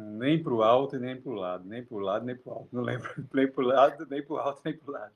[0.00, 2.52] Nem para o alto e nem para o lado, nem para o lado, nem para
[2.52, 2.68] o alto.
[2.72, 5.14] Não lembro nem para o lado, nem para o alto, nem para o lado.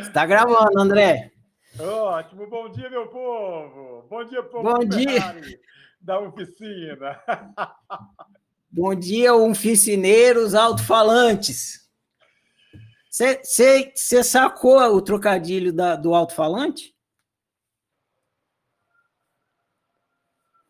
[0.00, 1.32] Está gravando, André.
[1.76, 4.06] Ótimo, bom dia, meu povo.
[4.08, 5.20] Bom dia, povo bom dia.
[6.00, 7.20] da oficina.
[8.72, 11.90] Bom dia, oficineiros alto-falantes.
[13.10, 16.94] Você sacou o trocadilho da, do alto-falante?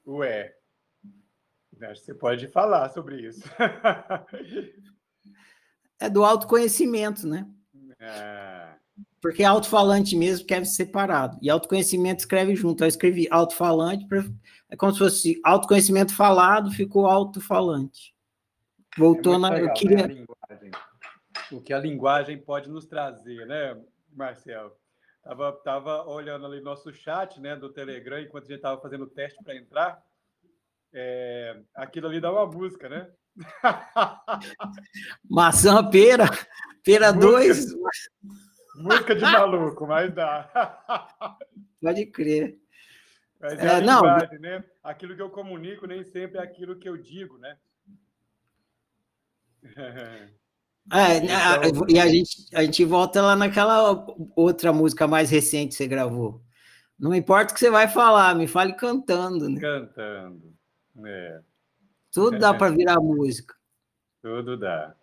[0.06, 0.56] Ué,
[1.94, 3.42] você pode falar sobre isso.
[5.98, 7.48] é do autoconhecimento, né?
[7.98, 8.74] É...
[9.20, 11.38] Porque alto-falante mesmo quer separado.
[11.42, 12.84] E autoconhecimento escreve junto.
[12.84, 14.06] Eu escrevi alto-falante,
[14.70, 18.14] é como se fosse autoconhecimento falado, ficou alto-falante.
[18.96, 19.50] Voltou é na.
[19.50, 20.06] Legal, eu queria...
[20.06, 20.24] Né?
[21.52, 23.76] O que a linguagem pode nos trazer, né,
[24.12, 24.72] Marcelo?
[25.22, 29.10] Tava, tava olhando ali nosso chat né, do Telegram enquanto a gente estava fazendo o
[29.10, 30.02] teste para entrar
[30.92, 33.10] é, aquilo ali dá uma música, né?
[35.28, 36.26] Maçã, pera,
[36.84, 37.74] pera 2.
[38.76, 40.50] Música de maluco, mas dá.
[41.80, 42.58] Pode crer.
[43.40, 44.64] Mas é, é não, linguagem, né?
[44.82, 47.56] Aquilo que eu comunico nem sempre é aquilo que eu digo, né?
[50.92, 51.86] É, então...
[51.88, 56.42] e a gente, a gente volta lá naquela outra música mais recente que você gravou.
[56.98, 59.48] Não importa o que você vai falar, me fale cantando.
[59.48, 59.60] Né?
[59.60, 60.52] Cantando.
[61.04, 61.42] É.
[62.12, 63.54] Tudo dá para virar música.
[64.22, 64.94] Tudo dá.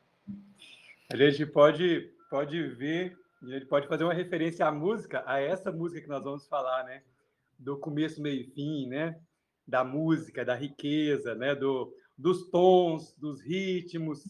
[1.11, 5.71] A gente pode, pode ver, a gente pode fazer uma referência à música, a essa
[5.71, 7.01] música que nós vamos falar, né?
[7.57, 9.19] Do começo, meio e fim, né?
[9.65, 11.55] Da música, da riqueza, né?
[11.55, 14.23] Do, dos tons, dos ritmos,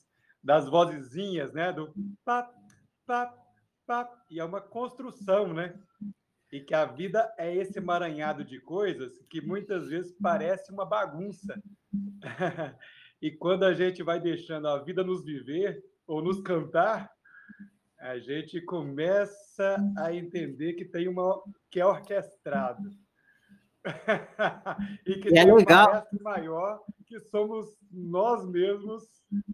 [0.44, 1.74] das vozezinhas, né?
[1.74, 1.92] Do
[2.24, 2.50] pá,
[3.06, 3.34] pá,
[3.86, 4.10] pá.
[4.30, 5.74] E é uma construção, né?
[6.52, 11.62] E que a vida é esse emaranhado de coisas que muitas vezes parece uma bagunça.
[13.22, 17.12] e quando a gente vai deixando a vida nos viver ou nos cantar,
[18.00, 22.90] a gente começa a entender que tem uma que é orquestrado.
[25.06, 26.08] e que é tem legal.
[26.14, 29.04] um maior que somos nós mesmos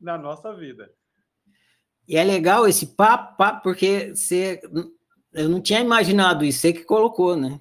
[0.02, 0.92] na nossa vida.
[2.08, 4.62] E é legal esse papo, papo porque você
[5.34, 7.60] eu não tinha imaginado isso, você que colocou, né?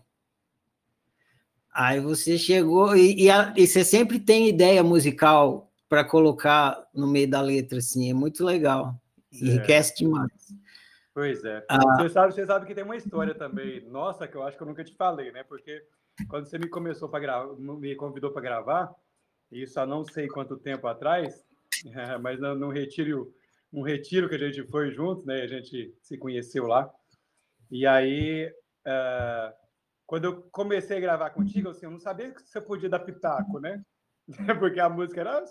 [1.72, 7.06] Aí você chegou e, e, a, e você sempre tem ideia musical para colocar no
[7.06, 8.94] meio da letra, assim, é muito legal,
[9.32, 9.96] enriquece é.
[9.96, 10.52] demais.
[11.14, 11.64] Pois é.
[11.68, 14.62] Ah, você, sabe, você sabe que tem uma história também, nossa, que eu acho que
[14.62, 15.42] eu nunca te falei, né?
[15.44, 15.82] Porque
[16.28, 18.94] quando você me começou para gravar, me convidou para gravar,
[19.50, 21.44] isso há não sei quanto tempo atrás,
[22.22, 23.32] mas no retiro,
[23.72, 25.42] um retiro que a gente foi junto, né?
[25.42, 26.90] A gente se conheceu lá.
[27.72, 28.54] E aí,
[28.86, 29.56] uh,
[30.06, 33.58] quando eu comecei a gravar contigo, assim, eu não sabia que você podia dar pitaco,
[33.58, 33.82] né?
[34.60, 35.42] Porque a música era,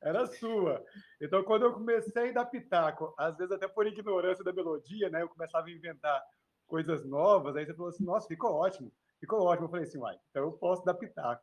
[0.00, 0.80] era sua.
[1.20, 5.22] Então, quando eu comecei a dar pitaco, às vezes até por ignorância da melodia, né?
[5.22, 6.22] Eu começava a inventar
[6.64, 9.66] coisas novas, aí você falou assim, nossa, ficou ótimo, ficou ótimo.
[9.66, 11.42] Eu falei assim, uai, então eu posso dar pitaco.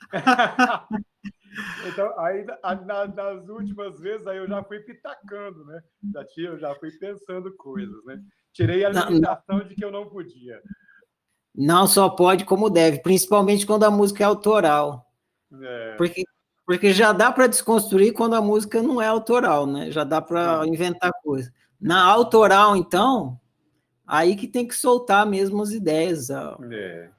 [1.92, 5.80] então, aí na, nas últimas vezes, aí eu já fui pitacando, né?
[6.12, 8.20] Já, tinha, eu já fui pensando coisas, né?
[8.54, 10.62] Tirei a limitação não, de que eu não podia.
[11.52, 15.12] Não só pode, como deve, principalmente quando a música é autoral.
[15.60, 15.94] É.
[15.96, 16.22] Porque,
[16.64, 19.90] porque já dá para desconstruir quando a música não é autoral, né?
[19.90, 21.52] Já dá para inventar coisa.
[21.80, 23.38] Na autoral, então,
[24.06, 26.30] aí que tem que soltar mesmo as ideias.
[26.30, 27.10] A, é.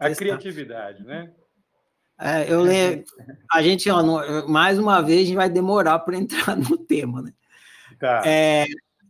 [0.00, 1.32] a criatividade, né?
[2.18, 3.04] É, eu lembro,
[3.52, 7.32] a gente, ó, mais uma vez, a gente vai demorar para entrar no tema, né?
[8.00, 8.22] Tá.
[8.26, 8.66] É,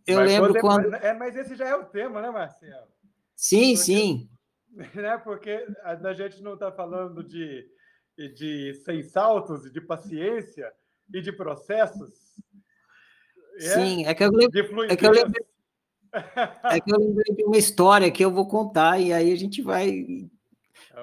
[0.07, 0.91] eu mas lembro quando.
[0.91, 0.95] quando...
[0.95, 2.87] É, mas esse já é o tema, né, Marcelo?
[3.35, 4.29] Sim, Porque, sim.
[4.95, 7.69] Né, porque a gente não está falando de,
[8.17, 10.73] de sem saltos, de paciência
[11.13, 12.11] e de processos.
[13.57, 13.61] É?
[13.61, 14.85] Sim, é que eu lembro.
[14.89, 15.45] É que eu lembrei,
[16.65, 19.61] é que eu lembrei de uma história que eu vou contar, e aí a gente
[19.61, 20.07] vai.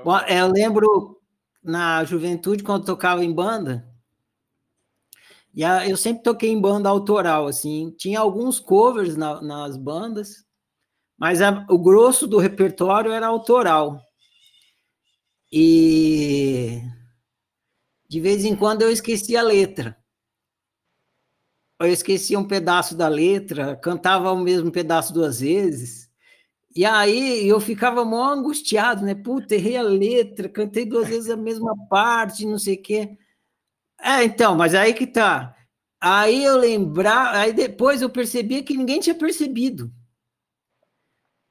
[0.03, 1.21] Bom, eu lembro
[1.63, 3.88] na juventude, quando tocava em banda,
[5.53, 10.45] e a, eu sempre toquei em banda autoral, assim, tinha alguns covers na, nas bandas,
[11.17, 14.01] mas a, o grosso do repertório era autoral.
[15.51, 16.81] E
[18.07, 19.97] de vez em quando eu esquecia a letra.
[21.79, 26.09] Eu esquecia um pedaço da letra, cantava o mesmo pedaço duas vezes.
[26.75, 29.15] E aí eu ficava mó angustiado, né?
[29.15, 33.17] Puta, errei a letra, cantei duas vezes a mesma parte, não sei o quê.
[34.01, 35.55] É, então, mas aí que tá.
[36.01, 39.91] Aí eu lembrar, aí depois eu percebia que ninguém tinha percebido.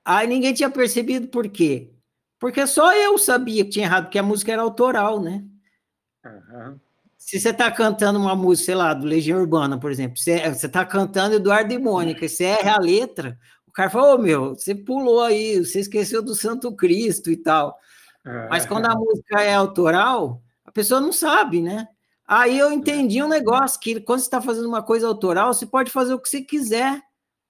[0.05, 1.93] Aí ninguém tinha percebido por quê?
[2.39, 5.45] Porque só eu sabia que tinha errado, porque a música era autoral, né?
[6.25, 6.79] Uhum.
[7.17, 10.85] se você está cantando uma música, sei lá, do Legião Urbana, por exemplo, você está
[10.85, 14.75] cantando Eduardo e Mônica, você erra a letra, o cara fala, ô oh, meu, você
[14.75, 17.79] pulou aí, você esqueceu do Santo Cristo e tal.
[18.25, 18.49] É.
[18.49, 21.87] Mas quando a música é autoral, a pessoa não sabe, né?
[22.29, 25.91] Aí eu entendi um negócio, que quando você está fazendo uma coisa autoral, você pode
[25.91, 27.01] fazer o que você quiser,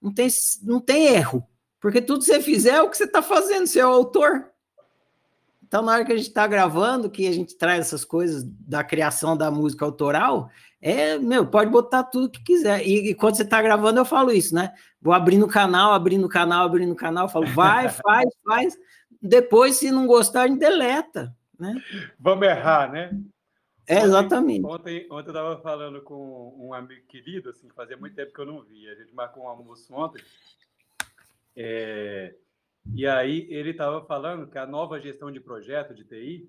[0.01, 0.29] não tem,
[0.63, 1.45] não tem erro,
[1.81, 4.49] porque tudo que você fizer é o que você está fazendo, você é o autor.
[5.67, 8.81] Então, na hora que a gente está gravando, que a gente traz essas coisas da
[8.81, 10.49] criação da música autoral,
[10.81, 12.81] é, meu, pode botar tudo que quiser.
[12.87, 14.71] E, e quando você está gravando, eu falo isso, né?
[15.01, 18.77] Vou abrindo o canal, abrindo o canal, abrindo o canal, falo, vai, faz, faz.
[19.21, 21.75] Depois, se não gostar, a gente deleta, né?
[22.17, 23.11] Vamos errar, né?
[23.89, 24.63] É, exatamente.
[24.63, 28.39] Ontem, ontem, ontem eu estava falando com um amigo querido, assim, fazia muito tempo que
[28.39, 28.91] eu não via.
[28.91, 30.23] A gente marcou um almoço ontem.
[31.55, 32.35] É,
[32.93, 36.47] e aí ele estava falando que a nova gestão de projeto de TI,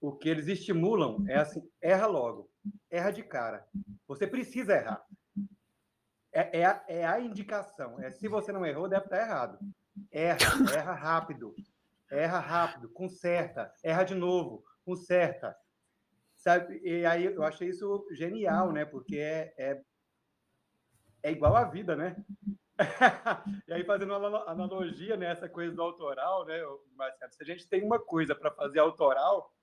[0.00, 2.50] o que eles estimulam é assim, erra logo,
[2.90, 3.68] erra de cara.
[4.08, 5.04] Você precisa errar.
[6.32, 8.00] É, é, a, é a indicação.
[8.00, 9.58] É se você não errou, deve estar errado.
[10.10, 10.38] Erra,
[10.74, 11.54] erra rápido.
[12.10, 15.54] Erra rápido, conserta, erra de novo, conserta.
[16.44, 16.78] Sabe?
[16.84, 18.84] E aí eu achei isso genial, né?
[18.84, 19.80] Porque é, é,
[21.22, 22.22] é igual à vida, né?
[23.66, 26.60] e aí, fazendo uma analogia nessa né, coisa do autoral, né,
[26.96, 27.32] Marcelo?
[27.32, 29.54] Se a gente tem uma coisa para fazer autoral,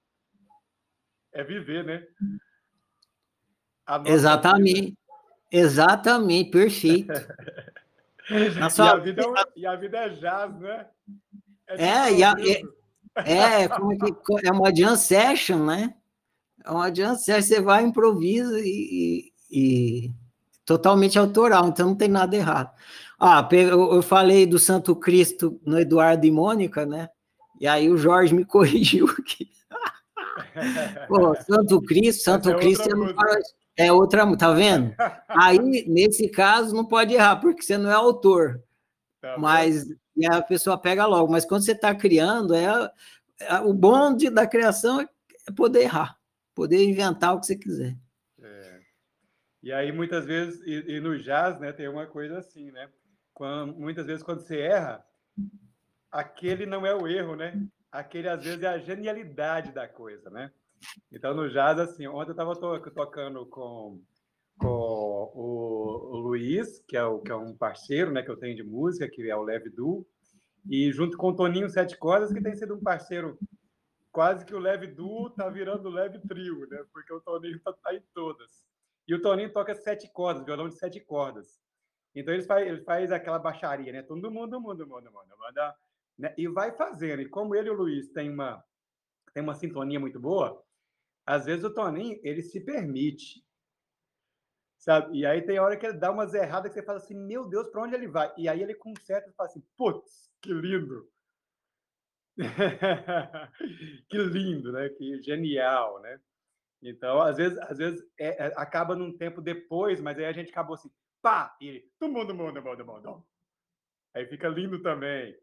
[1.32, 2.08] é viver, né?
[4.06, 4.82] Exatamente.
[4.82, 4.98] Vida.
[5.52, 7.14] Exatamente, perfeito.
[8.60, 8.86] Na sua...
[8.86, 10.90] e, a vida é, e a vida é jazz, né?
[11.68, 12.34] É, é, e a,
[13.18, 15.94] é, é, como é, que, é uma jam session, né?
[16.66, 20.12] É jam session, você vai, improvisa e, e
[20.66, 22.72] totalmente autoral, então não tem nada errado.
[23.20, 27.10] Ah, eu falei do Santo Cristo no Eduardo e Mônica, né?
[27.60, 29.50] E aí o Jorge me corrigiu aqui.
[31.08, 32.90] Pô, Santo Cristo, Santo é Cristo
[33.78, 34.94] é outra, tá vendo?
[35.28, 38.62] Aí, nesse caso, não pode errar, porque você não é autor.
[39.22, 39.86] Tá mas
[40.16, 41.32] e a pessoa pega logo.
[41.32, 42.92] Mas quando você está criando, é,
[43.40, 45.08] é, o bom de, da criação é
[45.56, 46.18] poder errar,
[46.54, 47.98] poder inventar o que você quiser.
[49.64, 52.90] E aí, muitas vezes, e, e, no jazz, né, tem uma coisa assim, né?
[53.32, 55.06] Quando, muitas vezes, quando você erra,
[56.12, 57.62] aquele não é o erro, né?
[57.92, 60.52] Aquele, às vezes, é a genialidade da coisa, né?
[61.12, 64.02] Então, no jazz, assim, ontem eu estava to tocando com,
[64.58, 68.64] com o, Luiz, que é, o, que é um parceiro, né, que eu tenho de
[68.64, 70.08] música, que é o Leve Du,
[70.68, 73.38] e junto com o Toninho Sete Cordas, que tem sido um parceiro
[74.12, 76.86] quase que o Leve Du tá virando Leve Trio, né?
[76.92, 78.64] Porque o Toninho tá, tá em todas.
[79.08, 81.62] E o Toninho toca sete cordas, violão de sete cordas.
[82.14, 84.04] Então ele faz, ele faz aquela baixaria, né?
[84.04, 85.76] Todo mundo, mundo, mundo, mundo, manda,
[86.18, 86.34] né?
[86.38, 87.22] E vai fazendo.
[87.22, 88.64] E como ele e o Luiz têm uma,
[89.34, 90.62] têm uma sintonia muito boa,
[91.26, 93.46] às vezes o Toninho, ele se permite.
[94.78, 95.20] Sabe?
[95.20, 97.68] E aí tem hora que ele dá umas erradas que você fala assim, meu Deus,
[97.70, 98.34] para onde ele vai?
[98.36, 101.08] E aí ele conserta e fala assim, putz, que lindo.
[104.10, 104.90] que lindo, né?
[104.90, 106.20] Que genial, né?
[106.82, 110.50] Então, às vezes, às vezes é, é, acaba num tempo depois, mas aí a gente
[110.50, 110.90] acabou assim,
[111.22, 113.26] pá, e todo mundo, mundo, mundo, mundo.
[114.14, 115.38] Aí fica lindo também,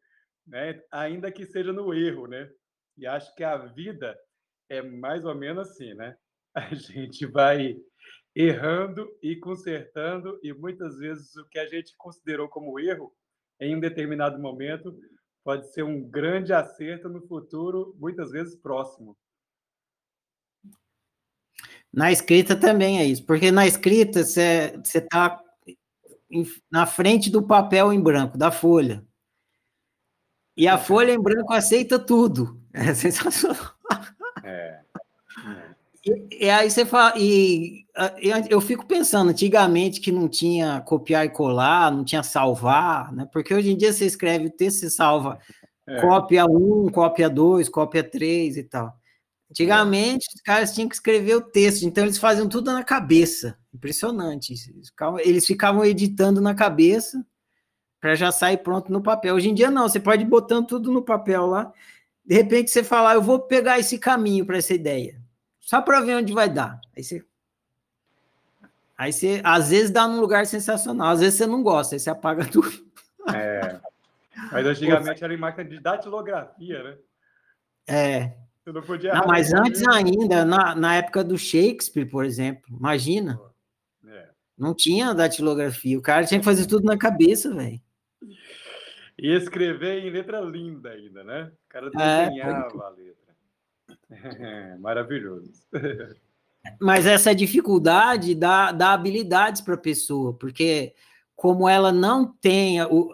[0.47, 0.83] né?
[0.91, 2.51] Ainda que seja no erro, né?
[2.97, 4.19] E acho que a vida
[4.69, 6.17] é mais ou menos assim, né?
[6.55, 7.77] A gente vai
[8.35, 13.15] errando e consertando, e muitas vezes o que a gente considerou como erro,
[13.61, 14.97] em um determinado momento,
[15.49, 19.17] pode ser um grande acerto no futuro, muitas vezes próximo.
[21.91, 25.43] Na escrita também é isso, porque na escrita você está
[26.71, 29.03] na frente do papel em branco, da folha.
[30.55, 32.63] E a folha em branco aceita tudo.
[32.71, 33.75] É sensacional.
[34.45, 34.85] É.
[36.07, 37.85] E, e, aí você fala, e,
[38.49, 43.29] eu fico pensando, antigamente que não tinha copiar e colar, não tinha salvar, né?
[43.33, 45.39] Porque hoje em dia você escreve o texto, você salva
[45.87, 46.01] é.
[46.01, 48.97] cópia 1, cópia 2, cópia 3 e tal.
[49.51, 53.59] Antigamente, os caras tinham que escrever o texto, então eles faziam tudo na cabeça.
[53.73, 54.53] Impressionante.
[54.53, 57.25] Eles ficavam, eles ficavam editando na cabeça
[58.01, 59.35] para já sair pronto no papel.
[59.35, 61.73] Hoje em dia, não, você pode ir botando tudo no papel lá.
[62.25, 65.19] De repente, você fala, ah, eu vou pegar esse caminho para essa ideia,
[65.69, 66.81] só para ver onde vai dar.
[66.97, 67.23] Aí você.
[68.97, 72.09] Aí você, às vezes, dá num lugar sensacional, às vezes você não gosta, aí você
[72.09, 72.73] apaga tudo.
[73.35, 73.79] É.
[74.51, 76.97] Mas antigamente era em máquina de datilografia, né?
[77.87, 78.35] É.
[78.65, 83.39] Você não podia não, mas antes ainda, na, na época do Shakespeare, por exemplo, imagina.
[84.07, 84.29] É.
[84.57, 85.99] Não tinha datilografia.
[85.99, 87.79] O cara tinha que fazer tudo na cabeça, velho.
[89.19, 91.53] E escrever em letra linda ainda, né?
[91.67, 93.28] O cara é, desenhava é, a letra.
[94.81, 95.53] Maravilhoso.
[96.81, 100.93] Mas essa dificuldade dá, dá habilidades para a pessoa, porque
[101.35, 103.13] como ela não tem o,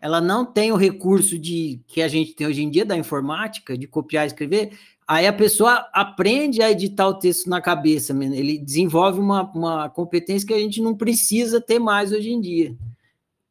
[0.00, 3.76] ela não tem o recurso de que a gente tem hoje em dia da informática,
[3.76, 8.58] de copiar e escrever, aí a pessoa aprende a editar o texto na cabeça, ele
[8.58, 12.76] desenvolve uma, uma competência que a gente não precisa ter mais hoje em dia.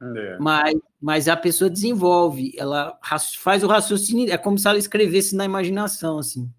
[0.02, 0.38] É.
[0.40, 2.98] Mas, mas a pessoa desenvolve, ela
[3.38, 6.52] faz o raciocínio, é como se ela escrevesse na imaginação, assim.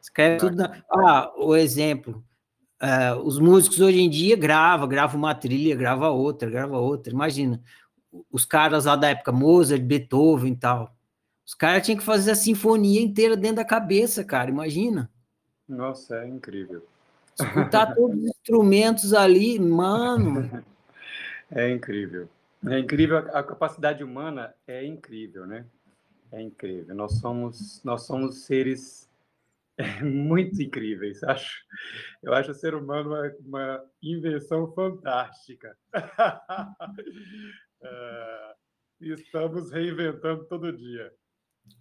[0.00, 0.56] Escreve tudo.
[0.56, 2.24] Na, ah, o exemplo.
[2.82, 7.12] Uh, os músicos hoje em dia gravam, grava uma trilha, grava outra, grava outra.
[7.12, 7.62] Imagina,
[8.32, 10.96] os caras lá da época, Mozart, Beethoven e tal.
[11.46, 15.10] Os caras tinham que fazer a sinfonia inteira dentro da cabeça, cara, imagina.
[15.68, 16.82] Nossa, é incrível.
[17.38, 20.50] Escutar todos os instrumentos ali, mano.
[21.52, 22.28] É incrível.
[22.68, 25.64] É incrível, a capacidade humana é incrível, né?
[26.30, 26.94] É incrível.
[26.94, 29.10] Nós somos, nós somos seres
[30.04, 31.62] muito incríveis, acho.
[32.22, 35.74] Eu acho o ser humano uma, uma invenção fantástica.
[37.82, 38.54] uh,
[39.00, 41.10] estamos reinventando todo dia.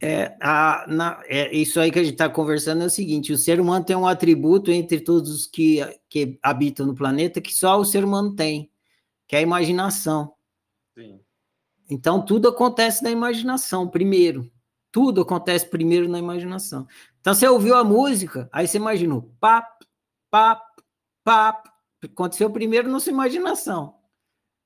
[0.01, 3.37] É, a, na, é, isso aí que a gente está conversando é o seguinte: o
[3.37, 7.77] ser humano tem um atributo entre todos os que, que habitam no planeta que só
[7.77, 8.71] o ser humano tem,
[9.27, 10.33] que é a imaginação.
[10.99, 11.23] Sim.
[11.89, 14.51] Então, tudo acontece na imaginação, primeiro.
[14.91, 16.85] Tudo acontece primeiro na imaginação.
[17.21, 19.85] Então, você ouviu a música, aí você imaginou, pap,
[20.29, 20.61] pap,
[21.23, 21.69] pap.
[22.03, 23.97] Aconteceu primeiro na sua imaginação.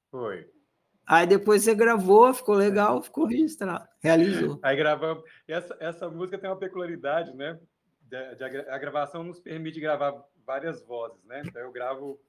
[0.09, 0.49] Foi.
[1.05, 4.59] Aí depois você gravou, ficou legal, ficou registrado, realizou.
[4.63, 5.23] Aí gravamos.
[5.47, 7.59] Essa, essa música tem uma peculiaridade, né?
[8.01, 11.41] De, de, a gravação nos permite gravar várias vozes, né?
[11.45, 12.19] Então eu gravo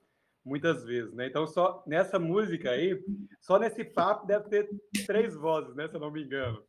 [0.45, 1.27] muitas vezes, né?
[1.27, 3.03] Então só nessa música aí,
[3.41, 4.69] só nesse papo deve ter
[5.07, 5.89] três vozes, né?
[5.89, 6.63] Se eu não me engano.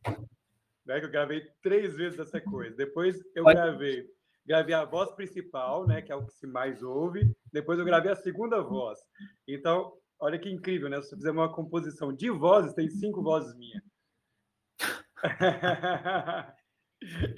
[0.85, 0.99] Né?
[0.99, 2.75] Que eu gravei três vezes essa coisa.
[2.75, 4.07] Depois eu gravei,
[4.45, 6.01] gravei a voz principal, né?
[6.01, 7.29] Que é o que se mais ouve.
[7.51, 8.99] Depois eu gravei a segunda voz.
[9.47, 11.01] Então, olha que incrível, né?
[11.01, 13.83] Se você fizer uma composição de vozes, tem cinco vozes minhas.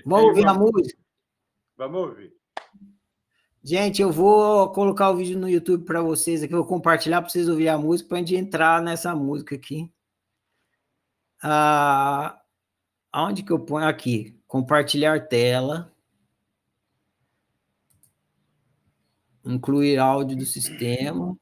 [0.06, 0.52] Vamos ouvir uma...
[0.52, 1.00] a música?
[1.78, 2.37] Vamos ouvir.
[3.68, 7.50] Gente, eu vou colocar o vídeo no YouTube para vocês aqui, vou compartilhar para vocês
[7.50, 9.92] ouvirem a música, para a gente entrar nessa música aqui.
[11.44, 12.40] Ah,
[13.12, 13.86] aonde que eu ponho?
[13.86, 15.94] Aqui, compartilhar tela.
[19.44, 21.38] Incluir áudio do sistema.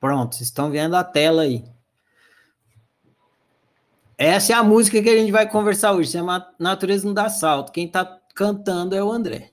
[0.00, 1.64] Pronto, vocês estão vendo a tela aí.
[4.16, 7.70] Essa é a música que a gente vai conversar hoje, chama Natureza não dá salto.
[7.70, 9.52] Quem está cantando é o André.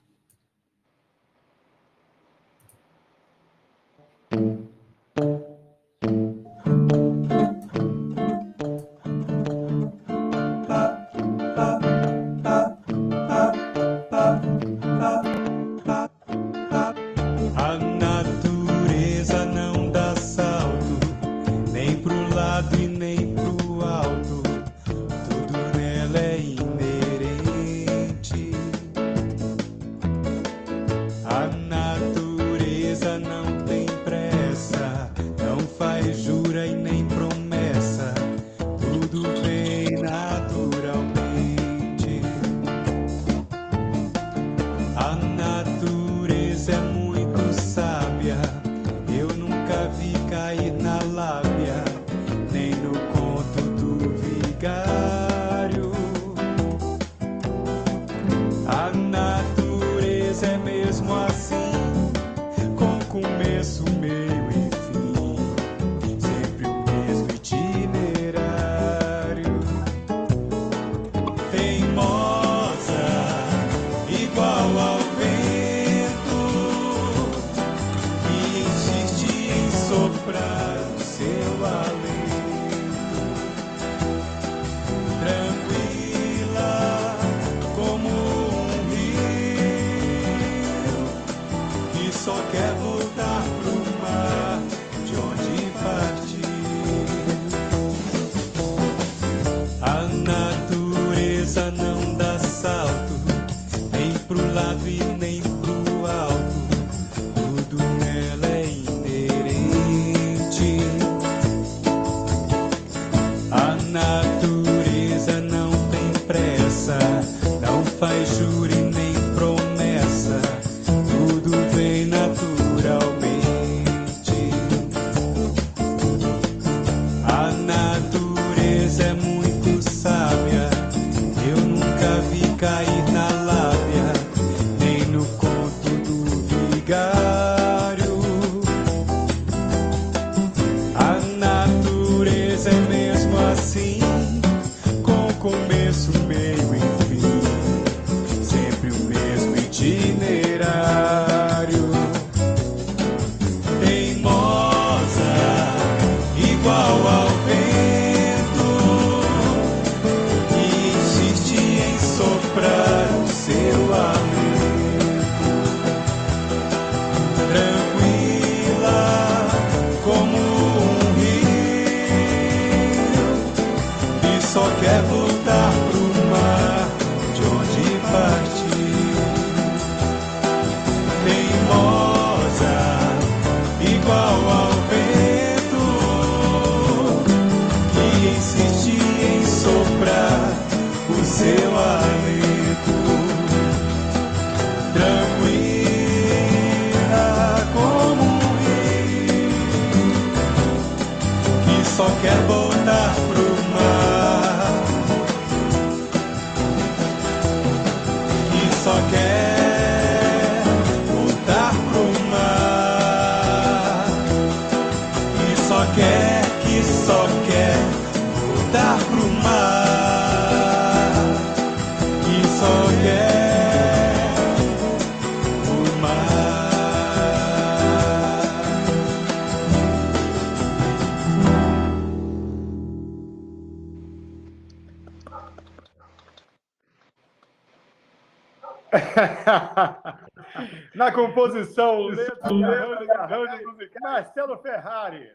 [240.94, 245.30] Na composição, letra, arranjo, arranjo musical, Marcelo Ferrari.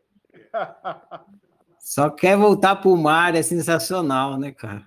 [1.80, 4.84] Só quer voltar para o mar, é sensacional, né, cara?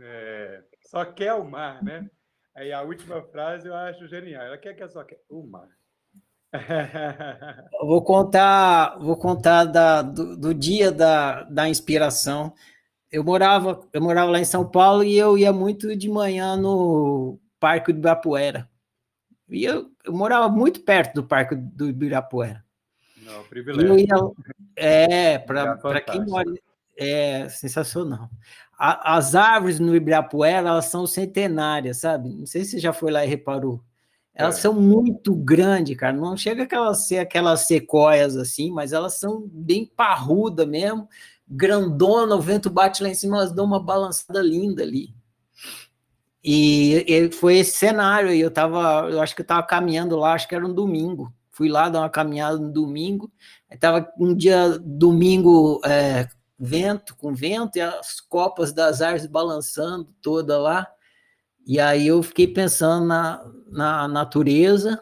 [0.00, 2.08] É, só quer o mar, né?
[2.54, 4.42] Aí a última frase eu acho genial.
[4.42, 5.68] Ela quer que só quer o mar.
[7.80, 12.52] Eu vou contar, vou contar da, do, do dia da, da inspiração.
[13.10, 17.38] Eu morava, eu morava lá em São Paulo e eu ia muito de manhã no
[17.62, 18.68] Parque do Ibirapuera.
[19.48, 22.64] E eu, eu morava muito perto do Parque do Ibirapuera.
[23.24, 23.96] Não, eu privilégio.
[24.00, 24.08] ia,
[24.74, 26.52] é, para Lugar quem mora.
[26.98, 28.28] É sensacional.
[28.76, 32.28] A- as árvores no Ibirapuera, elas são centenárias, sabe?
[32.30, 33.80] Não sei se você já foi lá e reparou.
[34.34, 34.62] Elas É.
[34.62, 36.12] são muito grandes, cara.
[36.12, 41.08] Não chega aquelas ser aquelas sequoias assim, mas elas são bem parruda mesmo,
[41.46, 45.14] grandona, o vento bate lá em cima, elas dão uma balançada linda ali.
[46.44, 48.40] E, e foi esse cenário aí.
[48.40, 51.32] Eu tava, eu acho que eu tava caminhando lá, acho que era um domingo.
[51.50, 53.30] Fui lá dar uma caminhada no domingo.
[53.70, 56.28] Aí tava um dia domingo é,
[56.58, 60.86] vento com vento e as copas das árvores balançando toda lá.
[61.66, 65.00] E aí eu fiquei pensando na, na natureza,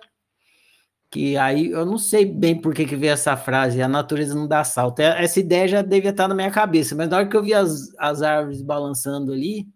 [1.11, 4.46] que aí eu não sei bem por que, que veio essa frase, a natureza não
[4.46, 5.00] dá salto.
[5.00, 7.53] É- Essa ideia já devia estar na minha cabeça, mas na hora que eu vi
[7.55, 9.66] as, as árvores balançando ali,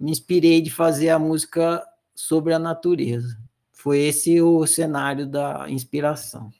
[0.00, 1.84] me inspirei de fazer a música
[2.14, 3.38] sobre a natureza.
[3.72, 6.50] Foi esse o cenário da inspiração.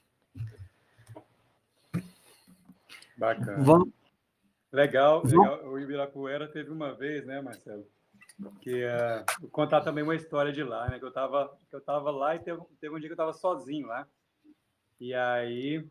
[3.17, 3.61] Bacana.
[3.63, 3.89] Vamos,
[4.71, 5.67] Legal, legal.
[5.67, 7.85] O Ibirapuera teve uma vez, né, Marcelo?
[8.61, 8.85] Que
[9.41, 10.99] vou contar também uma história de lá, né?
[10.99, 13.33] Que eu tava, que eu tava lá e teve, teve um dia que eu tava
[13.33, 14.07] sozinho lá.
[14.99, 15.85] E aí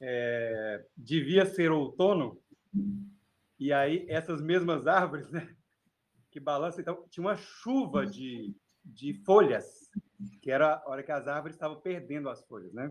[0.00, 2.40] eh, devia ser outono.
[3.58, 5.54] E aí essas mesmas árvores, né?
[6.32, 9.90] Que balançam, então tinha uma chuva de, de folhas,
[10.40, 12.90] que era a hora que as árvores estavam perdendo as folhas, né?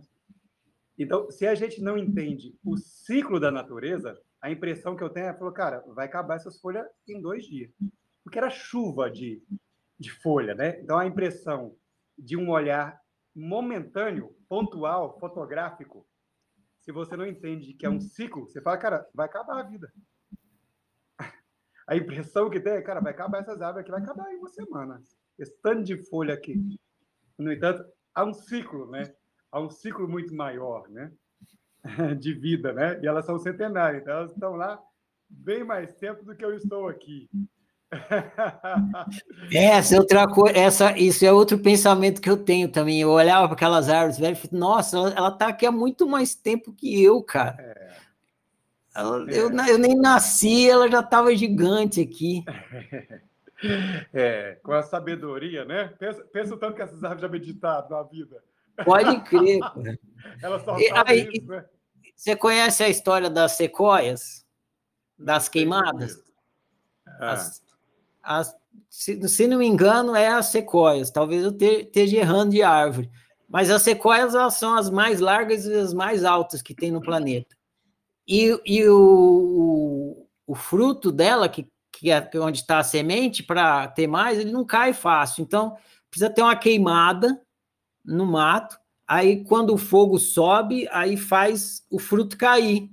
[0.97, 5.25] Então, se a gente não entende o ciclo da natureza, a impressão que eu tenho
[5.25, 7.71] é, falou, cara, vai acabar essas folhas em dois dias.
[8.23, 9.41] Porque era chuva de,
[9.99, 10.79] de folha, né?
[10.79, 11.75] Então, a impressão
[12.15, 13.01] de um olhar
[13.35, 16.05] momentâneo, pontual, fotográfico,
[16.79, 19.91] se você não entende que é um ciclo, você fala, cara, vai acabar a vida.
[21.91, 24.47] A impressão que tem é, cara, vai acabar essas árvores aqui, vai acabar em uma
[24.47, 25.03] semana.
[25.37, 26.55] Esse tanto de folha aqui.
[27.37, 27.83] No entanto,
[28.15, 29.13] há um ciclo, né?
[29.51, 31.11] Há um ciclo muito maior, né?
[32.17, 32.97] De vida, né?
[33.03, 34.81] E elas são centenárias, então elas estão lá
[35.29, 37.29] bem mais tempo do que eu estou aqui.
[39.53, 43.01] Essa é outra coisa, essa, isso é outro pensamento que eu tenho também.
[43.01, 46.07] Eu olhava para aquelas árvores, velho, e falei, nossa, ela, ela tá aqui há muito
[46.07, 47.70] mais tempo que eu, cara.
[48.93, 52.43] Ela- eu, na- eu nem nasci, ela já estava gigante aqui.
[54.11, 55.93] É, com a sabedoria, né?
[55.99, 58.43] Pensa, pensa o tanto que essas árvores já meditaram na vida.
[58.83, 59.59] Pode crer.
[59.61, 59.99] cara.
[60.41, 61.65] Elas só E aí- isso, né?
[62.15, 64.43] Você conhece a história das sequoias?
[65.15, 66.19] Das queimadas?
[67.19, 67.61] Ah, As-
[68.23, 68.55] as-
[68.89, 71.11] se, se não me engano, é as sequoias.
[71.11, 73.11] Talvez eu te- esteja errando de árvore.
[73.47, 76.99] Mas as sequoias elas são as mais largas e as mais altas que tem no
[76.99, 77.55] planeta.
[78.27, 84.07] E, e o, o, fruto dela, que, que é onde está a semente, para ter
[84.07, 85.41] mais, ele não cai fácil.
[85.41, 85.75] Então,
[86.09, 87.41] precisa ter uma queimada
[88.05, 88.79] no mato.
[89.07, 92.89] Aí, quando o fogo sobe, aí faz o fruto cair.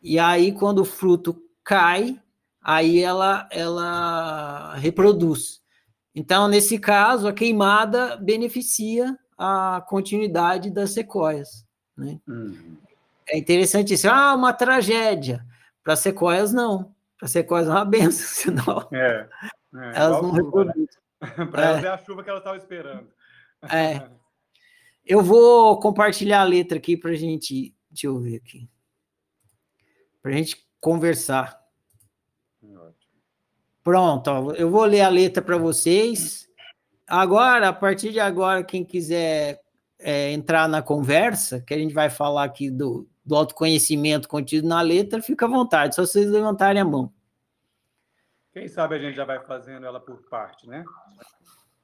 [0.00, 2.20] E aí, quando o fruto cai,
[2.60, 5.60] aí ela, ela reproduz.
[6.14, 11.66] Então, nesse caso, a queimada beneficia a continuidade das sequoias.
[11.96, 12.20] Né?
[12.28, 12.76] Uhum.
[13.32, 14.08] É interessante isso.
[14.10, 15.42] Ah, uma tragédia.
[15.82, 16.94] Para sequoias, não.
[17.18, 19.26] Para sequoias é uma benção, senão é,
[19.74, 20.86] é, elas não reproduzem.
[21.20, 21.46] Né?
[21.46, 21.86] Para elas é.
[21.86, 23.08] é a chuva que elas estavam esperando.
[23.70, 24.06] É.
[25.04, 27.74] Eu vou compartilhar a letra aqui para a gente.
[27.90, 28.70] Deixa eu ver aqui.
[30.22, 31.60] Para a gente conversar.
[33.82, 36.48] Pronto, ó, eu vou ler a letra para vocês.
[37.04, 39.60] Agora, a partir de agora, quem quiser
[39.98, 44.80] é, entrar na conversa, que a gente vai falar aqui do, do autoconhecimento contido na
[44.80, 47.12] letra, fica à vontade, só vocês levantarem a mão.
[48.52, 50.84] Quem sabe a gente já vai fazendo ela por parte, né?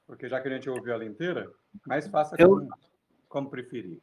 [0.07, 1.51] Porque já que a gente ouviu ela inteira,
[1.87, 2.69] mas faça como, eu...
[3.29, 3.99] como preferir.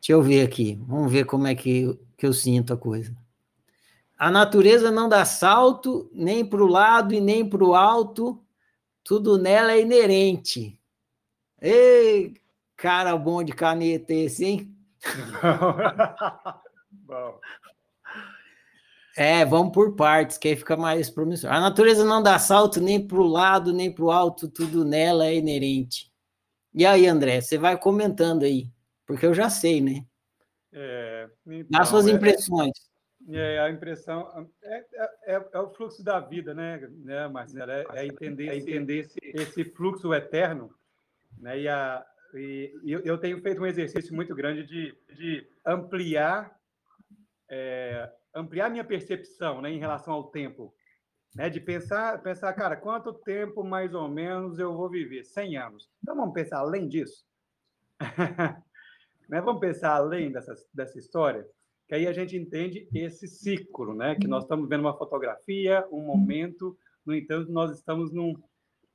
[0.00, 3.14] Deixa eu ver aqui, vamos ver como é que, que eu sinto a coisa.
[4.18, 8.42] A natureza não dá salto nem para o lado e nem para o alto,
[9.04, 10.78] tudo nela é inerente.
[11.60, 12.34] Ei,
[12.76, 14.69] cara bom de caneta esse, hein?
[16.90, 17.40] bom.
[19.16, 21.50] É, vamos por partes, que aí fica mais promissor.
[21.50, 25.26] A natureza não dá salto nem para o lado, nem para o alto, tudo nela
[25.26, 26.10] é inerente.
[26.72, 28.70] E aí, André, você vai comentando aí,
[29.04, 30.04] porque eu já sei, né?
[30.72, 32.72] É, então, Dá suas é, impressões.
[33.28, 37.70] É, a impressão é, é, é, é, o fluxo da vida, né, né Marcelo?
[37.70, 40.70] É, é entender, é entender esse, esse, fluxo eterno.
[41.38, 41.60] Né?
[41.60, 42.04] E, a,
[42.38, 42.72] e
[43.04, 46.54] eu tenho feito um exercício muito grande de, de ampliar
[47.50, 50.74] é, ampliar minha percepção né, em relação ao tempo.
[51.34, 55.24] Né, de pensar, pensar, cara, quanto tempo mais ou menos eu vou viver?
[55.24, 55.90] 100 anos.
[56.02, 57.24] Então vamos pensar além disso.
[59.28, 61.46] né, vamos pensar além dessa, dessa história
[61.90, 64.14] que aí a gente entende esse ciclo, né?
[64.14, 68.32] Que nós estamos vendo uma fotografia, um momento, no entanto, nós estamos num,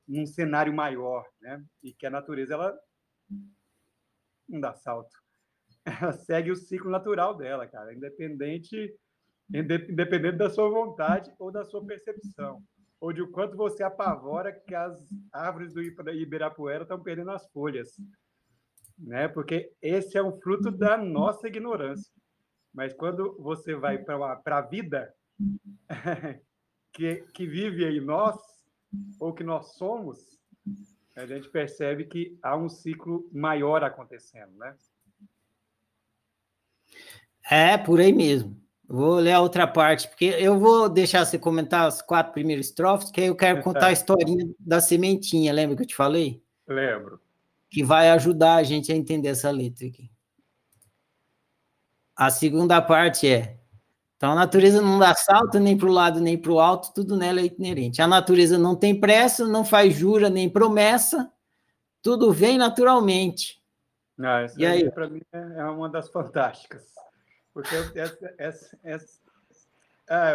[0.08, 1.62] num cenário maior, né?
[1.82, 2.74] E que a natureza, ela
[4.48, 5.14] não dá salto.
[5.84, 8.94] Ela segue o ciclo natural dela, cara, independente,
[9.52, 12.62] independente da sua vontade ou da sua percepção,
[13.00, 14.98] ou de o quanto você apavora que as
[15.32, 17.96] árvores do Ibirapuera estão perdendo as folhas,
[18.98, 19.28] né?
[19.28, 22.10] Porque esse é um fruto da nossa ignorância.
[22.72, 25.14] Mas quando você vai para a vida
[26.92, 28.36] que, que vive em nós,
[29.20, 30.18] ou que nós somos,
[31.16, 34.76] a gente percebe que há um ciclo maior acontecendo, né?
[37.50, 38.60] É, por aí mesmo.
[38.88, 43.10] Vou ler a outra parte, porque eu vou deixar você comentar as quatro primeiras estrofes,
[43.10, 46.40] que aí eu quero contar a historinha da sementinha, lembra que eu te falei?
[46.68, 47.20] Lembro.
[47.68, 50.08] Que vai ajudar a gente a entender essa letra aqui.
[52.14, 53.55] A segunda parte é:
[54.16, 57.16] então a natureza não dá salto nem para o lado nem para o alto, tudo
[57.16, 58.00] nela é inerente.
[58.00, 61.30] A natureza não tem pressa, não faz jura nem promessa,
[62.02, 63.62] tudo vem naturalmente.
[64.18, 66.94] Ah, essa e aí, para mim, é uma das fantásticas.
[67.52, 69.20] Porque essa, essa, essa...
[70.08, 70.32] Ah,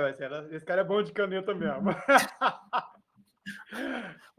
[0.51, 1.89] esse cara é bom de caneta mesmo.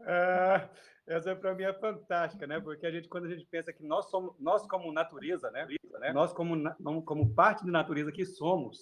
[0.01, 0.69] é,
[1.07, 2.61] essa para mim é fantástica, né?
[2.61, 5.67] Porque a gente, quando a gente pensa que nós somos, nós como natureza, né?
[6.13, 6.55] Nós como,
[7.03, 8.81] como parte da natureza que somos,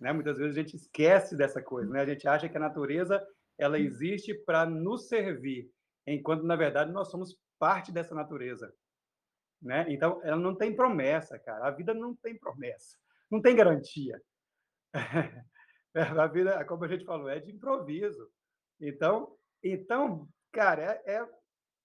[0.00, 0.12] né?
[0.12, 2.00] Muitas vezes a gente esquece dessa coisa, né?
[2.00, 3.24] A gente acha que a natureza
[3.58, 5.70] ela existe para nos servir,
[6.06, 8.72] enquanto na verdade nós somos parte dessa natureza,
[9.62, 9.86] né?
[9.88, 11.66] Então ela não tem promessa, cara.
[11.66, 12.96] A vida não tem promessa,
[13.30, 14.20] não tem garantia.
[15.94, 18.30] a vida, como a gente falou, é de improviso.
[18.80, 21.26] Então, então, cara, é, é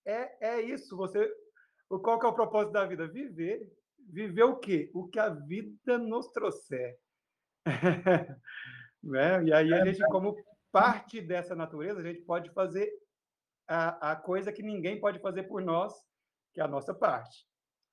[0.06, 0.95] é, é isso.
[0.97, 1.32] Você,
[1.88, 3.08] qual que é o propósito da vida?
[3.08, 3.71] Viver.
[4.10, 4.89] Viver o quê?
[4.93, 6.97] O que a vida nos trouxer.
[9.04, 9.43] né?
[9.43, 10.36] E aí a gente, como
[10.71, 12.89] parte dessa natureza, a gente pode fazer
[13.67, 15.93] a, a coisa que ninguém pode fazer por nós,
[16.54, 17.45] que é a nossa parte.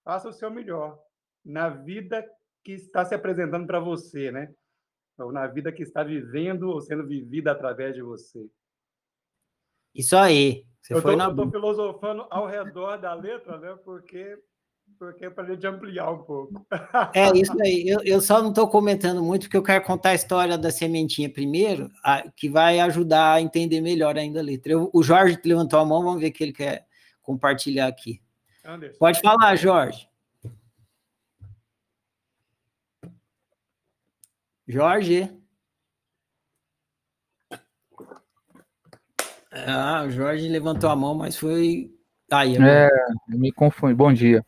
[0.04, 0.98] Faça o seu melhor
[1.44, 2.26] na vida
[2.64, 4.52] que está se apresentando para você, né?
[5.18, 8.48] Ou na vida que está vivendo ou sendo vivida através de você.
[9.94, 10.64] Isso aí.
[10.80, 13.76] Você eu estou filosofando ao redor da letra, né?
[13.84, 14.38] Porque
[14.98, 16.66] porque é para a gente ampliar um pouco.
[17.14, 17.88] É isso aí.
[17.88, 21.30] Eu, eu só não estou comentando muito, porque eu quero contar a história da sementinha
[21.30, 24.72] primeiro, a, que vai ajudar a entender melhor ainda a letra.
[24.72, 26.86] Eu, o Jorge levantou a mão, vamos ver o que ele quer
[27.22, 28.20] compartilhar aqui.
[28.64, 28.98] Anderson.
[28.98, 30.08] Pode falar, Jorge.
[34.66, 35.30] Jorge.
[39.50, 41.90] Ah, o Jorge levantou a mão, mas foi.
[42.30, 42.88] Aí, é,
[43.28, 43.94] me confundi.
[43.94, 44.44] Bom dia.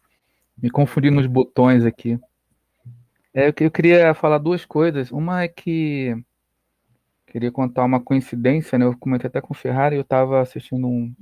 [0.62, 2.18] Me confundi nos botões aqui.
[3.32, 5.10] É, eu queria falar duas coisas.
[5.10, 6.14] Uma é que
[7.26, 8.84] queria contar uma coincidência, né?
[8.84, 11.14] Eu comentei até com o Ferrari, eu estava assistindo um,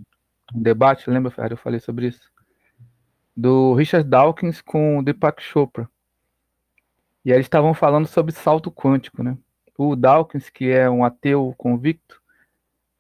[0.55, 1.53] um, debate, lembra, Ferrari?
[1.53, 2.31] Eu falei sobre isso.
[3.37, 5.89] Do Richard Dawkins com o Deepak Chopra.
[7.25, 9.37] E aí eles estavam falando sobre salto quântico, né?
[9.77, 12.21] O Dawkins, que é um ateu convicto,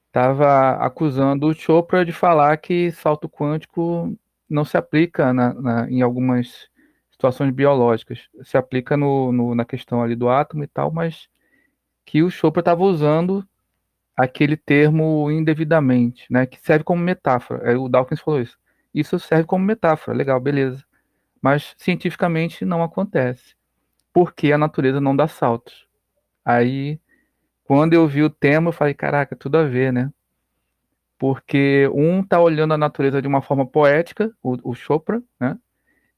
[0.06, 4.16] estava acusando o Chopra de falar que salto quântico
[4.48, 6.68] não se aplica na, na, em algumas
[7.10, 8.28] situações biológicas.
[8.42, 11.28] Se aplica no, no, na questão ali do átomo e tal, mas
[12.04, 13.46] que o Chopra estava usando
[14.16, 17.78] aquele termo indevidamente, né, que serve como metáfora.
[17.80, 18.58] O Dawkins falou isso.
[18.94, 20.84] Isso serve como metáfora, legal, beleza.
[21.40, 23.54] Mas cientificamente não acontece.
[24.12, 25.86] Porque a natureza não dá saltos.
[26.44, 26.98] Aí
[27.68, 30.10] quando eu vi o tema, eu falei, caraca, tudo a ver, né?
[31.18, 35.58] Porque um tá olhando a natureza de uma forma poética, o, o Chopra, né?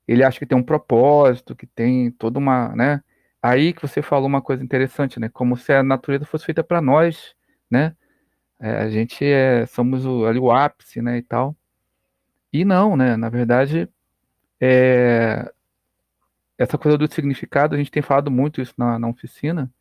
[0.07, 3.03] Ele acha que tem um propósito, que tem toda uma, né?
[3.43, 5.29] Aí que você falou uma coisa interessante, né?
[5.29, 7.35] Como se a natureza fosse feita para nós,
[7.71, 7.97] né?
[8.61, 11.57] É, a gente é, somos o, ali o ápice, né, e tal.
[12.53, 13.17] E não, né?
[13.17, 13.89] Na verdade,
[14.61, 15.51] é,
[16.59, 19.73] essa coisa do significado, a gente tem falado muito isso na, na oficina,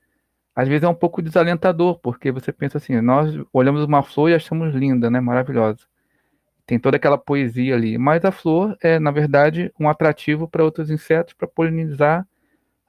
[0.60, 4.34] às vezes é um pouco desalentador, porque você pensa assim, nós olhamos uma flor e
[4.34, 5.80] achamos linda, né, maravilhosa.
[6.66, 10.92] Tem toda aquela poesia ali, mas a flor é, na verdade, um atrativo para outros
[10.92, 12.28] insetos para polinizar,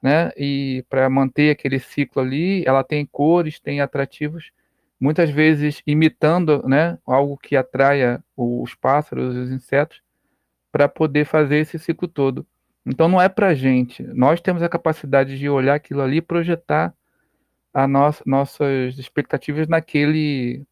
[0.03, 4.51] né, e para manter aquele ciclo ali, ela tem cores, tem atrativos,
[4.99, 10.01] muitas vezes imitando, né, algo que atraia os pássaros, os insetos,
[10.73, 12.45] para poder fazer esse ciclo todo.
[12.85, 14.03] Então não é para gente.
[14.03, 16.93] Nós temos a capacidade de olhar aquilo ali e projetar
[17.73, 20.65] a nossa, nossas expectativas naquele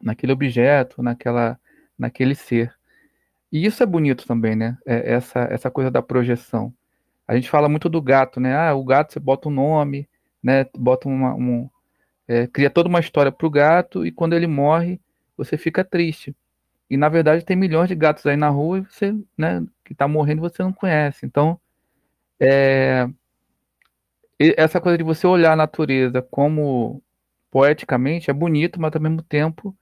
[0.00, 1.58] naquele objeto, naquela
[1.98, 2.74] naquele ser.
[3.52, 4.78] E isso é bonito também, né?
[4.86, 6.74] É essa essa coisa da projeção.
[7.28, 8.56] A gente fala muito do gato, né?
[8.56, 10.08] Ah, o gato você bota um nome,
[10.42, 10.66] né?
[10.76, 11.70] Bota uma, um,
[12.28, 15.00] é, cria toda uma história para o gato e quando ele morre
[15.36, 16.36] você fica triste.
[16.90, 19.64] E na verdade tem milhões de gatos aí na rua e você, né?
[19.84, 21.26] Que está morrendo você não conhece.
[21.26, 21.60] Então,
[22.40, 23.08] é,
[24.38, 27.02] essa coisa de você olhar a natureza como
[27.50, 29.76] poeticamente é bonito, mas ao mesmo tempo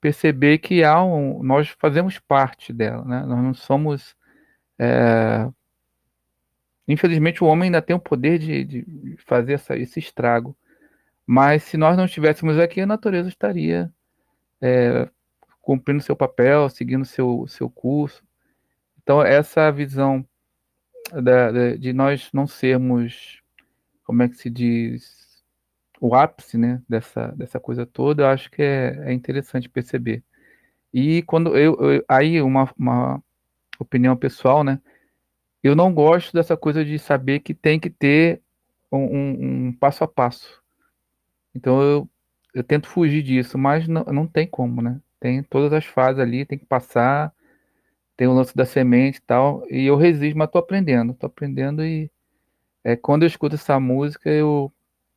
[0.00, 3.20] perceber que há um, nós fazemos parte dela, né?
[3.26, 4.14] Nós não somos
[4.78, 5.48] é...
[6.86, 10.56] Infelizmente o homem ainda tem o poder de, de fazer essa, esse estrago,
[11.26, 13.92] mas se nós não estivéssemos aqui, a natureza estaria
[14.60, 15.08] é,
[15.60, 18.22] cumprindo seu papel, seguindo seu seu curso.
[19.02, 20.24] Então essa visão
[21.12, 23.42] da, de nós não sermos
[24.06, 25.44] como é que se diz,
[26.00, 30.22] o ápice, né, dessa, dessa coisa toda, eu acho que é, é interessante perceber.
[30.94, 33.22] E quando eu, eu aí uma, uma
[33.78, 34.80] opinião pessoal, né,
[35.62, 38.40] eu não gosto dessa coisa de saber que tem que ter
[38.90, 40.62] um, um, um passo a passo.
[41.54, 42.08] Então eu,
[42.54, 45.00] eu tento fugir disso, mas não, não tem como, né?
[45.18, 47.32] Tem todas as fases ali, tem que passar,
[48.16, 51.84] tem o lance da semente e tal, e eu resisto, mas tô aprendendo, tô aprendendo
[51.84, 52.10] e
[52.86, 54.72] é, quando eu escuto essa música, eu,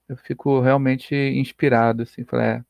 [0.08, 2.66] eu fico realmente inspirado, assim, falei, é,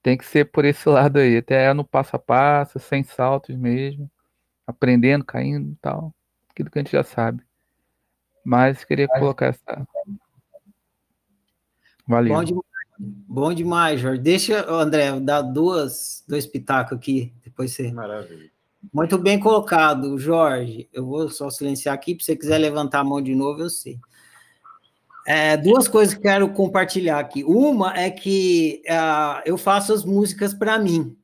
[0.00, 4.08] tem que ser por esse lado aí, até no passo a passo, sem saltos mesmo,
[4.64, 6.14] aprendendo, caindo e tal,
[6.48, 7.42] aquilo que a gente já sabe.
[8.44, 9.88] Mas queria colocar essa.
[12.06, 12.32] Valeu.
[12.32, 12.64] Bom demais,
[12.96, 14.22] Bom demais Jorge.
[14.22, 17.90] Deixa, André, dar duas, dois pitacos aqui, depois você.
[17.90, 18.52] Maravilha.
[18.94, 20.88] Muito bem colocado, Jorge.
[20.92, 23.98] Eu vou só silenciar aqui, se você quiser levantar a mão de novo, eu sei.
[25.30, 27.44] É, duas coisas que quero compartilhar aqui.
[27.44, 31.14] Uma é que uh, eu faço as músicas para mim.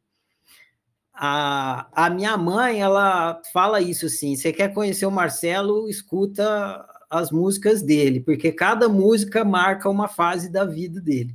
[1.14, 7.30] A, a minha mãe, ela fala isso assim: você quer conhecer o Marcelo, escuta as
[7.30, 11.34] músicas dele, porque cada música marca uma fase da vida dele.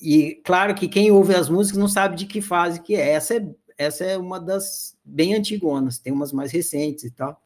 [0.00, 3.10] E claro que quem ouve as músicas não sabe de que fase que é.
[3.10, 7.40] Essa é, essa é uma das bem antigonas, tem umas mais recentes e tal.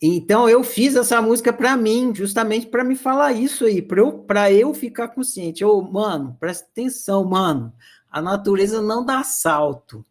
[0.00, 4.26] Então eu fiz essa música para mim, justamente para me falar isso aí, para eu,
[4.52, 5.64] eu ficar consciente.
[5.64, 7.72] Ô, oh, mano, presta atenção, mano.
[8.10, 10.04] A natureza não dá salto.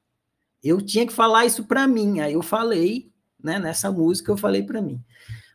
[0.64, 2.20] Eu tinha que falar isso para mim.
[2.20, 5.00] Aí eu falei, né, nessa música eu falei para mim.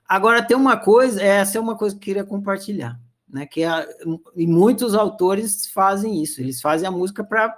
[0.09, 3.87] Agora tem uma coisa, essa é uma coisa que eu queria compartilhar, né, que a,
[4.35, 6.41] e muitos autores fazem isso.
[6.41, 7.57] Eles fazem a música para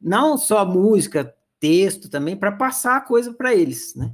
[0.00, 4.12] não só música, texto também para passar a coisa para eles, né?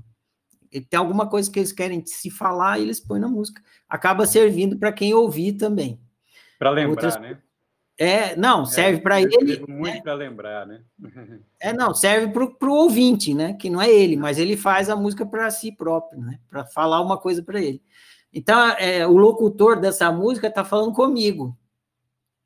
[0.80, 3.62] Tem alguma coisa que eles querem se falar e eles põem na música.
[3.88, 6.00] Acaba servindo para quem ouvir também.
[6.58, 7.20] Para lembrar, Outras...
[7.20, 7.38] né?
[7.98, 9.64] É, não, é, serve é, para ele.
[9.68, 10.00] Muito né?
[10.00, 10.82] para lembrar, né?
[11.60, 13.52] É, não, serve para o ouvinte, né?
[13.54, 16.38] Que não é ele, mas ele faz a música para si próprio, né?
[16.48, 17.82] Para falar uma coisa para ele.
[18.32, 21.56] Então, é, o locutor dessa música está falando comigo.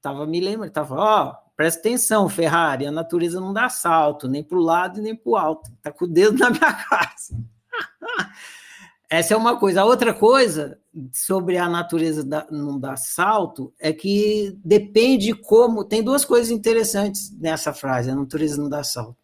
[0.02, 4.28] Tava me lembrando, estava falando, ó, oh, presta atenção, Ferrari, a natureza não dá salto,
[4.28, 5.70] nem para o lado nem para o alto.
[5.72, 7.38] Está com o dedo na minha casa.
[9.08, 9.82] Essa é uma coisa.
[9.82, 10.78] A outra coisa
[11.12, 15.84] sobre a natureza da, não dar salto é que depende como.
[15.84, 19.16] Tem duas coisas interessantes nessa frase: a natureza não dá salto.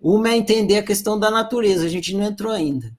[0.00, 2.92] Uma é entender a questão da natureza, a gente não entrou ainda.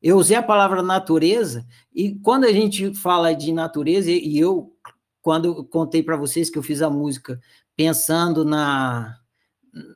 [0.00, 4.72] Eu usei a palavra natureza, e quando a gente fala de natureza, e eu,
[5.20, 7.40] quando contei para vocês que eu fiz a música
[7.76, 9.16] pensando na,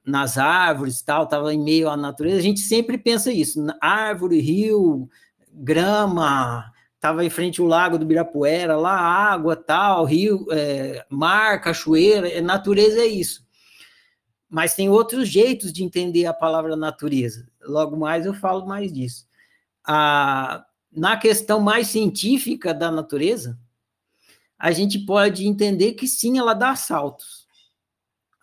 [0.05, 5.09] nas árvores tal, estava em meio à natureza, a gente sempre pensa isso: árvore, rio,
[5.53, 12.29] grama, estava em frente ao lago do Birapuera, lá água, tal, rio, é, mar, cachoeira,
[12.29, 13.47] é, natureza é isso.
[14.49, 17.49] Mas tem outros jeitos de entender a palavra natureza.
[17.63, 19.27] Logo mais eu falo mais disso.
[19.85, 23.59] Na questão mais científica da natureza,
[24.59, 27.36] a gente pode entender que sim, ela dá saltos.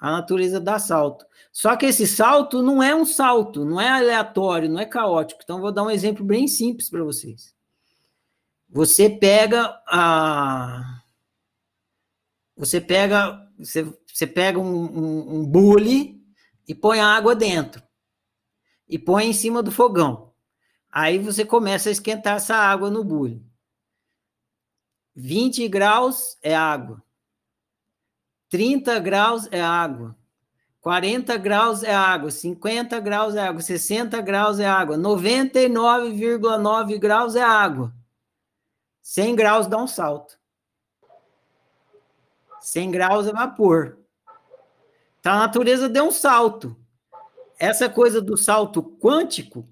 [0.04, 1.26] A natureza dá salto.
[1.50, 5.40] Só que esse salto não é um salto, não é aleatório, não é caótico.
[5.42, 7.56] Então, vou dar um exemplo bem simples para vocês.
[8.68, 11.02] Você pega a.
[12.58, 16.22] Você pega, você, você pega um, um, um bule
[16.68, 17.82] e põe a água dentro.
[18.90, 20.34] E põe em cima do fogão.
[20.92, 23.42] Aí você começa a esquentar essa água no bule.
[25.16, 27.02] 20 graus é água.
[28.54, 30.16] 30 graus é água.
[30.80, 37.42] 40 graus é água, 50 graus é água, 60 graus é água, 99,9 graus é
[37.42, 37.92] água.
[39.02, 40.38] 100 graus dá um salto.
[42.60, 43.98] 100 graus é vapor.
[45.20, 46.78] Então a natureza deu um salto.
[47.58, 49.68] Essa coisa do salto quântico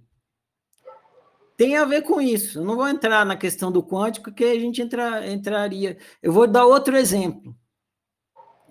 [1.55, 2.57] tem a ver com isso.
[2.57, 5.99] Eu não vou entrar na questão do quântico, que a gente entra, entraria.
[6.19, 7.55] Eu vou dar outro exemplo.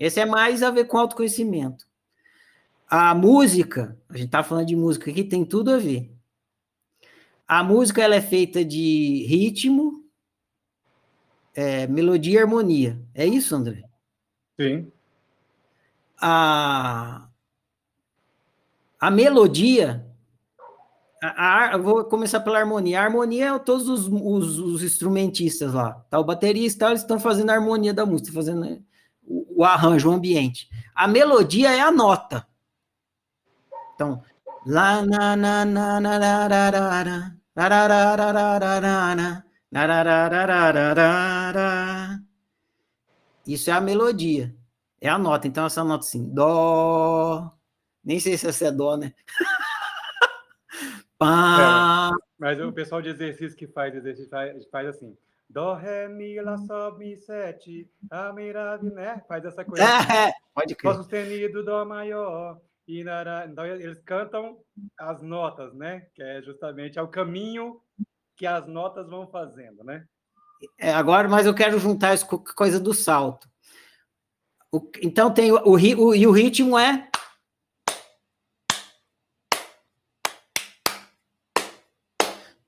[0.01, 1.87] Esse é mais a ver com autoconhecimento.
[2.89, 6.11] A música, a gente está falando de música aqui, tem tudo a ver.
[7.47, 10.03] A música ela é feita de ritmo,
[11.55, 12.99] é, melodia e harmonia.
[13.15, 13.85] É isso, André?
[14.59, 14.91] Sim.
[16.19, 17.29] A,
[18.99, 20.07] a melodia.
[21.23, 23.01] A, a, vou começar pela harmonia.
[23.01, 25.93] A harmonia é todos os, os, os instrumentistas lá.
[26.09, 26.19] Tá?
[26.19, 28.83] O baterista, eles estão fazendo a harmonia da música, fazendo
[29.31, 30.69] o, arranjo, o ambiente.
[30.95, 32.47] A melodia é a nota.
[33.95, 34.23] Então,
[34.67, 37.33] lá na na na na na
[41.63, 42.23] na
[43.47, 44.53] Isso é a melodia.
[45.01, 45.47] É a nota.
[45.47, 47.53] Então, essa nota assim, dó.
[48.03, 49.15] Nem sei se essa é dó, né?
[51.17, 52.11] Pá.
[52.13, 55.17] É, mas o pessoal de exercício que faz exercício faz, faz assim.
[55.51, 59.21] Dó, ré, mi, lá, sol, mi, sete, a, mi, lá, né?
[59.27, 59.83] Faz essa coisa.
[60.31, 60.93] É, pode crer.
[60.93, 64.59] Dó sustenido, dó maior, e na, então eles cantam
[64.97, 66.07] as notas, né?
[66.15, 67.81] Que é justamente é o caminho
[68.37, 70.07] que as notas vão fazendo, né?
[70.79, 73.51] É, agora, mas eu quero juntar isso com coisa do salto.
[74.71, 77.11] O, então tem o, o, o, e o ritmo é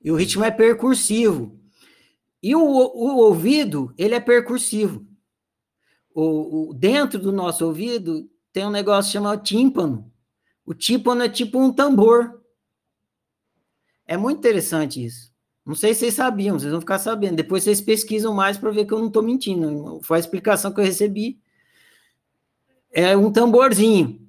[0.03, 1.62] e o ritmo é percursivo.
[2.43, 5.07] E o, o ouvido, ele é percursivo.
[6.15, 10.13] O, o, dentro do nosso ouvido tem um negócio chamado tímpano.
[10.67, 12.43] O tímpano é tipo um tambor.
[14.07, 15.33] É muito interessante isso.
[15.65, 17.37] Não sei se vocês sabiam, vocês vão ficar sabendo.
[17.37, 20.01] Depois vocês pesquisam mais para ver que eu não estou mentindo.
[20.03, 21.41] Foi a explicação que eu recebi.
[22.91, 24.21] É um tamborzinho.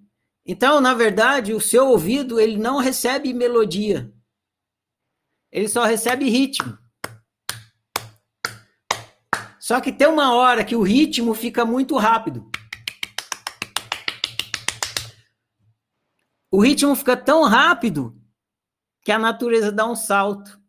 [0.45, 4.13] Então, na verdade, o seu ouvido ele não recebe melodia.
[5.51, 6.77] Ele só recebe ritmo.
[9.63, 12.51] Só que tem uma hora que o ritmo fica muito rápido.
[16.51, 18.21] O ritmo fica tão rápido
[19.01, 20.61] que a natureza dá um salto.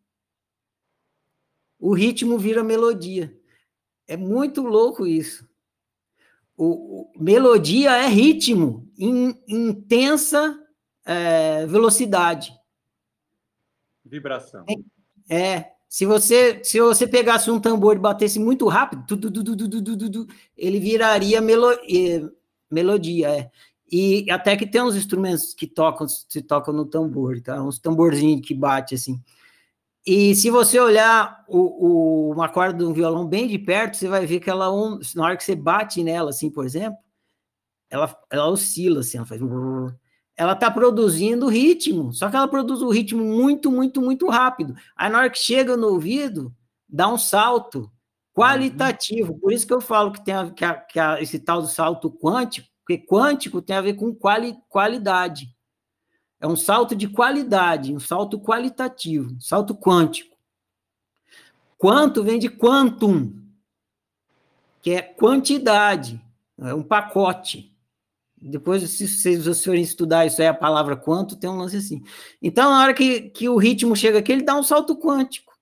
[1.77, 3.37] O ritmo vira melodia.
[4.07, 5.45] É muito louco isso.
[6.55, 10.57] O, o melodia é ritmo em intensa
[11.03, 12.57] é, velocidade.
[14.05, 14.65] Vibração.
[15.29, 19.31] É, é, Se você se você pegasse um tambor e batesse muito rápido, tu, tu,
[19.31, 20.27] tu,
[20.57, 22.21] ele viraria melo, é,
[22.69, 23.29] melodia.
[23.29, 23.51] É.
[23.89, 27.63] E até que tem uns instrumentos que tocam, se tocam no tambor, tá?
[27.63, 29.23] Uns tamborzinhos que bate assim.
[30.05, 34.09] E se você olhar o, o, uma corda de um violão bem de perto, você
[34.09, 34.67] vai ver que ela,
[35.15, 36.99] na hora que você bate nela, assim, por exemplo,
[37.89, 39.39] ela, ela oscila, assim, ela faz.
[40.37, 44.75] Ela está produzindo ritmo, só que ela produz o ritmo muito, muito, muito rápido.
[44.95, 46.53] Aí na hora que chega no ouvido,
[46.89, 47.89] dá um salto
[48.33, 49.39] qualitativo.
[49.39, 51.67] Por isso que eu falo que tem a, que, a, que a, esse tal do
[51.67, 55.55] salto quântico, porque quântico tem a ver com quali, qualidade.
[56.39, 60.35] É um salto de qualidade, um salto qualitativo, um salto quântico.
[61.77, 63.33] Quanto vem de quantum,
[64.81, 66.21] que é quantidade,
[66.59, 67.74] é um pacote.
[68.47, 72.03] Depois, se vocês forem estudar isso aí, a palavra quanto, tem um lance assim.
[72.41, 75.55] Então, na hora que, que o ritmo chega aqui, ele dá um salto quântico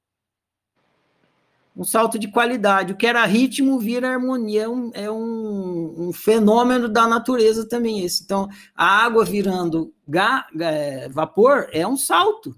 [1.76, 2.94] um salto de qualidade.
[2.94, 8.04] O que era ritmo vira harmonia, é um, é um, um fenômeno da natureza também
[8.04, 8.24] esse.
[8.24, 12.56] Então, a água virando ga, ga, é, vapor é um salto.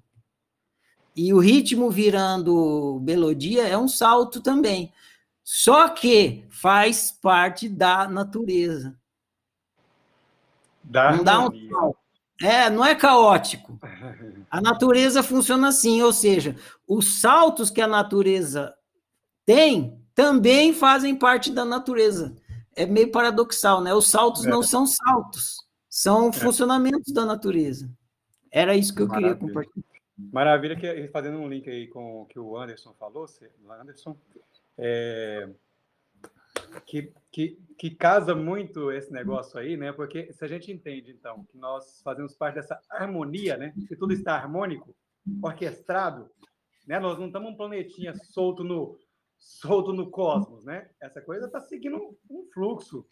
[1.16, 4.92] E o ritmo virando melodia é um salto também.
[5.44, 8.98] Só que faz parte da natureza.
[10.86, 11.98] Da não dá um salto.
[12.42, 13.80] É, não é caótico.
[14.52, 16.56] A natureza funciona assim, ou seja,
[16.88, 18.74] os saltos que a natureza
[19.46, 22.34] tem, também fazem parte da natureza.
[22.74, 23.94] É meio paradoxal, né?
[23.94, 24.50] Os saltos é.
[24.50, 25.58] não são saltos,
[25.90, 26.32] são é.
[26.32, 27.90] funcionamentos da natureza.
[28.50, 29.36] Era isso que eu Maravilha.
[29.36, 29.86] queria compartilhar.
[30.18, 33.26] Maravilha, que fazendo um link aí com o que o Anderson falou,
[33.82, 34.16] Anderson,
[34.78, 35.50] é,
[36.86, 39.92] que, que, que casa muito esse negócio aí, né?
[39.92, 43.74] Porque se a gente entende, então, que nós fazemos parte dessa harmonia, né?
[43.88, 44.96] Que tudo está harmônico,
[45.42, 46.30] orquestrado,
[46.88, 47.00] né?
[47.00, 48.98] Nós não estamos um planetinha solto no,
[49.38, 50.90] solto no cosmos, né?
[51.00, 53.08] Essa coisa está seguindo um fluxo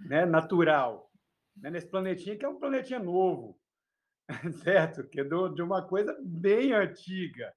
[0.00, 1.10] né, natural.
[1.56, 1.70] Né?
[1.70, 3.58] Nesse planetinha que é um planetinha novo,
[4.62, 5.04] certo?
[5.04, 7.54] Que é do, de uma coisa bem antiga.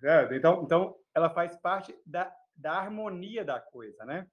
[0.00, 0.34] Certo?
[0.34, 4.26] Então, então, ela faz parte da, da harmonia da coisa, né?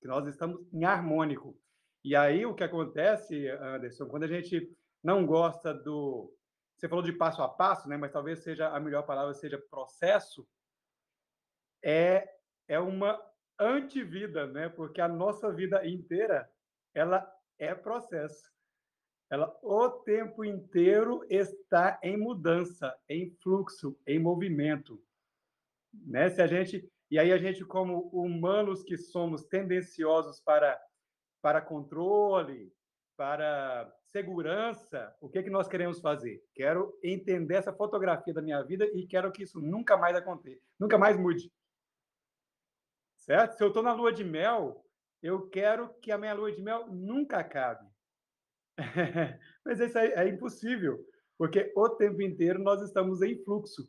[0.00, 1.56] Que nós estamos em harmônico.
[2.04, 4.68] E aí, o que acontece, Anderson, quando a gente
[5.02, 6.34] não gosta do...
[6.76, 7.96] Você falou de passo a passo, né?
[7.96, 10.46] Mas talvez seja a melhor palavra seja processo,
[11.82, 12.28] é,
[12.66, 13.20] é uma
[13.58, 14.68] antivida, né?
[14.68, 16.50] Porque a nossa vida inteira
[16.94, 17.24] ela
[17.58, 18.50] é processo.
[19.30, 25.02] Ela o tempo inteiro está em mudança, em fluxo, em movimento,
[25.92, 26.28] né?
[26.30, 30.80] Se a gente e aí a gente como humanos que somos tendenciosos para
[31.40, 32.72] para controle,
[33.16, 36.40] para segurança, o que é que nós queremos fazer?
[36.54, 40.96] Quero entender essa fotografia da minha vida e quero que isso nunca mais aconteça, nunca
[40.96, 41.52] mais mude
[43.22, 43.56] certo?
[43.56, 44.84] Se eu estou na lua de mel,
[45.22, 47.86] eu quero que a minha lua de mel nunca acabe.
[49.64, 50.98] Mas isso é, é impossível,
[51.38, 53.88] porque o tempo inteiro nós estamos em fluxo.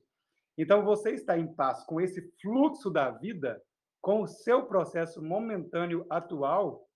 [0.58, 3.62] Então, você está em paz com esse fluxo da vida,
[4.02, 6.88] com o seu processo momentâneo atual,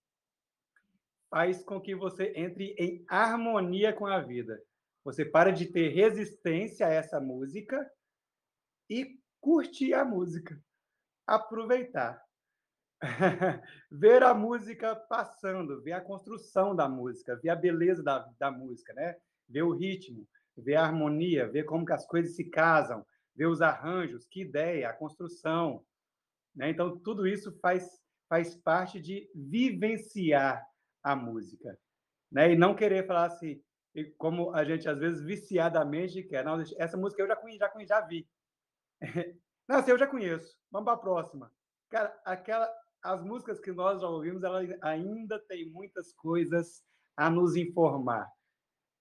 [1.29, 4.61] faz com que você entre em harmonia com a vida.
[5.03, 7.89] Você para de ter resistência a essa música
[8.89, 10.61] e curtir a música,
[11.25, 12.21] aproveitar.
[13.91, 18.93] ver a música passando, ver a construção da música, ver a beleza da, da música,
[18.93, 19.15] né?
[19.47, 20.27] Ver o ritmo,
[20.57, 23.05] ver a harmonia, ver como que as coisas se casam,
[23.37, 25.85] ver os arranjos, que ideia, a construção,
[26.55, 26.69] né?
[26.69, 30.61] Então tudo isso faz faz parte de vivenciar
[31.01, 31.79] a música,
[32.29, 32.51] né?
[32.51, 33.61] E não querer falar assim,
[34.17, 37.89] como a gente às vezes viciadamente quer, não, essa música eu já conheço, já, conheço,
[37.89, 38.27] já vi.
[39.67, 40.57] Não, assim, eu já conheço.
[40.71, 41.51] Vamos para a próxima.
[41.89, 42.73] Cara, aquela
[43.03, 46.83] as músicas que nós já ouvimos, ela ainda tem muitas coisas
[47.15, 48.29] a nos informar.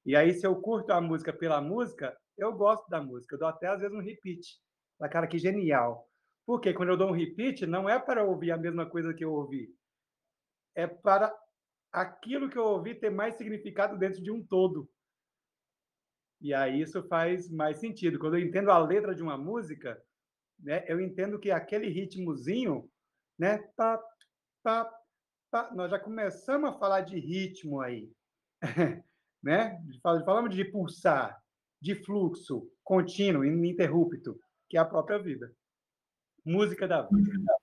[0.05, 3.35] E aí, se eu curto a música pela música, eu gosto da música.
[3.35, 4.59] Eu dou até, às vezes, um repeat.
[4.99, 6.09] Da cara, que genial.
[6.47, 9.33] Porque quando eu dou um repeat, não é para ouvir a mesma coisa que eu
[9.33, 9.75] ouvi.
[10.75, 11.35] É para
[11.93, 14.89] aquilo que eu ouvi ter mais significado dentro de um todo.
[16.41, 18.19] E aí isso faz mais sentido.
[18.19, 20.01] Quando eu entendo a letra de uma música,
[20.59, 22.91] né, eu entendo que aquele ritmozinho
[23.39, 23.59] né?
[23.77, 24.03] Pá,
[24.63, 24.91] pá,
[25.51, 25.71] pá.
[25.75, 28.11] Nós já começamos a falar de ritmo aí,
[29.43, 29.83] né?
[30.03, 31.43] Falamos de pulsar,
[31.81, 35.53] de fluxo contínuo, ininterrupto, que é a própria vida.
[36.45, 37.57] Música da vida.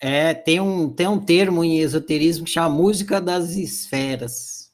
[0.00, 4.72] É, tem um, tem um termo em esoterismo que chama música das esferas,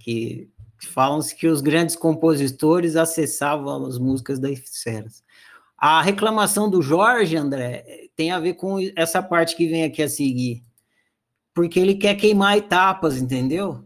[0.00, 0.50] que
[0.92, 5.22] falam-se que os grandes compositores acessavam as músicas das esferas.
[5.76, 10.08] A reclamação do Jorge, André, tem a ver com essa parte que vem aqui a
[10.08, 10.64] seguir.
[11.54, 13.84] Porque ele quer queimar etapas, entendeu?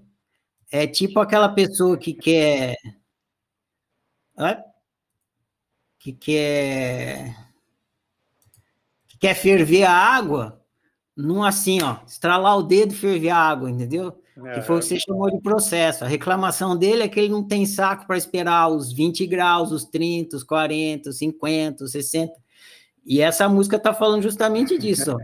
[0.70, 2.76] É tipo aquela pessoa que quer.
[5.98, 7.36] Que quer
[9.06, 10.60] que quer ferver a água,
[11.16, 14.18] não assim, ó, estralar o dedo e ferver a água, entendeu?
[14.46, 14.54] É.
[14.54, 16.04] Que foi o que você chamou de processo.
[16.04, 19.84] A reclamação dele é que ele não tem saco para esperar os 20 graus, os
[19.84, 22.32] 30, os 40, os 50, os 60.
[23.04, 25.16] E essa música está falando justamente disso.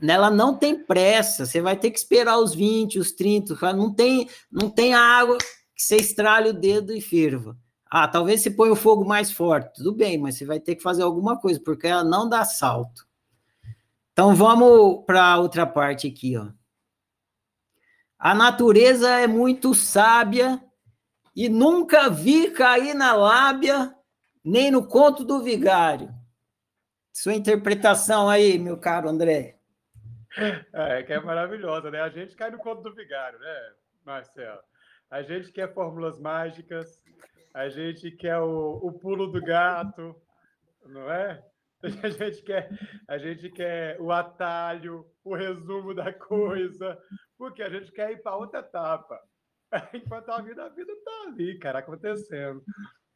[0.00, 4.28] Nela não tem pressa, você vai ter que esperar os 20, os 30, não tem,
[4.50, 7.56] não tem água que você estrale o dedo e ferva.
[7.90, 10.82] Ah, talvez você põe o fogo mais forte, tudo bem, mas você vai ter que
[10.82, 13.06] fazer alguma coisa, porque ela não dá salto.
[14.12, 16.48] Então vamos para outra parte aqui, ó.
[18.18, 20.60] A natureza é muito sábia
[21.34, 23.94] e nunca vi cair na lábia,
[24.44, 26.12] nem no conto do vigário.
[27.12, 29.58] Sua interpretação aí, meu caro André.
[30.72, 32.00] É, que é maravilhosa, né?
[32.00, 33.72] A gente cai no conto do vigário, né,
[34.04, 34.60] Marcelo?
[35.10, 37.00] A gente quer fórmulas mágicas,
[37.54, 40.14] a gente quer o, o pulo do gato,
[40.86, 41.42] não é?
[42.02, 42.68] A gente quer,
[43.06, 46.98] a gente quer o atalho, o resumo da coisa,
[47.36, 49.16] porque a gente quer ir para outra etapa.
[49.94, 52.64] Enquanto a vida, a vida está ali, cara, acontecendo.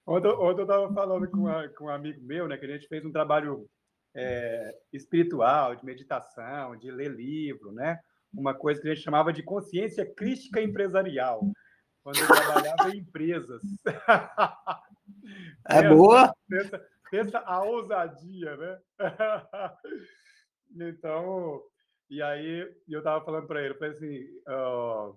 [0.06, 2.86] Ontem, ontem eu estava falando com, a, com um amigo meu, né, que a gente
[2.86, 3.68] fez um trabalho
[4.14, 7.98] é, espiritual, de meditação, de ler livro, né?
[8.32, 11.42] Uma coisa que a gente chamava de consciência crítica empresarial,
[12.02, 13.62] quando eu trabalhava em empresas.
[15.68, 16.34] É pensa, boa?
[16.48, 18.80] Pensa, pensa a ousadia, né?
[20.74, 21.62] então,
[22.10, 25.16] e aí eu estava falando para ele, eu falei assim, uh,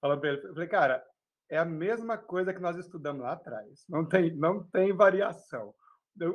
[0.00, 1.04] falando para ele, falei, cara,
[1.50, 5.74] é a mesma coisa que nós estudamos lá atrás, não tem, não tem variação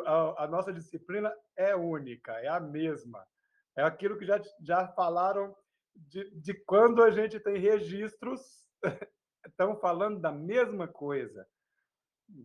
[0.06, 3.26] a, a, nossa disciplina é única, é a mesma.
[3.78, 5.56] É aquilo que já, já falaram
[5.96, 8.42] de, de quando a gente tem registros,
[9.46, 11.48] estão falando da mesma coisa.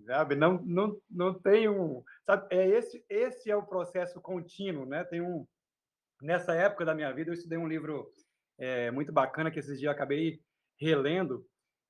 [0.07, 0.34] Sabe?
[0.34, 2.03] Não, não, não tem um.
[2.24, 2.47] Sabe?
[2.51, 4.86] É esse, esse é o processo contínuo.
[4.86, 5.05] Né?
[5.05, 5.47] Tem um,
[6.22, 8.11] nessa época da minha vida, eu estudei um livro
[8.59, 10.40] é, muito bacana que esses dias eu acabei
[10.80, 11.47] relendo,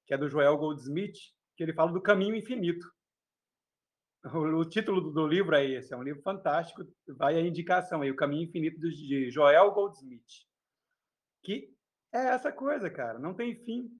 [0.06, 1.18] que é do Joel Goldsmith,
[1.56, 2.86] que ele fala do caminho infinito.
[4.32, 8.16] O, título do livro é esse, é um livro fantástico, vai a indicação aí, O
[8.16, 10.46] Caminho Infinito de Joel Goldsmith.
[11.42, 11.70] Que
[12.10, 13.90] é essa coisa, cara, não tem fim.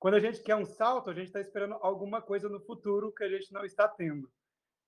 [0.00, 3.22] Quando a gente quer um salto, a gente está esperando alguma coisa no futuro que
[3.22, 4.32] a gente não está tendo.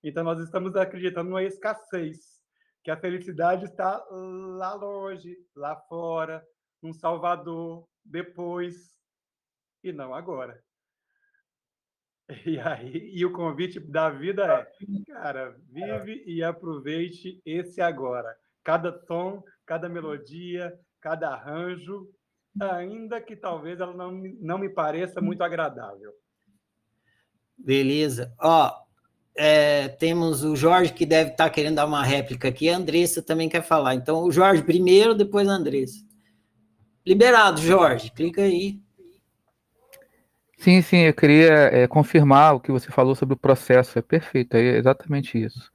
[0.02, 2.40] Então, nós estamos acreditando numa escassez,
[2.82, 6.42] que a felicidade está lá longe, lá fora,
[6.82, 8.98] num Salvador, depois,
[9.84, 10.60] e não agora.
[12.46, 18.34] E aí, e o convite da vida é, cara, vive e aproveite esse agora.
[18.64, 22.08] Cada tom, cada melodia, cada arranjo,
[22.60, 26.12] ainda que talvez ela não, não me pareça muito agradável.
[27.56, 28.32] Beleza.
[28.38, 28.72] Ó,
[29.36, 33.48] é, temos o Jorge que deve estar querendo dar uma réplica aqui, a Andressa também
[33.48, 33.94] quer falar.
[33.94, 36.04] Então, o Jorge primeiro, depois a Andressa.
[37.06, 38.80] Liberado, Jorge, clica aí.
[40.58, 43.98] Sim, sim, eu queria é, confirmar o que você falou sobre o processo.
[43.98, 45.72] É perfeito, é exatamente isso.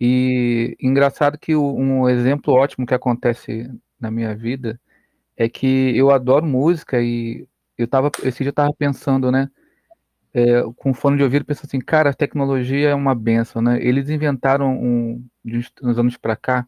[0.00, 4.80] E engraçado que o, um exemplo ótimo que acontece na minha vida
[5.36, 9.50] é que eu adoro música e eu tava, esse dia eu tava pensando, né,
[10.34, 13.78] é, com fone de ouvido, pensando assim, cara, a tecnologia é uma benção, né?
[13.82, 15.24] Eles inventaram, um,
[15.82, 16.66] uns anos para cá,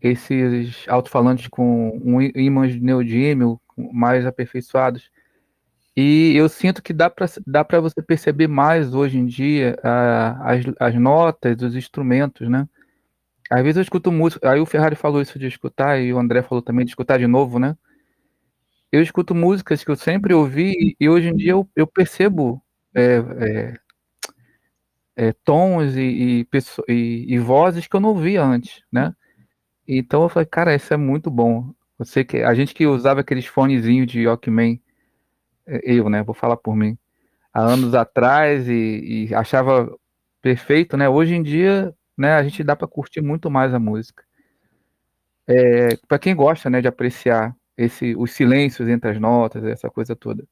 [0.00, 5.10] esses alto-falantes com um ímãs de neodímio mais aperfeiçoados,
[5.96, 9.76] e eu sinto que dá para dá você perceber mais hoje em dia
[10.40, 12.68] as, as notas, os instrumentos, né?
[13.50, 16.42] Às vezes eu escuto música, aí o Ferrari falou isso de escutar, e o André
[16.42, 17.76] falou também de escutar de novo, né?
[18.92, 22.62] Eu escuto músicas que eu sempre ouvi, e hoje em dia eu, eu percebo
[22.94, 23.74] é, é,
[25.16, 29.14] é, tons e, e, e, e, vozes que eu não ouvia antes, né?
[29.86, 31.72] Então eu falei, cara, isso é muito bom.
[31.98, 34.80] Você que a gente que usava aqueles fonezinhos de Walkman
[35.66, 36.98] eu, né, vou falar por mim,
[37.52, 39.90] há anos atrás e, e achava
[40.42, 41.08] perfeito, né?
[41.08, 44.24] Hoje em dia, né, a gente dá para curtir muito mais a música.
[45.46, 50.14] É, para quem gosta, né, de apreciar esse, os silêncios entre as notas, essa coisa
[50.14, 50.44] toda.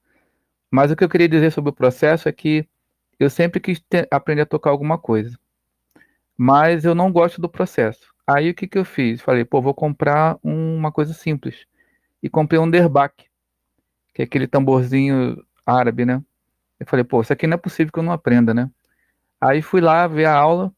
[0.70, 2.66] Mas o que eu queria dizer sobre o processo é que
[3.18, 5.38] eu sempre quis ter, aprender a tocar alguma coisa,
[6.36, 8.12] mas eu não gosto do processo.
[8.26, 9.20] Aí o que, que eu fiz?
[9.20, 11.66] Falei, pô, vou comprar uma coisa simples.
[12.22, 13.26] E comprei um derbaque
[14.14, 16.22] que é aquele tamborzinho árabe, né?
[16.78, 18.70] Eu falei, pô, isso aqui não é possível que eu não aprenda, né?
[19.40, 20.72] Aí fui lá ver a aula,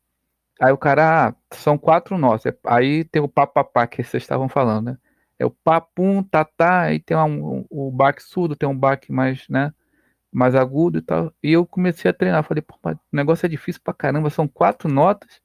[0.60, 2.42] aí o cara, ah, são quatro nós.
[2.64, 4.98] Aí tem o papapá que vocês estavam falando, né?
[5.38, 9.48] É o papum, tatá, aí tem um, um, o baque surdo, tem um baque mais,
[9.48, 9.72] né?
[10.32, 11.32] Mais agudo e tal.
[11.42, 12.44] E eu comecei a treinar.
[12.44, 15.40] Falei, pô, o negócio é difícil pra caramba, são quatro notas.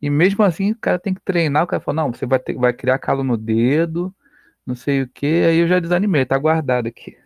[0.00, 1.64] E mesmo assim, o cara tem que treinar.
[1.64, 4.14] O cara fala, não, você vai, ter, vai criar calo no dedo,
[4.66, 5.26] não sei o que.
[5.26, 7.16] Aí eu já desanimei, tá guardado aqui.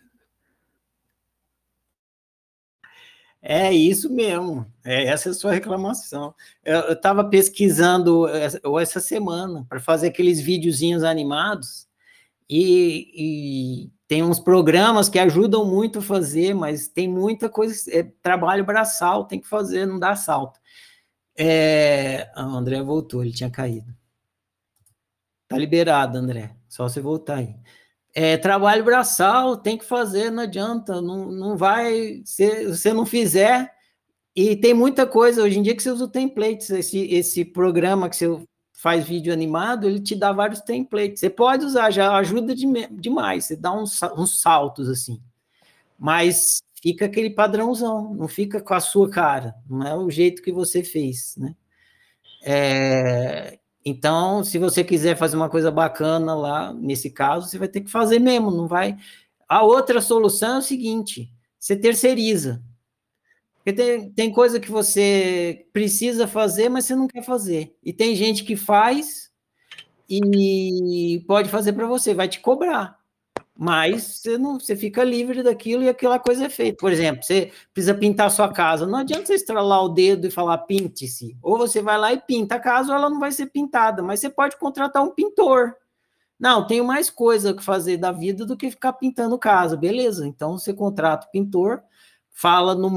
[3.49, 4.67] É isso mesmo.
[4.85, 6.35] É, essa é a sua reclamação.
[6.65, 11.87] Eu estava pesquisando essa, essa semana para fazer aqueles videozinhos animados
[12.49, 18.05] e, e, tem uns programas que ajudam muito a fazer, mas tem muita coisa, é,
[18.23, 20.61] trabalho braçal, tem que fazer, não dá salto.
[21.37, 23.93] É, ah, o André voltou, ele tinha caído.
[25.49, 27.55] Tá liberado, André, só você voltar aí.
[28.15, 33.71] É, trabalho braçal, tem que fazer, não adianta, não, não vai, se você não fizer,
[34.35, 38.09] e tem muita coisa, hoje em dia que você usa o templates, esse, esse programa
[38.09, 42.55] que você faz vídeo animado, ele te dá vários templates, você pode usar, já ajuda
[42.55, 45.21] de, demais, você dá uns, uns saltos assim,
[45.99, 50.53] mas fica aquele padrãozão, não fica com a sua cara, não é o jeito que
[50.53, 51.57] você fez, né?
[52.45, 57.81] É, então, se você quiser fazer uma coisa bacana lá, nesse caso, você vai ter
[57.81, 58.97] que fazer mesmo, não vai.
[59.49, 62.63] A outra solução é o seguinte: você terceiriza.
[63.67, 67.75] Porque tem, tem coisa que você precisa fazer, mas você não quer fazer.
[67.83, 69.33] E tem gente que faz
[70.09, 72.97] e pode fazer para você, vai te cobrar
[73.59, 76.77] mas você não você fica livre daquilo e aquela coisa é feita.
[76.79, 80.31] Por exemplo, você precisa pintar a sua casa, não adianta você estralar o dedo e
[80.31, 81.35] falar pinte-se.
[81.43, 84.21] Ou você vai lá e pinta a casa, ou ela não vai ser pintada, mas
[84.21, 85.75] você pode contratar um pintor.
[86.39, 90.27] Não, tenho mais coisa que fazer da vida do que ficar pintando casa, beleza?
[90.27, 91.83] Então você contrata o pintor,
[92.39, 92.91] fala no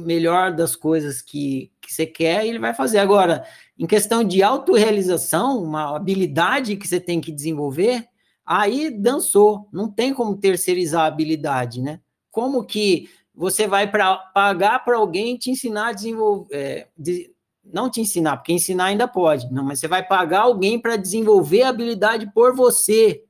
[0.00, 2.98] melhor das coisas que, que você quer e ele vai fazer.
[2.98, 3.44] Agora,
[3.78, 8.08] em questão de autorrealização, uma habilidade que você tem que desenvolver,
[8.46, 12.00] Aí dançou, não tem como terceirizar a habilidade, né?
[12.30, 17.34] Como que você vai para pagar para alguém te ensinar a desenvolver, é, de,
[17.64, 21.62] não te ensinar, porque ensinar ainda pode, não, mas você vai pagar alguém para desenvolver
[21.62, 23.24] a habilidade por você.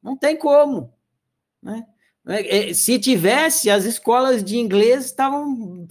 [0.00, 0.94] Não tem como,
[1.60, 1.84] né?
[2.30, 5.86] É, é, se tivesse, as escolas de inglês estavam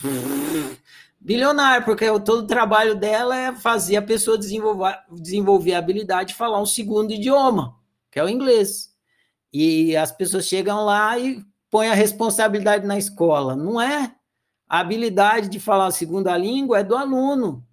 [1.20, 6.36] bilionárias, porque todo o trabalho dela é fazer a pessoa desenvolver, desenvolver a habilidade de
[6.36, 7.80] falar um segundo idioma
[8.12, 8.94] que é o inglês.
[9.52, 13.56] E as pessoas chegam lá e põem a responsabilidade na escola.
[13.56, 14.16] Não é.
[14.68, 17.66] A habilidade de falar a segunda língua é do aluno.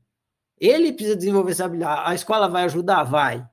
[0.59, 2.03] Ele precisa desenvolver essa habilidade.
[2.05, 3.03] A escola vai ajudar?
[3.05, 3.47] Vai.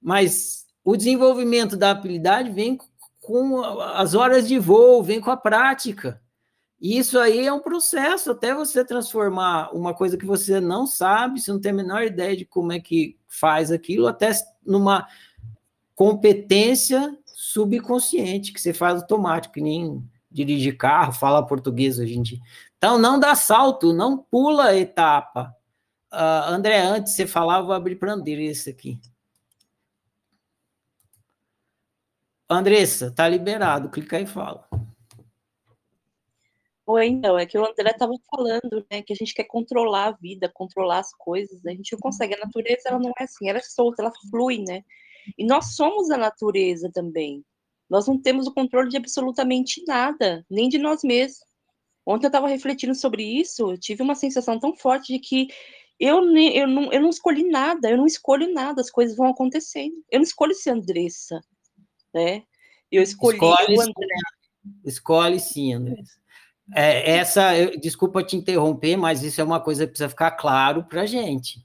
[0.00, 2.78] Mas o desenvolvimento da habilidade vem
[3.26, 6.22] com as horas de voo, vem com a prática.
[6.80, 11.40] E isso aí é um processo até você transformar uma coisa que você não sabe,
[11.40, 14.30] você não tem a menor ideia de como é que faz aquilo, até
[14.64, 15.08] numa
[15.92, 22.38] competência subconsciente, que você faz automático, que nem dirigir carro, fala português hoje em dia.
[22.78, 25.52] Então, não dá salto, não pula a etapa.
[26.12, 29.00] Uh, André, antes você falava, vou abrir para Andressa aqui.
[32.48, 34.68] Andressa, tá liberado, clica aí e fala.
[36.86, 40.12] Oi, então, é que o André estava falando, né, que a gente quer controlar a
[40.12, 43.58] vida, controlar as coisas, a gente não consegue, a natureza, ela não é assim, ela
[43.58, 44.84] é solta, ela flui, né,
[45.36, 47.44] e nós somos a natureza também.
[47.90, 51.44] Nós não temos o controle de absolutamente nada, nem de nós mesmos.
[52.06, 55.48] Ontem eu estava refletindo sobre isso, eu tive uma sensação tão forte de que
[55.98, 59.96] eu, eu, não, eu não escolhi nada, eu não escolho nada, as coisas vão acontecendo.
[60.10, 61.40] Eu não escolho ser Andressa,
[62.16, 62.42] né?
[62.90, 64.16] Eu escolhi escolhe, o André.
[64.84, 66.16] Escolhe sim, Andressa.
[66.74, 70.84] É, essa, eu, desculpa te interromper, mas isso é uma coisa que precisa ficar claro
[70.84, 71.64] para a gente.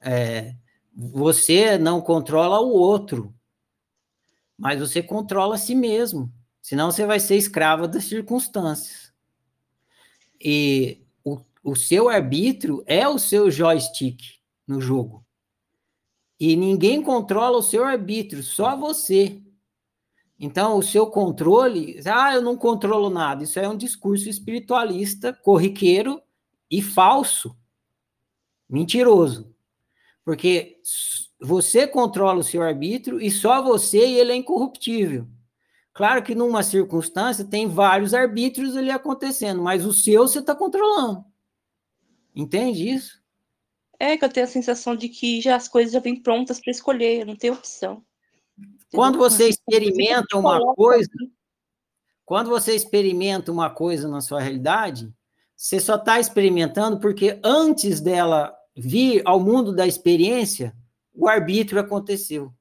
[0.00, 0.54] É,
[0.94, 3.34] você não controla o outro,
[4.56, 6.32] mas você controla a si mesmo.
[6.60, 9.12] Senão você vai ser escrava das circunstâncias.
[10.40, 14.20] E o, o seu arbítrio é o seu joystick
[14.66, 15.24] no jogo.
[16.38, 19.40] E ninguém controla o seu arbítrio, só você.
[20.38, 26.20] Então, o seu controle, ah, eu não controlo nada, isso é um discurso espiritualista, corriqueiro
[26.70, 27.56] e falso,
[28.68, 29.54] mentiroso.
[30.24, 30.78] Porque
[31.40, 35.26] você controla o seu arbítrio e só você e ele é incorruptível.
[35.94, 41.24] Claro que numa circunstância tem vários arbítrios ali acontecendo, mas o seu você está controlando.
[42.34, 43.22] Entende isso?
[43.98, 46.70] É que eu tenho a sensação de que já as coisas já vêm prontas para
[46.70, 48.04] escolher, não tenho opção.
[48.92, 51.10] Quando você experimenta uma coisa,
[52.24, 55.12] quando você experimenta uma coisa na sua realidade,
[55.56, 60.74] você só está experimentando porque antes dela vir ao mundo da experiência,
[61.14, 62.52] o arbítrio aconteceu.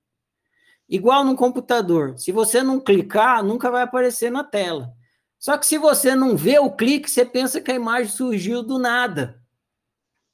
[0.87, 4.93] Igual no computador, se você não clicar, nunca vai aparecer na tela.
[5.37, 8.79] Só que se você não vê o clique, você pensa que a imagem surgiu do
[8.79, 9.41] nada.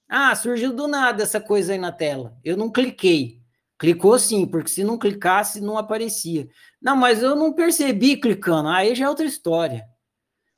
[0.08, 2.38] Ah, surgiu do nada essa coisa aí na tela.
[2.44, 3.41] Eu não cliquei.
[3.82, 6.48] Clicou sim, porque se não clicasse, não aparecia.
[6.82, 8.70] Não, mas eu não percebi clicando.
[8.70, 9.84] Aí já é outra história.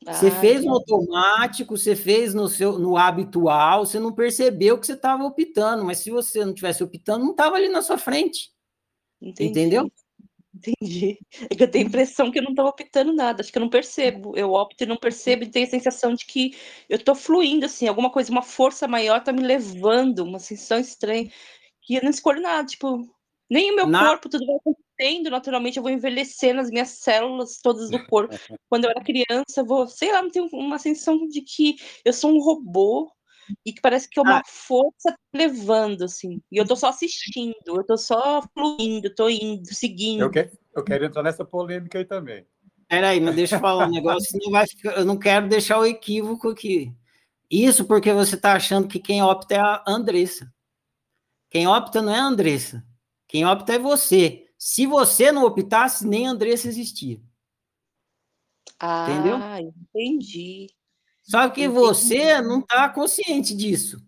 [0.05, 4.85] Você Ah, fez no automático, você fez no seu no habitual, você não percebeu que
[4.85, 8.49] você estava optando, mas se você não tivesse optando, não estava ali na sua frente.
[9.21, 9.51] Entendi.
[9.51, 9.91] Entendeu?
[10.55, 11.17] Entendi.
[11.49, 13.61] É que eu tenho a impressão que eu não estou optando nada, acho que eu
[13.61, 14.37] não percebo.
[14.37, 16.55] Eu opto e não percebo, e tenho a sensação de que
[16.89, 21.29] eu estou fluindo, assim, alguma coisa, uma força maior está me levando, uma sensação estranha,
[21.83, 23.07] que eu não escolho nada, tipo,
[23.49, 27.59] nem o meu Na- corpo, tudo vai acontecendo, naturalmente eu vou envelhecendo as minhas células
[27.61, 28.33] todas do corpo.
[28.69, 32.13] Quando eu era criança, eu vou, sei lá, eu tenho uma sensação de que eu
[32.13, 33.11] sou um robô
[33.65, 34.43] e que parece que é uma Ah.
[34.47, 40.21] força levando, assim, e eu tô só assistindo, eu tô só fluindo, tô indo, seguindo.
[40.21, 42.45] Eu, que, eu quero entrar nessa polêmica aí também.
[42.87, 45.85] Peraí, mas deixa eu falar um negócio, senão vai ficar, eu não quero deixar o
[45.85, 46.93] equívoco aqui.
[47.51, 50.51] Isso porque você está achando que quem opta é a Andressa.
[51.53, 52.83] Quem opta não é a Andressa.
[53.27, 54.47] Quem opta é você.
[54.57, 57.21] Se você não optasse, nem a Andressa existia.
[58.81, 59.35] Entendeu?
[59.39, 60.65] Ah, entendi.
[61.21, 61.79] Só que Entendi.
[61.79, 64.03] você não está consciente disso.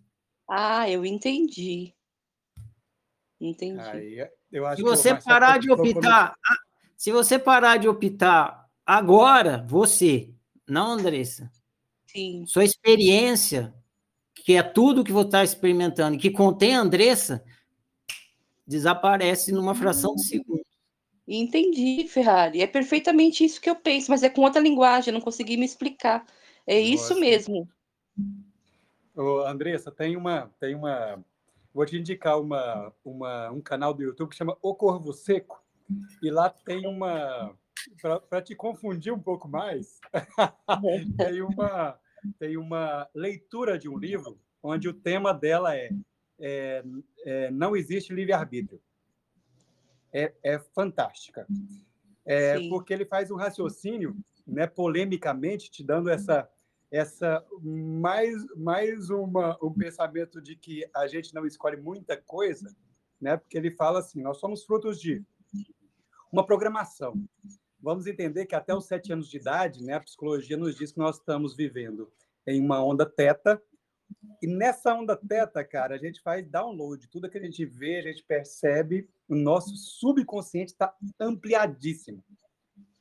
[0.50, 1.94] Ah, eu entendi.
[3.40, 3.80] Entendi.
[3.80, 6.56] Aí, eu acho Se você parar de optar, ah,
[6.96, 10.34] se você parar de optar agora, você,
[10.66, 11.48] não Andressa,
[12.08, 12.44] Sim.
[12.44, 13.72] sua experiência,
[14.46, 17.44] que é tudo que você está experimentando, que contém a Andressa,
[18.64, 20.64] desaparece numa fração de segundo.
[21.26, 22.62] Entendi, Ferrari.
[22.62, 25.66] É perfeitamente isso que eu penso, mas é com outra linguagem, eu não consegui me
[25.66, 26.24] explicar.
[26.64, 27.20] É isso Nossa.
[27.20, 27.68] mesmo.
[29.16, 31.18] Ô, Andressa, tem uma, tem uma.
[31.74, 35.60] Vou te indicar uma, uma, um canal do YouTube que chama O Corvo Seco.
[36.22, 37.52] E lá tem uma.
[38.30, 39.98] Para te confundir um pouco mais,
[41.18, 41.98] tem uma,
[42.38, 45.90] tem uma leitura de um livro onde o tema dela é,
[46.38, 46.84] é,
[47.24, 48.80] é Não existe livre-arbítrio.
[50.12, 51.46] É, é fantástica.
[52.24, 52.68] É, Sim.
[52.68, 56.48] porque ele faz um raciocínio, né, polemicamente, te dando essa,
[56.90, 62.74] essa mais, mais uma, um pensamento de que a gente não escolhe muita coisa,
[63.20, 65.22] né, porque ele fala assim: nós somos frutos de
[66.32, 67.14] uma programação.
[67.80, 70.98] Vamos entender que até os sete anos de idade, né, a psicologia nos diz que
[70.98, 72.10] nós estamos vivendo
[72.46, 73.62] em uma onda teta.
[74.40, 77.08] E nessa onda teta, cara, a gente faz download.
[77.08, 82.22] Tudo que a gente vê, a gente percebe, o nosso subconsciente está ampliadíssimo.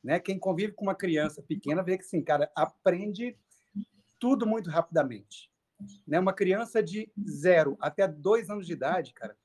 [0.04, 0.20] Né?
[0.20, 3.38] Quem convive com uma criança pequena vê que, assim, cara, aprende
[4.20, 5.52] tudo muito rapidamente.
[6.08, 6.20] Né?
[6.20, 9.38] Uma criança de zero até dois anos de idade, cara,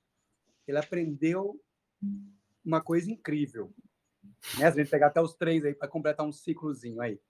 [0.66, 1.60] ele aprendeu
[2.64, 3.72] uma coisa incrível.
[4.58, 4.70] Né?
[4.70, 7.20] Se a gente pegar até os três aí para completar um ciclozinho aí.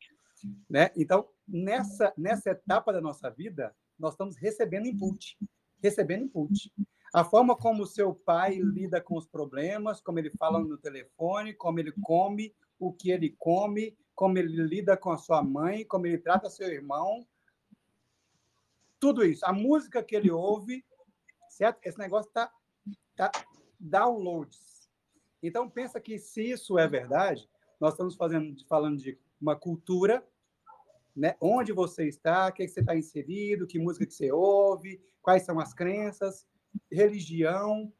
[0.68, 0.90] Né?
[0.96, 5.38] Então, nessa, nessa etapa da nossa vida, nós estamos recebendo input.
[5.82, 6.72] Recebendo input.
[7.12, 11.54] A forma como o seu pai lida com os problemas, como ele fala no telefone,
[11.54, 16.06] como ele come, o que ele come, como ele lida com a sua mãe, como
[16.06, 17.26] ele trata seu irmão.
[18.98, 19.44] Tudo isso.
[19.44, 20.84] A música que ele ouve,
[21.48, 21.80] certo?
[21.82, 22.52] Esse negócio está
[23.16, 23.30] tá
[23.78, 24.79] downloads.
[25.42, 27.48] Então, pensa que se isso é verdade,
[27.80, 30.24] nós estamos fazendo, falando de uma cultura,
[31.16, 31.36] né?
[31.40, 35.58] onde você está, o que você está inserido, que música que você ouve, quais são
[35.58, 36.46] as crenças,
[36.90, 37.92] religião,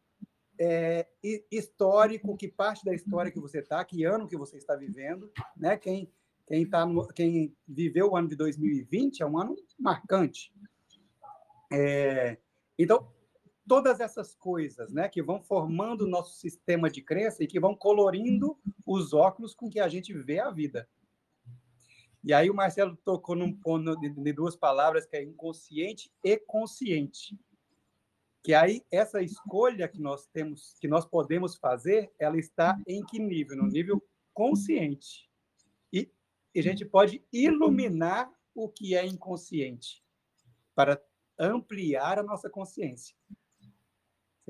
[0.59, 1.07] é,
[1.51, 5.77] histórico, que parte da história que você está, que ano que você está vivendo, né?
[5.79, 6.13] Quem
[6.51, 10.53] quem tá no, quem viveu o ano de 2020 é um ano marcante.
[11.73, 12.37] É,
[12.77, 13.09] então
[13.71, 17.73] todas essas coisas, né, que vão formando o nosso sistema de crença e que vão
[17.73, 20.89] colorindo os óculos com que a gente vê a vida.
[22.25, 27.39] E aí o Marcelo tocou num ponto de duas palavras que é inconsciente e consciente.
[28.43, 33.21] Que aí essa escolha que nós temos, que nós podemos fazer, ela está em que
[33.21, 33.57] nível?
[33.57, 34.05] No nível
[34.35, 35.31] consciente.
[35.93, 36.11] E,
[36.53, 40.05] e a gente pode iluminar o que é inconsciente
[40.75, 41.01] para
[41.39, 43.15] ampliar a nossa consciência.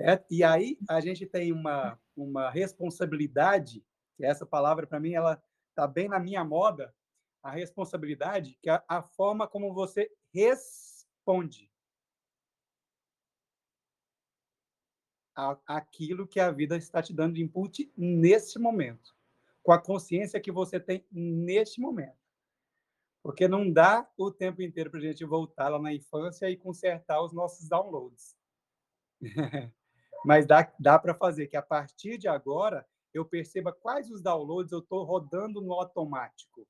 [0.00, 0.24] Certo?
[0.30, 3.84] E aí a gente tem uma, uma responsabilidade,
[4.16, 6.94] que essa palavra para mim ela está bem na minha moda,
[7.42, 11.70] a responsabilidade, que é a forma como você responde
[15.66, 19.14] aquilo que a vida está te dando de input nesse momento,
[19.62, 22.18] com a consciência que você tem neste momento.
[23.22, 27.22] Porque não dá o tempo inteiro para a gente voltar lá na infância e consertar
[27.22, 28.34] os nossos downloads.
[30.24, 34.72] Mas dá, dá para fazer que a partir de agora eu perceba quais os downloads
[34.72, 36.66] eu estou rodando no automático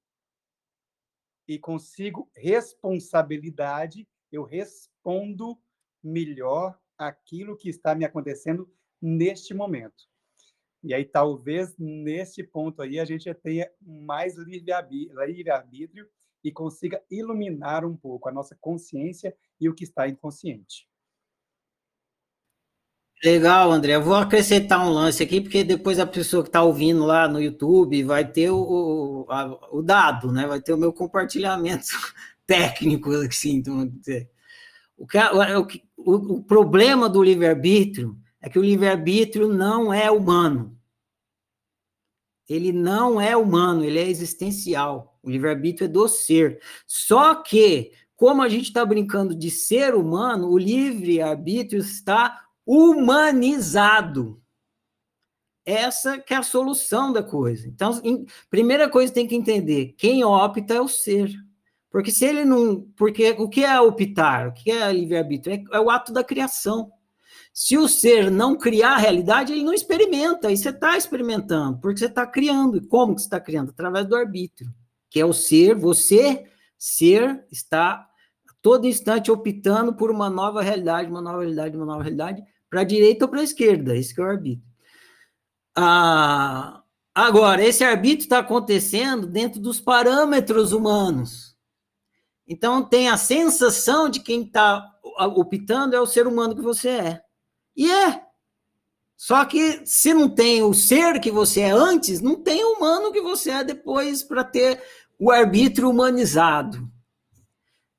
[1.51, 5.59] e consigo responsabilidade, eu respondo
[6.03, 8.73] melhor aquilo que está me acontecendo
[9.03, 10.09] neste momento.
[10.83, 16.09] E aí, talvez, nesse ponto aí, a gente tenha mais livre-arbítrio
[16.43, 20.90] e consiga iluminar um pouco a nossa consciência e o que está inconsciente.
[23.23, 23.95] Legal, André.
[23.97, 27.41] Eu vou acrescentar um lance aqui, porque depois a pessoa que está ouvindo lá no
[27.41, 30.47] YouTube vai ter o, o, a, o, dado, né?
[30.47, 31.89] Vai ter o meu compartilhamento
[32.47, 34.31] técnico, assim, dizer.
[34.97, 35.07] O,
[35.99, 40.79] o, o problema do livre-arbítrio é que o livre-arbítrio não é humano.
[42.49, 45.19] Ele não é humano, ele é existencial.
[45.23, 46.59] O livre-arbítrio é do ser.
[46.87, 54.41] Só que, como a gente está brincando de ser humano, o livre-arbítrio está humanizado.
[55.65, 57.69] Essa que é a solução da coisa.
[57.69, 61.33] Então, em, primeira coisa tem que entender, quem opta é o ser.
[61.91, 64.49] Porque se ele não, porque o que é optar?
[64.49, 65.67] O que é livre-arbítrio?
[65.73, 66.91] É, é o ato da criação.
[67.53, 71.99] Se o ser não criar a realidade, ele não experimenta, e você está experimentando, porque
[71.99, 72.77] você está criando.
[72.77, 73.71] E como que você está criando?
[73.71, 74.73] Através do arbítrio,
[75.11, 76.47] que é o ser, você,
[76.79, 78.09] ser, está
[78.63, 82.85] todo instante optando por uma nova realidade, uma nova realidade, uma nova realidade, para a
[82.85, 84.71] direita ou para a esquerda, esse é o arbítrio.
[85.77, 86.83] Ah,
[87.15, 91.57] agora, esse arbítrio está acontecendo dentro dos parâmetros humanos.
[92.47, 97.23] Então, tem a sensação de quem está optando é o ser humano que você é.
[97.77, 98.23] E é.
[99.17, 103.13] Só que se não tem o ser que você é antes, não tem o humano
[103.13, 104.83] que você é depois para ter
[105.19, 106.91] o arbítrio humanizado.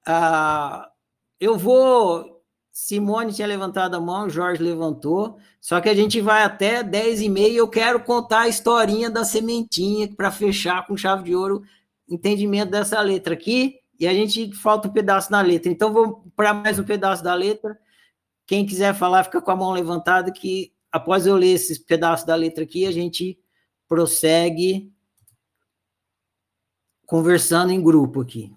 [0.05, 0.91] Ah,
[1.39, 2.41] eu vou
[2.71, 5.37] Simone tinha levantado a mão, Jorge levantou.
[5.59, 7.57] Só que a gente vai até 10 e meia.
[7.57, 11.63] Eu quero contar a historinha da sementinha para fechar com chave de ouro
[12.09, 13.79] entendimento dessa letra aqui.
[13.99, 15.71] E a gente falta um pedaço na letra.
[15.71, 17.77] Então vamos para mais um pedaço da letra.
[18.47, 22.35] Quem quiser falar, fica com a mão levantada que após eu ler esse pedaço da
[22.35, 23.37] letra aqui, a gente
[23.87, 24.91] prossegue
[27.05, 28.51] conversando em grupo aqui.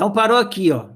[0.00, 0.88] Então parou aqui, ó.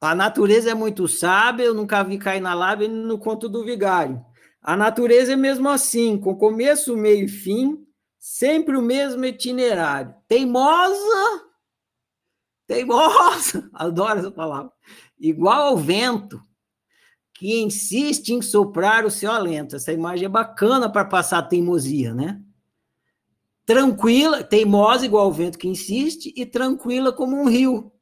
[0.00, 4.24] A natureza é muito sábia, eu nunca vi cair na lábia no conto do vigário.
[4.62, 7.84] A natureza é mesmo assim, com começo, meio e fim,
[8.20, 10.14] sempre o mesmo itinerário.
[10.28, 11.42] Teimosa,
[12.68, 14.70] teimosa, adoro essa palavra,
[15.18, 16.40] igual ao vento,
[17.34, 19.74] que insiste em soprar o seu alento.
[19.74, 22.40] Essa imagem é bacana para passar teimosia, né?
[23.66, 27.92] Tranquila, teimosa igual ao vento que insiste, e tranquila como um rio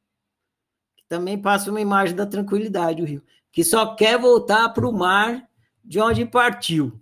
[1.07, 5.47] também passa uma imagem da tranquilidade, o rio, que só quer voltar para o mar
[5.83, 6.99] de onde partiu.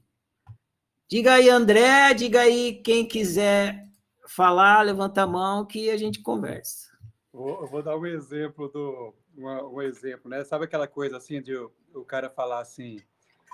[1.08, 3.88] Diga aí, André, diga aí quem quiser
[4.28, 6.92] falar, levanta a mão que a gente conversa.
[7.34, 10.44] Eu vou dar um exemplo do um, um exemplo, né?
[10.44, 13.00] Sabe aquela coisa assim de o, o cara falar assim,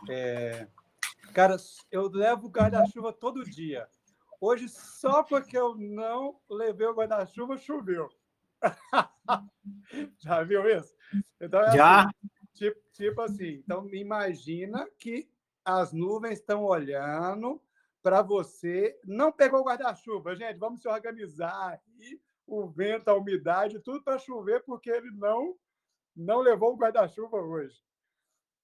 [0.10, 0.68] é,
[1.34, 1.57] cara,
[1.91, 3.88] eu levo guarda-chuva todo dia.
[4.42, 8.10] Hoje só porque eu não levei o guarda-chuva choveu.
[10.20, 10.96] Já viu isso?
[11.40, 12.02] Então, é Já.
[12.02, 15.30] Assim, tipo, tipo assim, então imagina que
[15.64, 17.62] as nuvens estão olhando
[18.02, 19.00] para você.
[19.04, 22.22] Não pegou o guarda-chuva, gente, vamos se organizar aí.
[22.48, 25.56] O vento, a umidade, tudo para chover, porque ele não
[26.16, 27.82] não levou o guarda-chuva hoje.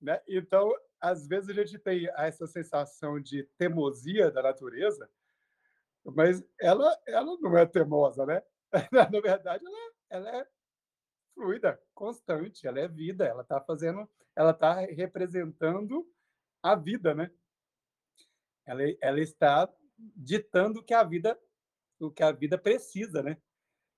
[0.01, 0.19] Né?
[0.27, 5.09] Então, às vezes a gente tem essa sensação de teimosia da natureza,
[6.13, 8.41] mas ela, ela não é teimosa, né?
[8.91, 10.47] Na verdade, ela, ela é
[11.33, 16.07] fluida, constante, ela é vida, ela está fazendo, ela está representando
[16.63, 17.31] a vida, né?
[18.65, 21.39] Ela, ela está ditando o que a vida,
[21.99, 23.37] o que a vida precisa, né?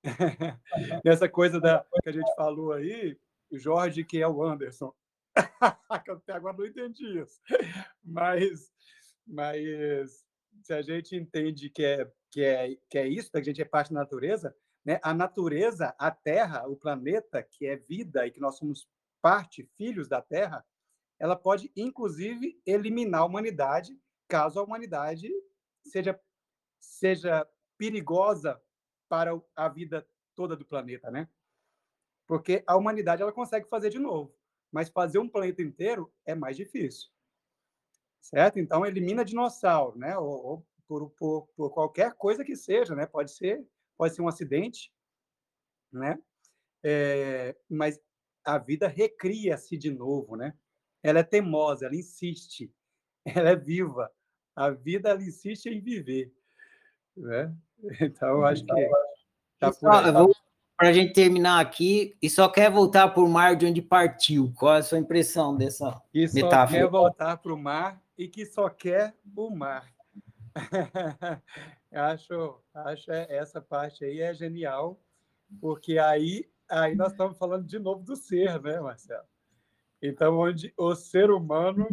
[1.05, 3.17] Nessa coisa da que a gente falou aí,
[3.51, 4.93] Jorge que é o Anderson.
[5.89, 7.41] até agora não entendi isso.
[8.03, 8.71] Mas,
[9.25, 10.26] mas
[10.61, 13.65] se a gente entende que é, que é, que é isso, que a gente é
[13.65, 14.55] parte da natureza,
[14.85, 14.99] né?
[15.03, 18.87] A natureza, a Terra, o planeta, que é vida e que nós somos
[19.21, 20.65] parte, filhos da Terra,
[21.19, 25.31] ela pode, inclusive, eliminar a humanidade caso a humanidade
[25.85, 26.19] seja,
[26.79, 27.47] seja
[27.77, 28.61] perigosa
[29.09, 31.29] para a vida toda do planeta, né?
[32.27, 34.35] Porque a humanidade ela consegue fazer de novo,
[34.71, 37.09] mas fazer um planeta inteiro é mais difícil,
[38.27, 38.59] certo?
[38.59, 40.17] Então elimina dinossauro, né?
[40.17, 43.05] Ou, ou por, por, por, qualquer coisa que seja, né?
[43.05, 43.65] Pode ser
[43.97, 44.91] pode ser um acidente,
[45.91, 46.19] né?
[46.83, 47.99] É, mas
[48.45, 50.53] a vida recria-se de novo, né?
[51.01, 52.71] Ela é teimosa, ela insiste,
[53.25, 54.11] ela é viva.
[54.55, 56.33] A vida ela insiste em viver,
[57.15, 57.55] né?
[58.01, 58.89] Então acho que
[59.59, 60.46] tá por aí.
[60.77, 64.53] Para a gente terminar aqui, e só quer voltar para o mar de onde partiu.
[64.55, 66.79] Qual é a sua impressão dessa e só metáfora?
[66.79, 69.91] quer voltar para o mar e que só quer o mar.
[71.91, 75.01] acho, acho essa parte aí é genial,
[75.59, 79.25] porque aí, aí nós estamos falando de novo do ser, né, Marcelo?
[79.99, 81.87] Então, onde o ser humano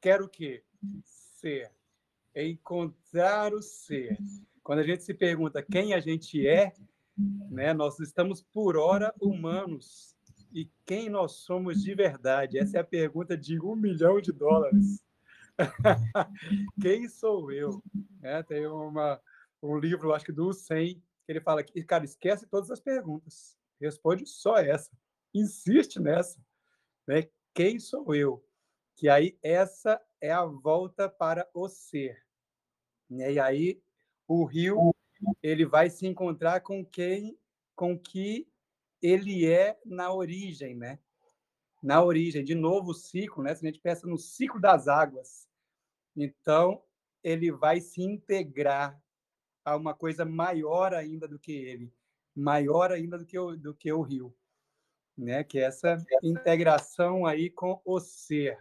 [0.00, 0.64] quer o quê?
[1.04, 1.70] Ser.
[2.34, 4.16] Encontrar o ser.
[4.66, 6.72] Quando a gente se pergunta quem a gente é,
[7.16, 10.16] né, nós estamos por hora humanos.
[10.52, 12.58] E quem nós somos de verdade?
[12.58, 15.00] Essa é a pergunta de um milhão de dólares.
[16.82, 17.80] quem sou eu?
[18.20, 19.22] É, tem uma,
[19.62, 23.56] um livro, acho que do 100, que ele fala que, cara, esquece todas as perguntas.
[23.80, 24.90] Responde só essa.
[25.32, 26.40] Insiste nessa.
[27.06, 27.28] Né?
[27.54, 28.44] Quem sou eu?
[28.96, 32.20] Que aí essa é a volta para o ser.
[33.08, 33.80] E aí
[34.26, 34.94] o rio
[35.42, 37.38] ele vai se encontrar com quem,
[37.74, 38.48] com que
[39.00, 40.98] ele é na origem, né?
[41.82, 43.54] Na origem, de novo o ciclo, né?
[43.54, 45.48] Se a gente pensa no ciclo das águas,
[46.16, 46.82] então
[47.22, 49.00] ele vai se integrar
[49.64, 51.92] a uma coisa maior ainda do que ele,
[52.34, 54.34] maior ainda do que o, do que o rio,
[55.16, 55.44] né?
[55.44, 58.58] Que é essa integração aí com o ser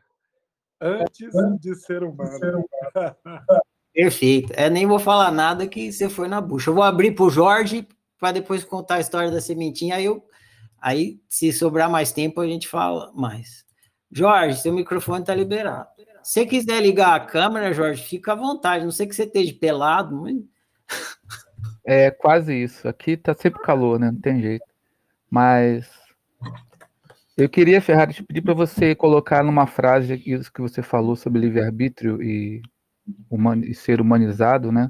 [0.79, 2.65] antes de ser humano.
[3.95, 4.51] Perfeito.
[4.57, 6.69] É, nem vou falar nada que você foi na bucha.
[6.69, 7.87] Eu vou abrir para o Jorge
[8.19, 9.95] para depois contar a história da sementinha.
[9.95, 10.21] Aí, eu,
[10.81, 13.63] aí, se sobrar mais tempo, a gente fala mais.
[14.11, 15.87] Jorge, seu microfone está liberado.
[16.21, 18.83] Se você quiser ligar a câmera, Jorge, fica à vontade.
[18.83, 20.35] Não sei que você esteja pelado, mas...
[21.87, 22.87] É quase isso.
[22.87, 24.09] Aqui tá sempre calor, né?
[24.09, 24.65] Não tem jeito.
[25.29, 25.87] Mas
[27.37, 31.41] eu queria, Ferrari, te pedir para você colocar numa frase isso que você falou sobre
[31.41, 32.63] livre-arbítrio e
[33.63, 34.89] e ser humanizado, né?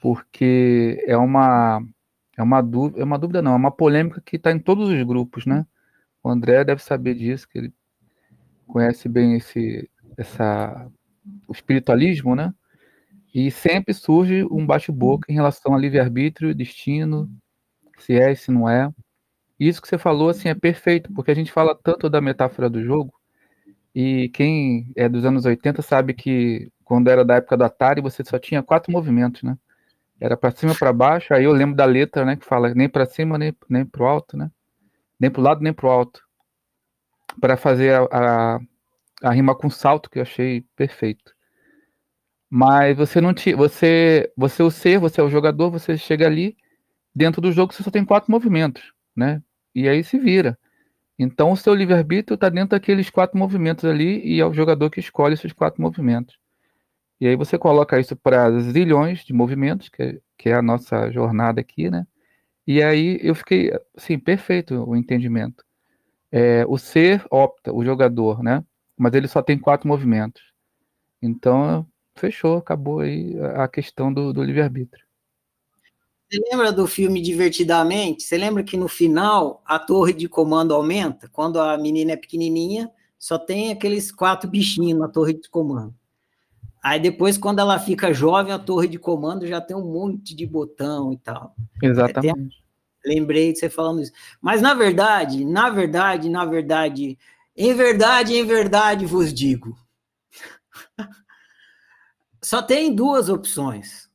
[0.00, 1.82] Porque é uma
[2.36, 5.02] é uma dúvida, é uma dúvida não, é uma polêmica que está em todos os
[5.04, 5.66] grupos, né?
[6.22, 7.74] O André deve saber disso, que ele
[8.66, 10.90] conhece bem esse essa
[11.48, 12.54] o espiritualismo, né?
[13.34, 17.30] E sempre surge um bate-boca em relação a livre-arbítrio, destino,
[17.98, 18.90] se é se não é.
[19.58, 22.82] Isso que você falou assim é perfeito, porque a gente fala tanto da metáfora do
[22.82, 23.14] jogo,
[23.94, 28.24] e quem é dos anos 80 sabe que quando era da época do Atari, você
[28.24, 29.56] só tinha quatro movimentos, né?
[30.20, 31.34] Era para cima, para baixo.
[31.34, 34.06] Aí eu lembro da letra, né, que fala nem para cima, nem nem para o
[34.06, 34.50] alto, né?
[35.18, 36.22] Nem para o lado, nem para o alto.
[37.40, 38.60] Para fazer a, a,
[39.22, 41.34] a, rima com salto, que eu achei perfeito.
[42.48, 46.26] Mas você não te, você, você é o ser, você é o jogador, você chega
[46.26, 46.56] ali
[47.14, 49.42] dentro do jogo, você só tem quatro movimentos, né?
[49.74, 50.58] E aí se vira.
[51.18, 55.00] Então, o seu livre-arbítrio está dentro daqueles quatro movimentos ali e é o jogador que
[55.00, 56.36] escolhe esses quatro movimentos.
[57.22, 61.08] E aí você coloca isso para zilhões de movimentos, que é, que é a nossa
[61.12, 62.04] jornada aqui, né?
[62.66, 65.64] E aí eu fiquei, assim, perfeito o entendimento.
[66.32, 68.64] É, o ser opta, o jogador, né?
[68.98, 70.42] Mas ele só tem quatro movimentos.
[71.22, 75.06] Então, fechou, acabou aí a questão do, do livre-arbítrio.
[76.28, 78.24] Você lembra do filme Divertidamente?
[78.24, 81.28] Você lembra que no final a torre de comando aumenta?
[81.28, 85.94] Quando a menina é pequenininha, só tem aqueles quatro bichinhos na torre de comando.
[86.82, 90.44] Aí depois, quando ela fica jovem, a torre de comando já tem um monte de
[90.44, 91.54] botão e tal.
[91.80, 92.62] Exatamente.
[93.04, 94.12] lembrei de você falando isso.
[94.40, 97.16] Mas na verdade, na verdade, na verdade,
[97.56, 99.76] em verdade, em verdade vos digo.
[102.42, 104.10] Só tem duas opções.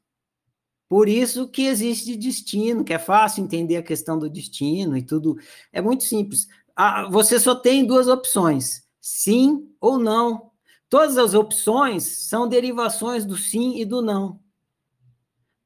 [0.90, 5.38] Por isso que existe destino, que é fácil entender a questão do destino e tudo.
[5.72, 6.48] É muito simples.
[6.76, 10.47] Ah, você só tem duas opções: sim ou não.
[10.90, 14.40] Todas as opções são derivações do sim e do não.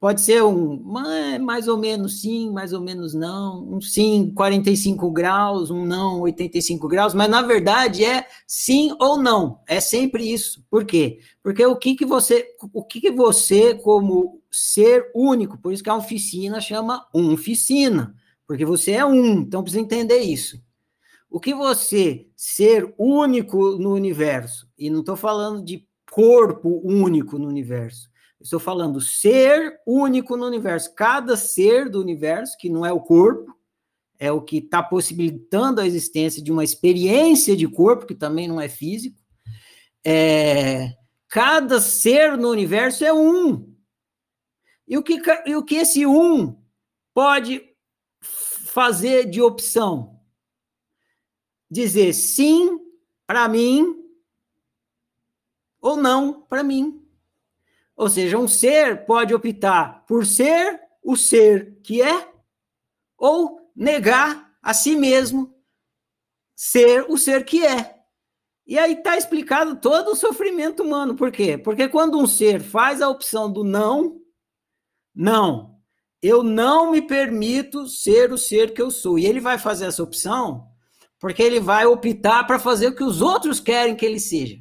[0.02, 0.82] Pode ser um
[1.40, 6.88] mais ou menos sim, mais ou menos não, um sim 45 graus, um não 85
[6.88, 9.60] graus, mas na verdade é sim ou não.
[9.68, 10.66] É sempre isso.
[10.72, 11.20] Por quê?
[11.44, 15.90] Porque o que que você, o que que você como ser único, por isso que
[15.92, 18.16] a oficina chama oficina,
[18.48, 20.60] porque você é um, então precisa entender isso.
[21.32, 27.48] O que você ser único no universo, e não estou falando de corpo único no
[27.48, 28.12] universo,
[28.42, 30.94] Estou falando ser único no universo.
[30.96, 33.56] Cada ser do universo, que não é o corpo,
[34.18, 38.60] é o que está possibilitando a existência de uma experiência de corpo, que também não
[38.60, 39.18] é físico.
[40.04, 40.94] É,
[41.28, 43.72] cada ser no universo é um.
[44.88, 46.58] E o que, e o que esse um
[47.14, 47.62] pode
[48.22, 50.20] fazer de opção?
[51.72, 52.78] Dizer sim
[53.26, 53.98] para mim
[55.80, 57.02] ou não para mim.
[57.96, 62.32] Ou seja, um ser pode optar por ser o ser que é,
[63.18, 65.56] ou negar a si mesmo
[66.56, 68.00] ser o ser que é.
[68.68, 71.16] E aí está explicado todo o sofrimento humano.
[71.16, 71.58] Por quê?
[71.58, 74.22] Porque quando um ser faz a opção do não,
[75.14, 75.80] não,
[76.22, 79.18] eu não me permito ser o ser que eu sou.
[79.18, 80.71] E ele vai fazer essa opção
[81.22, 84.58] porque ele vai optar para fazer o que os outros querem que ele seja.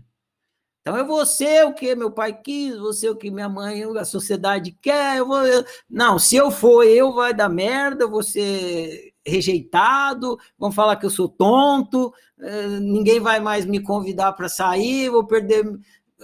[0.83, 3.83] Então eu vou ser o que meu pai quis, vou ser o que minha mãe,
[3.83, 5.17] a sociedade quer.
[5.17, 5.41] Eu vou...
[5.89, 11.07] Não, se eu for eu, vai dar merda, eu vou ser rejeitado, vão falar que
[11.07, 15.65] eu sou tonto, eh, ninguém vai mais me convidar para sair, vou perder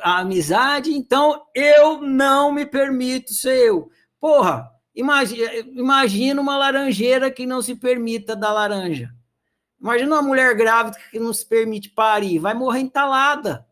[0.03, 0.93] a amizade.
[0.93, 3.91] Então eu não me permito ser eu.
[4.21, 9.17] Porra, imagina, imagina uma laranjeira que não se permita dar laranja.
[9.81, 13.67] Imagina uma mulher grávida que não se permite parir, vai morrer entalada.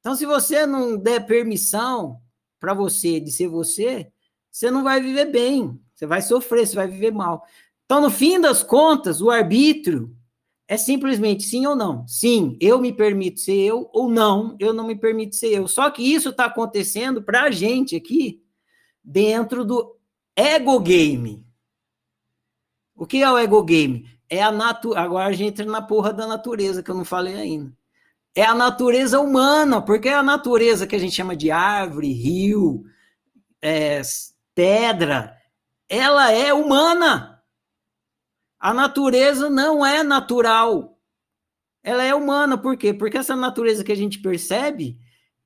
[0.00, 2.20] Então, se você não der permissão
[2.60, 4.12] para você de ser você,
[4.50, 7.44] você não vai viver bem, você vai sofrer, você vai viver mal.
[7.84, 10.14] Então, no fim das contas, o arbítrio
[10.68, 12.06] é simplesmente sim ou não.
[12.06, 15.68] Sim, eu me permito ser eu, ou não, eu não me permito ser eu.
[15.68, 18.42] Só que isso está acontecendo para a gente aqui,
[19.02, 19.96] dentro do
[20.34, 21.46] ego game.
[22.94, 24.08] O que é o ego game?
[24.28, 24.96] É a natu...
[24.96, 27.72] Agora a gente entra na porra da natureza, que eu não falei ainda.
[28.34, 32.84] É a natureza humana, porque é a natureza que a gente chama de árvore, rio,
[33.62, 34.02] é,
[34.54, 35.36] pedra,
[35.88, 37.42] ela é humana.
[38.60, 40.98] A natureza não é natural.
[41.82, 42.92] Ela é humana, por quê?
[42.92, 44.98] Porque essa natureza que a gente percebe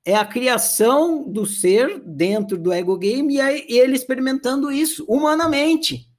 [0.05, 6.10] é a criação do ser dentro do ego game e ele experimentando isso humanamente.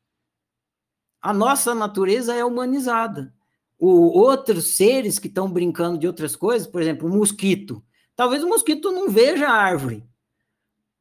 [1.21, 3.33] A nossa natureza é humanizada.
[3.77, 7.83] O, outros seres que estão brincando de outras coisas, por exemplo, o mosquito.
[8.15, 10.03] Talvez o mosquito não veja a árvore.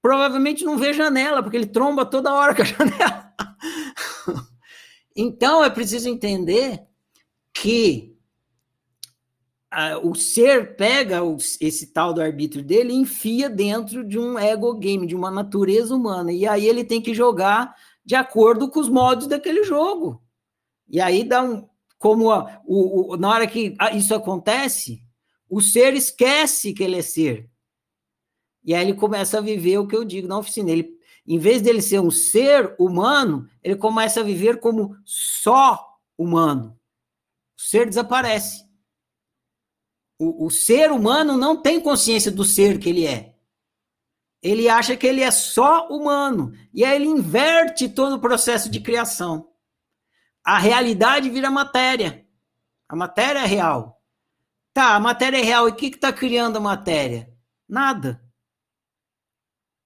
[0.03, 3.35] Provavelmente não vê janela, porque ele tromba toda hora com a janela.
[5.14, 6.83] então é preciso entender
[7.53, 8.11] que
[10.03, 11.21] o ser pega
[11.61, 15.95] esse tal do arbítrio dele e enfia dentro de um ego game, de uma natureza
[15.95, 16.33] humana.
[16.33, 17.75] E aí ele tem que jogar
[18.11, 20.20] de acordo com os modos daquele jogo.
[20.88, 21.70] E aí dá um.
[21.96, 25.00] Como a, o, o, na hora que isso acontece,
[25.48, 27.48] o ser esquece que ele é ser.
[28.64, 30.72] E aí ele começa a viver o que eu digo na oficina.
[30.72, 30.92] Ele,
[31.24, 36.76] em vez dele ser um ser humano, ele começa a viver como só humano.
[37.56, 38.64] O ser desaparece.
[40.18, 43.30] O, o ser humano não tem consciência do ser que ele é
[44.43, 46.53] ele acha que ele é só humano.
[46.72, 49.51] E aí ele inverte todo o processo de criação.
[50.45, 52.26] A realidade vira matéria.
[52.88, 54.01] A matéria é real.
[54.72, 55.68] Tá, a matéria é real.
[55.68, 57.30] E o que está criando a matéria?
[57.68, 58.22] Nada.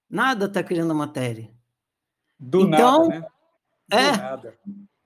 [0.09, 1.51] Nada está criando a matéria.
[2.39, 3.27] Do então, nada, né?
[3.89, 4.17] Do é.
[4.17, 4.59] Nada.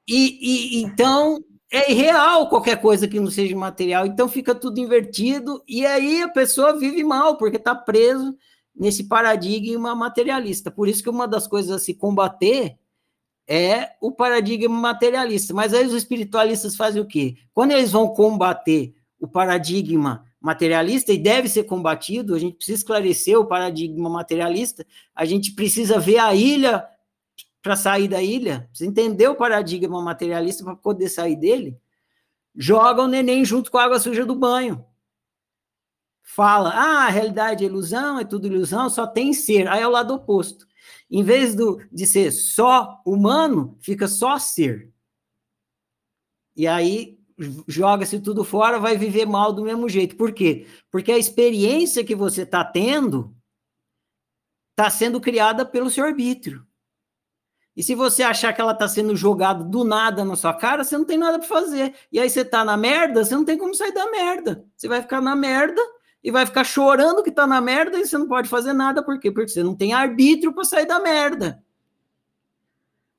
[0.08, 4.06] E, e então é irreal qualquer coisa que não seja material.
[4.06, 5.64] Então fica tudo invertido.
[5.68, 8.38] E aí a pessoa vive mal, porque está preso
[8.80, 10.72] nesse paradigma materialista.
[10.72, 12.80] Por isso que uma das coisas a se combater
[13.46, 15.54] é o paradigma materialista.
[15.54, 17.36] Mas aí os espiritualistas fazem o quê?
[17.54, 23.38] Quando eles vão combater o paradigma materialista, e deve ser combatido, a gente precisa esclarecer
[23.38, 26.88] o paradigma materialista, a gente precisa ver a ilha
[27.62, 31.78] para sair da ilha, precisa entender o paradigma materialista para poder sair dele,
[32.56, 34.86] joga o neném junto com a água suja do banho
[36.30, 39.68] fala, ah, a realidade é ilusão, é tudo ilusão, só tem ser.
[39.68, 40.68] Aí é o lado oposto.
[41.10, 44.93] Em vez do, de ser só humano, fica só ser.
[46.56, 47.18] E aí
[47.68, 50.16] joga-se tudo fora, vai viver mal do mesmo jeito.
[50.16, 50.68] Por quê?
[50.92, 53.36] Porque a experiência que você está tendo
[54.72, 56.64] está sendo criada pelo seu arbítrio.
[57.76, 60.96] E se você achar que ela está sendo jogada do nada na sua cara, você
[60.96, 61.96] não tem nada para fazer.
[62.12, 64.64] E aí você está na merda, você não tem como sair da merda.
[64.78, 65.82] Você vai ficar na merda
[66.24, 69.20] e vai ficar chorando que tá na merda e você não pode fazer nada, por
[69.20, 69.32] quê?
[69.32, 71.63] Porque você não tem arbítrio para sair da merda.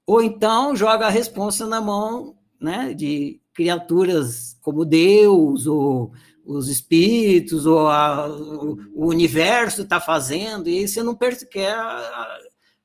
[0.06, 6.12] Ou então joga a responsa na mão, né, de criaturas como Deus, ou
[6.44, 11.54] os espíritos, ou a, o, universo está fazendo, e você não percebe.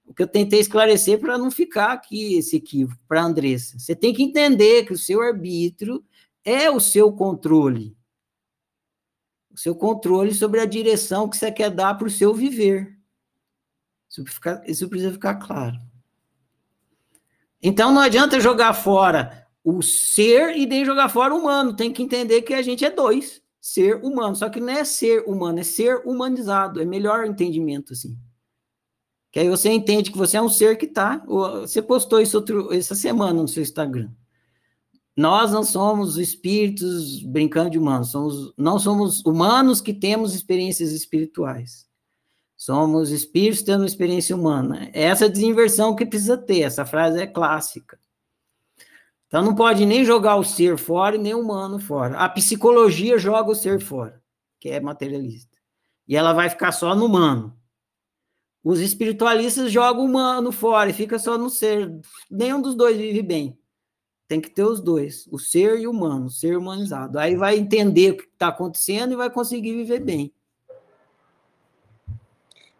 [0.05, 3.79] O que eu tentei esclarecer para não ficar aqui esse equívoco para Andressa.
[3.79, 6.03] Você tem que entender que o seu arbítrio
[6.43, 7.95] é o seu controle
[9.55, 12.93] o seu controle sobre a direção que você quer dar para o seu viver.
[14.09, 15.77] Isso, fica, isso precisa ficar claro.
[17.63, 21.73] Então não adianta jogar fora o ser e nem jogar fora o humano.
[21.73, 24.35] Tem que entender que a gente é dois, ser humano.
[24.35, 26.81] Só que não é ser humano, é ser humanizado.
[26.81, 28.17] É melhor entendimento assim.
[29.31, 31.23] Que aí você entende que você é um ser que está.
[31.25, 34.11] Você postou isso outro, essa semana no seu Instagram.
[35.15, 41.85] Nós não somos espíritos brincando de humanos, somos, não somos humanos que temos experiências espirituais.
[42.57, 44.89] Somos espíritos tendo experiência humana.
[44.93, 47.99] É essa desinversão que precisa ter, essa frase é clássica.
[49.27, 52.17] Então não pode nem jogar o ser fora e nem o humano fora.
[52.17, 54.21] A psicologia joga o ser fora,
[54.59, 55.57] que é materialista.
[56.07, 57.57] E ela vai ficar só no humano.
[58.63, 61.99] Os espiritualistas jogam o humano fora e fica só no ser.
[62.29, 63.57] Nenhum dos dois vive bem.
[64.27, 67.19] Tem que ter os dois, o ser e o humano, o ser humanizado.
[67.19, 70.33] Aí vai entender o que está acontecendo e vai conseguir viver bem.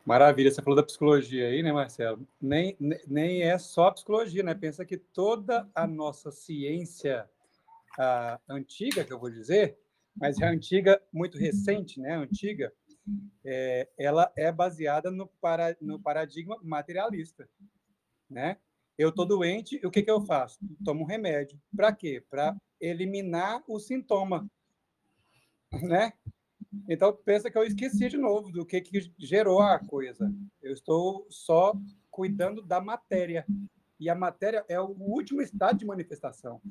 [0.04, 2.28] Maravilha, você falou da psicologia aí, né, Marcelo?
[2.40, 2.78] Nem,
[3.08, 4.54] nem é só psicologia, né?
[4.54, 7.28] Pensa que toda a nossa ciência
[7.98, 9.78] a antiga, que eu vou dizer,
[10.16, 12.16] mas é antiga, muito recente, né?
[12.16, 12.72] Antiga,
[13.44, 17.48] é, ela é baseada no, para, no paradigma materialista,
[18.30, 18.58] né?
[18.98, 20.58] Eu estou doente, o que, que eu faço?
[20.84, 21.60] Tomo um remédio.
[21.76, 22.24] Para quê?
[22.30, 24.50] Para eliminar o sintoma.
[25.84, 26.14] Né?
[26.88, 30.34] Então, pensa que eu esqueci de novo do que, que gerou a coisa.
[30.62, 31.74] Eu estou só
[32.10, 33.46] cuidando da matéria.
[34.00, 36.62] E a matéria é o último estado de manifestação.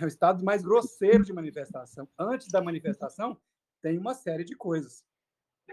[0.00, 2.08] É o estado mais grosseiro de manifestação.
[2.18, 3.36] Antes da manifestação,
[3.82, 5.04] tem uma série de coisas.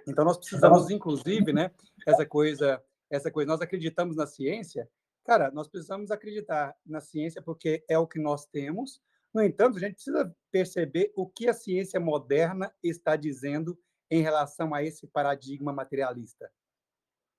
[0.08, 1.72] Então, nós precisamos, inclusive, né,
[2.08, 4.90] essa coisa, essa coisa, nós acreditamos na ciência,
[5.24, 9.02] Cara, nós precisamos acreditar na ciência porque é o que nós temos.
[9.34, 13.78] No entanto, a gente precisa perceber o que a ciência moderna está dizendo
[14.12, 16.52] em relação a esse paradigma materialista,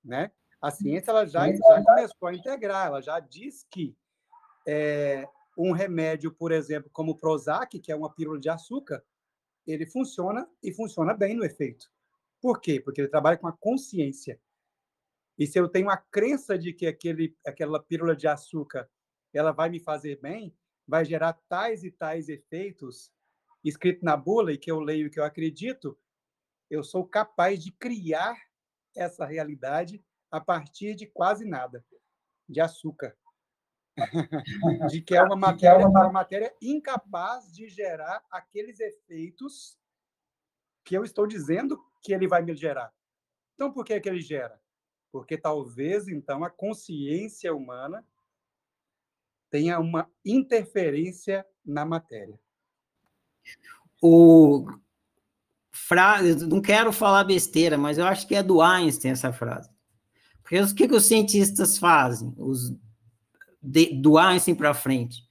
[0.04, 0.32] né?
[0.60, 3.94] A ciência ela já, já começou a integrar, ela já diz que
[4.66, 9.04] é, um remédio, por exemplo, como o Prozac, que é uma pílula de açúcar,
[9.66, 11.90] ele funciona e funciona bem no efeito.
[12.40, 12.80] Por quê?
[12.80, 14.40] Porque ele trabalha com a consciência.
[15.38, 18.88] E se eu tenho a crença de que aquele, aquela pílula de açúcar
[19.32, 20.56] ela vai me fazer bem,
[20.86, 23.12] vai gerar tais e tais efeitos
[23.64, 25.98] escrito na bula e que eu leio e que eu acredito,
[26.70, 28.36] eu sou capaz de criar
[28.94, 31.84] essa realidade a partir de quase nada,
[32.48, 33.16] de açúcar.
[34.90, 39.78] de que é uma matéria, uma matéria incapaz de gerar aqueles efeitos
[40.84, 42.92] que eu estou dizendo que ele vai me gerar.
[43.54, 44.60] Então, por que, que ele gera?
[45.14, 48.04] Porque talvez então a consciência humana
[49.48, 52.36] tenha uma interferência na matéria.
[54.02, 54.66] O
[55.70, 59.70] frase, não quero falar besteira, mas eu acho que é do Einstein essa frase.
[60.42, 62.34] Porque o que, que os cientistas fazem?
[62.36, 62.74] Os
[63.62, 65.22] de, do Einstein para frente.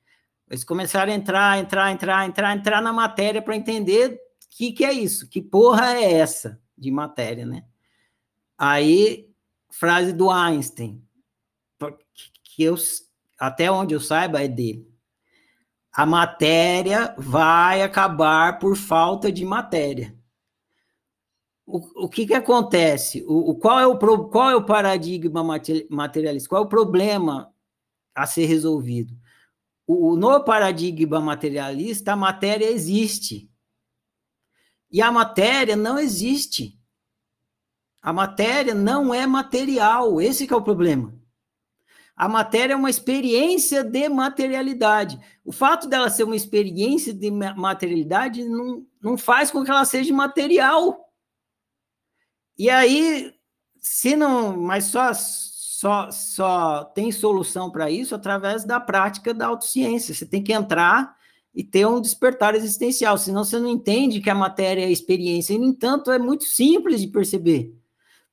[0.49, 4.18] Eles começaram a entrar, entrar, entrar, entrar, entrar na matéria para entender o
[4.49, 7.65] que, que é isso, que porra é essa de matéria, né?
[8.57, 9.32] Aí
[9.73, 11.03] frase do Einstein,
[12.43, 12.75] que eu,
[13.39, 14.87] até onde eu saiba é dele.
[15.91, 20.15] A matéria vai acabar por falta de matéria.
[21.65, 23.23] O, o que, que acontece?
[23.27, 23.97] O, o, qual, é o,
[24.29, 25.43] qual é o paradigma
[25.89, 26.49] materialista?
[26.49, 27.53] Qual é o problema
[28.13, 29.15] a ser resolvido?
[29.87, 33.49] O, no paradigma materialista, a matéria existe.
[34.91, 36.79] E a matéria não existe.
[38.03, 41.17] A matéria não é material, esse é o problema.
[42.15, 45.17] A matéria é uma experiência de materialidade.
[45.43, 50.13] O fato dela ser uma experiência de materialidade não, não faz com que ela seja
[50.13, 51.09] material.
[52.57, 53.34] E aí,
[53.80, 60.13] se não, mas só só, só tem solução para isso através da prática da autociência.
[60.13, 61.13] Você tem que entrar
[61.53, 65.53] e ter um despertar existencial, senão você não entende que a matéria é experiência.
[65.53, 67.73] E, no entanto, é muito simples de perceber.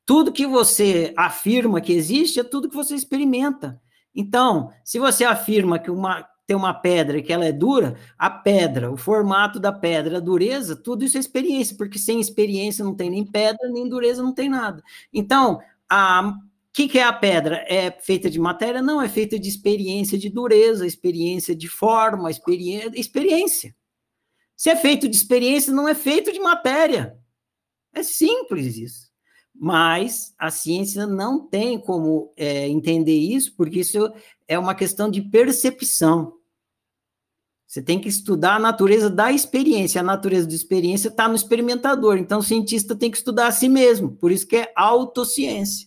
[0.04, 3.80] Tudo que você afirma que existe é tudo que você experimenta.
[4.14, 8.90] Então, se você afirma que uma, tem uma pedra que ela é dura, a pedra,
[8.90, 13.08] o formato da pedra, a dureza, tudo isso é experiência, porque sem experiência não tem
[13.08, 14.82] nem pedra, nem dureza não tem nada.
[15.12, 16.34] Então, a
[16.72, 17.64] que, que é a pedra?
[17.68, 18.80] É feita de matéria?
[18.80, 22.92] Não, é feita de experiência de dureza, experiência de forma, experiência.
[22.94, 23.76] experiência.
[24.56, 27.16] Se é feito de experiência, não é feito de matéria.
[27.92, 29.09] É simples isso
[29.62, 34.10] mas a ciência não tem como é, entender isso, porque isso
[34.48, 36.32] é uma questão de percepção.
[37.66, 40.00] Você tem que estudar a natureza da experiência.
[40.00, 42.16] A natureza da experiência está no experimentador.
[42.16, 44.12] Então, o cientista tem que estudar a si mesmo.
[44.12, 45.86] Por isso que é autociência.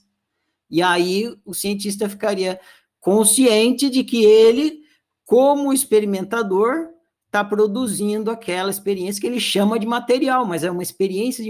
[0.69, 2.59] E aí, o cientista ficaria
[2.99, 4.81] consciente de que ele,
[5.25, 6.89] como experimentador,
[7.33, 11.49] está produzindo aquela experiência que ele chama de material, mas é uma experiência de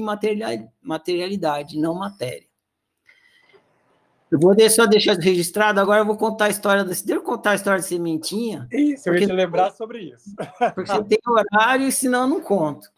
[0.81, 2.47] materialidade, não matéria.
[4.31, 6.85] Eu vou só deixar registrado, agora eu vou contar a história.
[6.85, 8.65] Deixa eu contar a história da sementinha.
[8.71, 10.33] Isso, eu ia te lembrar sobre isso.
[10.73, 12.89] Porque você tem horário, senão eu não conto.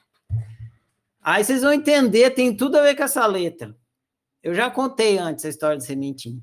[1.20, 3.76] Aí vocês vão entender, tem tudo a ver com essa letra.
[4.44, 6.40] Eu já contei antes a história de sementinha.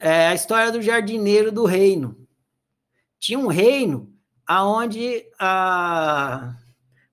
[0.00, 2.26] É a história do jardineiro do reino.
[3.18, 4.12] Tinha um reino
[4.46, 6.56] aonde a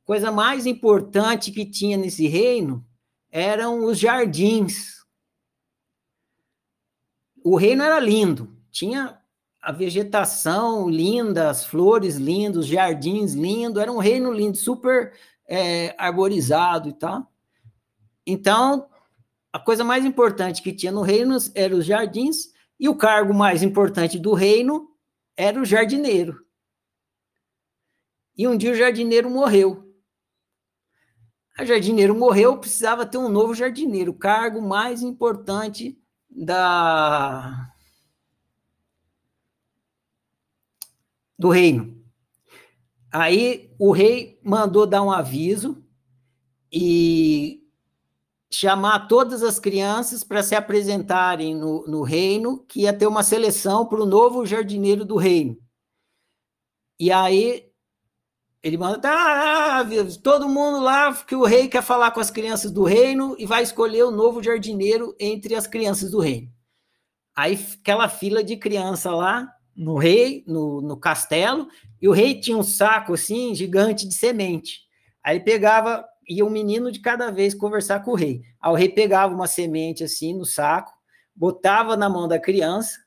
[0.03, 2.85] coisa mais importante que tinha nesse reino
[3.31, 5.03] eram os jardins.
[7.43, 9.19] O reino era lindo, tinha
[9.61, 15.13] a vegetação linda, as flores lindas, os jardins lindos, era um reino lindo, super
[15.47, 17.31] é, arborizado e tal.
[18.25, 18.87] Então,
[19.51, 23.63] a coisa mais importante que tinha no reino eram os jardins, e o cargo mais
[23.63, 24.94] importante do reino
[25.37, 26.45] era o jardineiro.
[28.37, 29.93] E um dia o jardineiro morreu.
[31.59, 35.97] O jardineiro morreu, precisava ter um novo jardineiro, o cargo mais importante
[36.29, 37.73] da
[41.37, 42.03] do reino.
[43.11, 45.81] Aí o rei mandou dar um aviso
[46.71, 47.64] e
[48.55, 53.85] chamar todas as crianças para se apresentarem no, no reino, que ia ter uma seleção
[53.85, 55.57] para o novo jardineiro do reino.
[56.99, 57.69] E aí
[58.63, 59.85] ele manda, tá,
[60.23, 63.61] todo mundo lá, que o rei quer falar com as crianças do reino e vai
[63.61, 66.49] escolher o novo jardineiro entre as crianças do reino.
[67.35, 71.67] Aí aquela fila de criança lá, no rei, no, no castelo,
[72.01, 74.85] e o rei tinha um saco assim, gigante de semente.
[75.21, 78.43] Aí ele pegava, ia um menino de cada vez conversar com o rei.
[78.59, 80.93] Aí o rei pegava uma semente assim no saco,
[81.35, 82.99] botava na mão da criança,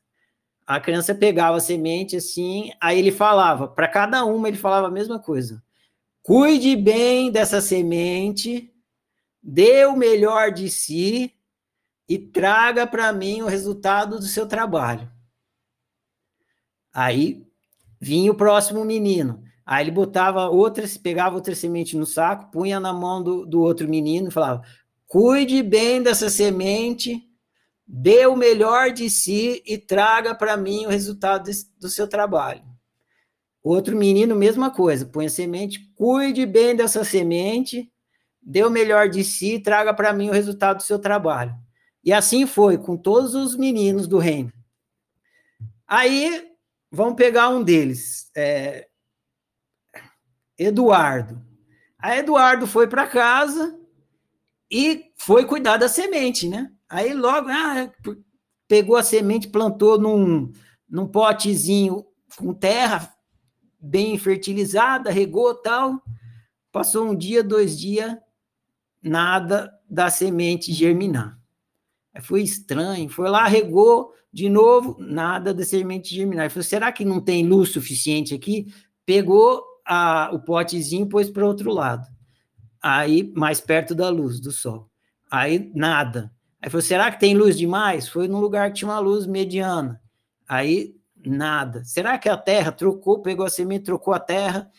[0.66, 4.90] a criança pegava a semente assim, aí ele falava, para cada uma ele falava a
[4.90, 5.62] mesma coisa.
[6.22, 8.70] Cuide bem dessa semente,
[9.42, 11.34] dê o melhor de si
[12.08, 15.10] e traga para mim o resultado do seu trabalho.
[16.92, 17.46] Aí
[18.00, 19.42] vinha o próximo menino.
[19.70, 23.86] Aí ele botava outra, pegava outra semente no saco, punha na mão do, do outro
[23.86, 24.62] menino e falava:
[25.06, 27.22] cuide bem dessa semente,
[27.86, 32.62] dê o melhor de si e traga para mim o resultado desse, do seu trabalho.
[33.62, 37.92] Outro menino, mesma coisa, põe a semente, cuide bem dessa semente,
[38.40, 41.54] dê o melhor de si e traga para mim o resultado do seu trabalho.
[42.02, 44.50] E assim foi com todos os meninos do reino.
[45.86, 46.50] Aí
[46.90, 48.88] vamos pegar um deles, é,
[50.58, 51.40] Eduardo.
[51.98, 53.78] Aí Eduardo foi para casa
[54.70, 56.70] e foi cuidar da semente, né?
[56.88, 57.90] Aí logo ah,
[58.66, 60.52] pegou a semente, plantou num,
[60.88, 62.04] num potezinho
[62.36, 63.12] com terra
[63.80, 66.02] bem fertilizada, regou tal.
[66.72, 68.16] Passou um dia, dois dias,
[69.02, 71.38] nada da semente germinar.
[72.20, 76.46] Foi estranho, foi lá, regou de novo, nada da semente germinar.
[76.46, 78.72] Ele falou, será que não tem luz suficiente aqui?
[79.06, 82.06] Pegou a, o potezinho pôs para o outro lado.
[82.80, 84.90] Aí, mais perto da luz, do sol.
[85.30, 86.30] Aí, nada.
[86.60, 88.08] Aí falou, será que tem luz demais?
[88.08, 90.00] Foi num lugar que tinha uma luz mediana.
[90.46, 90.94] Aí,
[91.24, 91.82] nada.
[91.84, 94.70] Será que a terra trocou, pegou a semente, trocou a terra?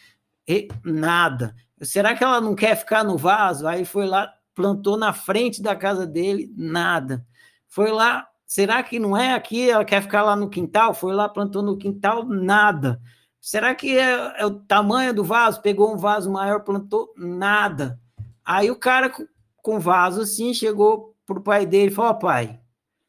[0.47, 1.55] E, nada.
[1.81, 3.67] Será que ela não quer ficar no vaso?
[3.67, 7.25] Aí foi lá, plantou na frente da casa dele, nada.
[7.67, 9.69] Foi lá, será que não é aqui?
[9.69, 10.93] Ela quer ficar lá no quintal?
[10.93, 13.01] Foi lá, plantou no quintal, nada.
[13.41, 15.61] Será que é, é o tamanho do vaso?
[15.61, 17.99] Pegou um vaso maior, plantou, nada.
[18.43, 19.25] Aí o cara com,
[19.57, 22.59] com vaso assim chegou pro pai dele e falou: oh, pai,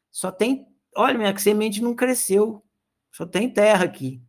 [0.09, 2.63] só tem, olha, minha semente não cresceu,
[3.11, 4.21] só tem terra aqui.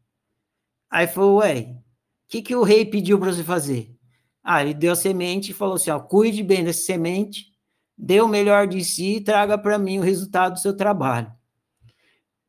[0.90, 1.82] Aí falou: ué, o
[2.28, 3.94] que, que o rei pediu para você fazer?
[4.42, 7.52] Ah, ele deu a semente e falou assim: ó, cuide bem dessa semente,
[7.96, 11.32] dê o melhor de si e traga para mim o resultado do seu trabalho.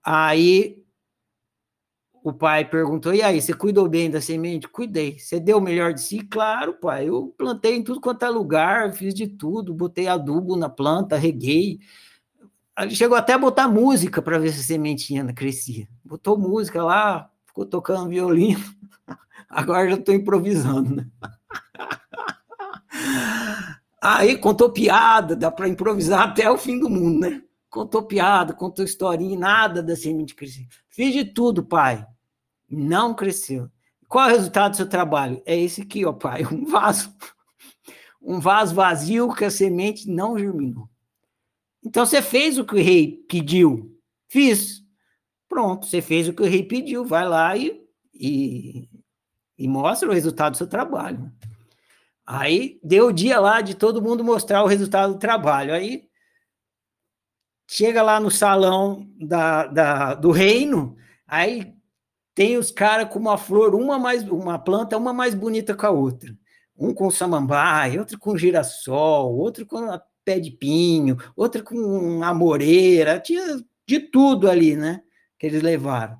[0.03, 0.82] Aí
[2.23, 4.67] o pai perguntou: e aí, você cuidou bem da semente?
[4.67, 5.19] Cuidei.
[5.19, 6.21] Você deu o melhor de si?
[6.21, 7.09] Claro, pai.
[7.09, 11.79] Eu plantei em tudo quanto é lugar, fiz de tudo, botei adubo na planta, reguei.
[12.79, 15.87] Ele chegou até a botar música para ver se a sementinha crescia.
[16.03, 18.63] Botou música lá, ficou tocando violino.
[19.49, 21.05] Agora já estou improvisando, né?
[24.01, 27.41] Aí contou piada, dá para improvisar até o fim do mundo, né?
[27.69, 30.67] Contou piada, contou historinha, nada da semente crescer.
[30.89, 32.05] Fiz de tudo, pai.
[32.73, 33.69] Não cresceu.
[34.07, 35.41] Qual é o resultado do seu trabalho?
[35.45, 36.43] É esse aqui, ó, pai.
[36.51, 37.13] Um vaso.
[38.21, 40.89] Um vaso vazio que a semente não germinou.
[41.83, 43.97] Então você fez o que o rei pediu.
[44.29, 44.81] Fiz.
[45.49, 47.05] Pronto, você fez o que o rei pediu.
[47.05, 48.89] Vai lá e, e,
[49.57, 51.31] e mostra o resultado do seu trabalho.
[52.25, 55.73] Aí deu o dia lá de todo mundo mostrar o resultado do trabalho.
[55.73, 56.07] Aí
[57.69, 60.95] chega lá no salão da, da, do reino,
[61.27, 61.72] aí
[62.35, 65.91] tem os caras com uma flor, uma mais uma planta, uma mais bonita que a
[65.91, 66.35] outra.
[66.77, 69.87] Um com samambaia, outro com girassol, outro com
[70.25, 75.03] pé de pinho, outro com amoreira, tinha de tudo ali, né?
[75.37, 76.17] Que eles levaram.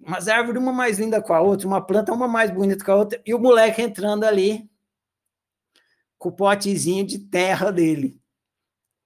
[0.00, 2.96] Umas árvores, uma mais linda com a outra, uma planta, uma mais bonita com a
[2.96, 4.68] outra, e o moleque entrando ali
[6.18, 8.20] com o potezinho de terra dele.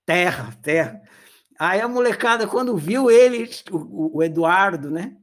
[0.06, 1.02] Terra, terra.
[1.58, 5.16] Aí a molecada, quando viu ele, o, o Eduardo, né?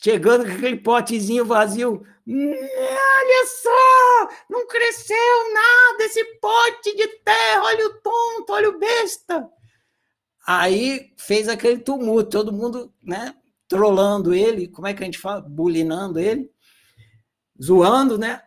[0.00, 7.86] Chegando com aquele potezinho vazio, olha só, não cresceu nada esse pote de terra, olha
[7.86, 9.50] o tonto, olha o besta.
[10.46, 13.34] Aí fez aquele tumulto, todo mundo, né,
[13.66, 15.40] trolando ele, como é que a gente fala?
[15.40, 16.48] Bulinando ele,
[17.60, 18.40] zoando, né?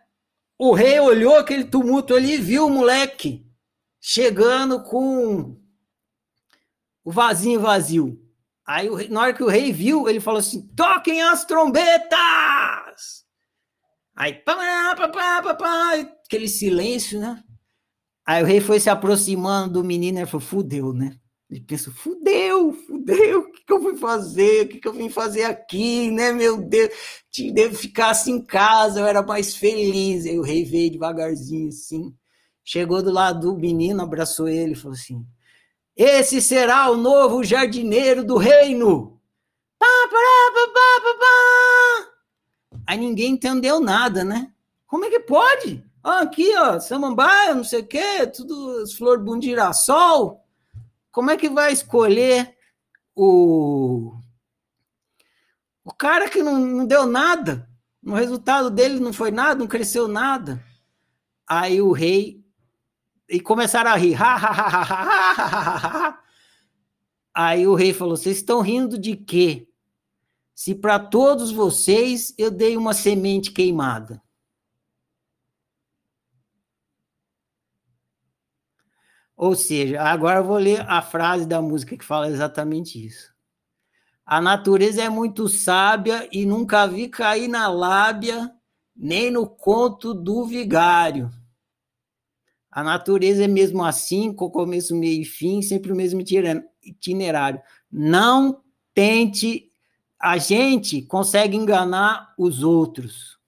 [0.58, 3.46] O rei olhou aquele tumulto ali e viu o moleque
[4.00, 5.60] chegando com
[7.04, 8.18] o vasinho vazio.
[8.66, 13.22] Aí, na hora que o rei viu, ele falou assim: toquem as trombetas!
[14.14, 14.56] Aí, pá,
[14.96, 15.94] pá, pá, pá, pá,
[16.24, 17.42] aquele silêncio, né?
[18.26, 21.16] Aí o rei foi se aproximando do menino e falou: fudeu, né?
[21.50, 24.64] Ele pensou: fudeu, fudeu, o que, que eu fui fazer?
[24.64, 26.32] O que, que eu vim fazer aqui, né?
[26.32, 26.90] Meu Deus,
[27.52, 30.24] devo ficar assim em casa, eu era mais feliz.
[30.24, 32.14] Aí o rei veio devagarzinho assim,
[32.64, 35.26] chegou do lado do menino, abraçou ele e falou assim:
[35.96, 39.20] esse será o novo jardineiro do reino.
[42.86, 44.52] Aí ninguém entendeu nada, né?
[44.86, 45.84] Como é que pode?
[46.02, 50.44] Aqui, ó, samambaia, não sei o quê, tudo flores de girassol.
[51.10, 52.56] Como é que vai escolher
[53.14, 54.14] o
[55.84, 57.68] o cara que não, não deu nada?
[58.04, 60.62] O resultado dele não foi nada, não cresceu nada.
[61.46, 62.41] Aí o rei
[63.32, 64.16] e começaram a rir.
[67.34, 69.66] Aí o rei falou: Vocês estão rindo de quê?
[70.54, 74.22] Se para todos vocês eu dei uma semente queimada.
[79.34, 83.32] Ou seja, agora eu vou ler a frase da música que fala exatamente isso.
[84.26, 88.54] A natureza é muito sábia e nunca vi cair na lábia,
[88.94, 91.30] nem no conto do vigário.
[92.72, 96.22] A natureza é mesmo assim, com começo, meio e fim, sempre o mesmo
[96.82, 97.60] itinerário.
[97.90, 98.62] Não
[98.94, 99.70] tente.
[100.18, 103.38] A gente consegue enganar os outros.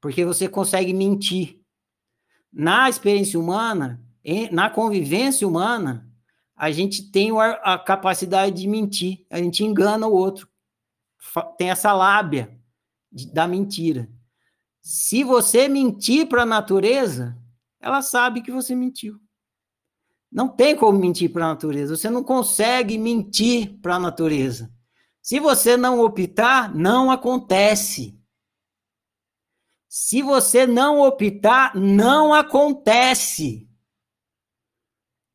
[0.00, 1.60] Porque você consegue mentir.
[2.52, 4.00] Na experiência humana,
[4.52, 6.08] na convivência humana,
[6.54, 9.26] a gente tem a capacidade de mentir.
[9.28, 10.48] A gente engana o outro.
[11.58, 12.56] Tem essa lábia
[13.32, 14.08] da mentira.
[14.82, 17.38] Se você mentir para a natureza,
[17.80, 19.20] ela sabe que você mentiu.
[20.30, 21.96] Não tem como mentir para a natureza.
[21.96, 24.72] Você não consegue mentir para a natureza.
[25.20, 28.18] Se você não optar, não acontece.
[29.88, 33.68] Se você não optar, não acontece.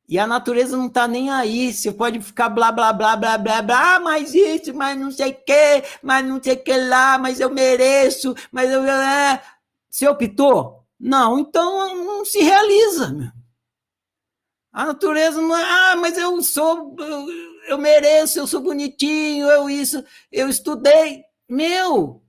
[0.07, 1.73] E a natureza não está nem aí.
[1.73, 5.31] Você pode ficar blá, blá, blá, blá, blá, blá, ah, mas isso, mas não sei
[5.31, 8.83] o quê, mas não sei o que lá, mas eu mereço, mas eu.
[8.85, 9.41] É.
[9.89, 10.85] Você optou?
[10.99, 13.09] Não, então não se realiza.
[13.09, 13.31] Meu.
[14.71, 17.27] A natureza não é, ah, mas eu sou, eu,
[17.67, 21.23] eu mereço, eu sou bonitinho, eu isso, eu estudei.
[21.49, 22.21] Meu,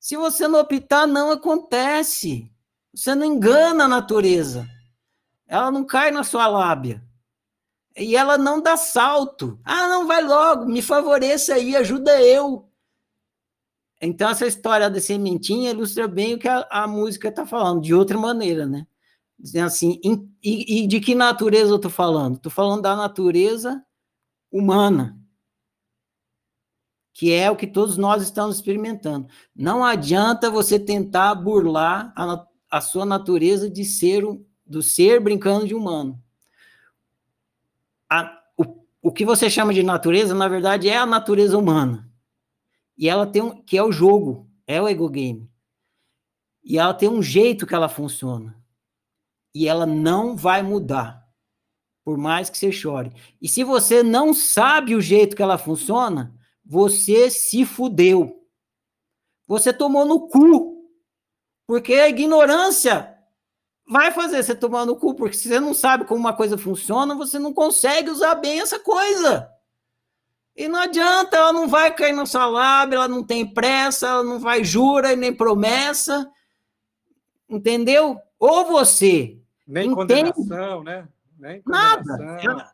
[0.00, 2.50] se você não optar, não acontece.
[2.94, 4.66] Você não engana a natureza.
[5.46, 7.02] Ela não cai na sua lábia.
[7.96, 9.58] E ela não dá salto.
[9.64, 12.68] Ah, não, vai logo, me favoreça aí, ajuda eu.
[14.00, 17.94] Então, essa história da sementinha ilustra bem o que a, a música está falando, de
[17.94, 18.86] outra maneira, né?
[19.38, 20.00] Dizendo assim,
[20.42, 22.36] e, e, de que natureza eu estou falando?
[22.36, 23.84] Estou falando da natureza
[24.50, 25.18] humana,
[27.12, 29.28] que é o que todos nós estamos experimentando.
[29.54, 34.24] Não adianta você tentar burlar a, a sua natureza de ser,
[34.64, 36.21] do ser brincando de humano
[38.12, 42.10] a, o, o que você chama de natureza, na verdade, é a natureza humana.
[42.96, 45.50] E ela tem um, que é o jogo, é o ego game.
[46.62, 48.56] E ela tem um jeito que ela funciona.
[49.54, 51.26] E ela não vai mudar,
[52.04, 53.12] por mais que você chore.
[53.40, 56.34] E se você não sabe o jeito que ela funciona,
[56.64, 58.46] você se fudeu.
[59.46, 60.86] Você tomou no cu.
[61.66, 63.11] Porque a ignorância
[63.86, 67.14] vai fazer você tomar no cu, porque se você não sabe como uma coisa funciona,
[67.14, 69.48] você não consegue usar bem essa coisa.
[70.54, 74.22] E não adianta, ela não vai cair na sua lábia, ela não tem pressa, ela
[74.22, 76.30] não vai jura e nem promessa.
[77.48, 78.18] Entendeu?
[78.38, 79.38] Ou você.
[79.66, 81.08] Nem entende, condenação, né?
[81.38, 82.18] Nem condenação.
[82.18, 82.72] Nada.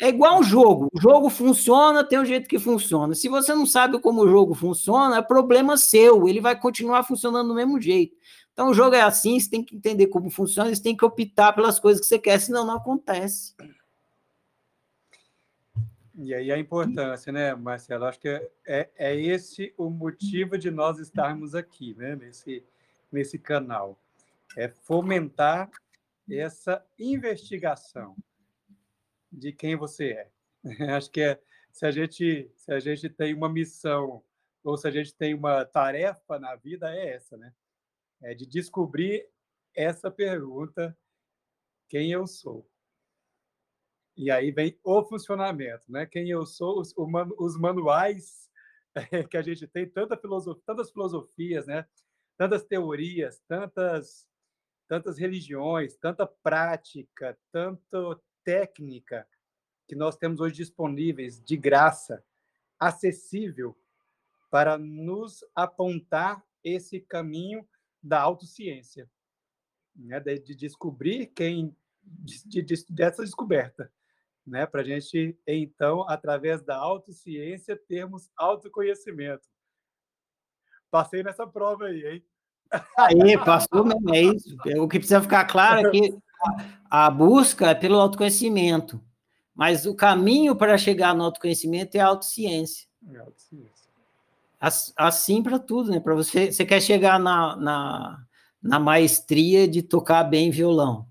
[0.00, 0.88] É igual um jogo.
[0.94, 3.14] O jogo funciona, tem um jeito que funciona.
[3.14, 6.26] Se você não sabe como o jogo funciona, é problema seu.
[6.26, 8.16] Ele vai continuar funcionando do mesmo jeito.
[8.60, 11.54] Então, o jogo é assim, você tem que entender como funciona, você tem que optar
[11.54, 13.54] pelas coisas que você quer, senão não acontece.
[16.14, 18.04] E aí a importância, né, Marcelo?
[18.04, 22.62] Acho que é, é, é esse o motivo de nós estarmos aqui, né, nesse,
[23.10, 23.98] nesse canal.
[24.54, 25.70] É fomentar
[26.30, 28.14] essa investigação
[29.32, 30.28] de quem você é.
[30.94, 31.40] Acho que é,
[31.72, 34.22] se a gente se a gente tem uma missão
[34.62, 37.54] ou se a gente tem uma tarefa na vida é essa, né?
[38.22, 39.28] É de descobrir
[39.74, 40.96] essa pergunta
[41.88, 42.68] quem eu sou.
[44.16, 46.06] E aí vem o funcionamento, né?
[46.06, 46.94] Quem eu sou, os,
[47.38, 48.50] os manuais
[49.30, 51.86] que a gente tem, tanta filosofia, tantas filosofias, né?
[52.36, 54.28] Tantas teorias, tantas
[54.90, 59.24] tantas religiões, tanta prática, tanta técnica
[59.86, 62.24] que nós temos hoje disponíveis de graça,
[62.76, 63.78] acessível
[64.50, 67.64] para nos apontar esse caminho
[68.02, 69.08] da autociência,
[69.94, 70.20] né?
[70.20, 73.90] de, de descobrir quem de, de, dessa descoberta,
[74.46, 74.66] né?
[74.66, 79.46] Para a gente então, através da autociência, termos autoconhecimento.
[80.90, 82.24] Passei nessa prova aí, hein?
[82.96, 84.56] Aí, passou mesmo, é isso.
[84.78, 86.18] O que precisa ficar claro é que
[86.88, 89.02] a busca é pelo autoconhecimento,
[89.54, 92.88] mas o caminho para chegar no autoconhecimento é a autociência.
[93.12, 93.79] É a autociência.
[94.96, 96.00] Assim para tudo, né?
[96.00, 98.18] Para você, você quer chegar na, na,
[98.62, 101.06] na maestria de tocar bem violão.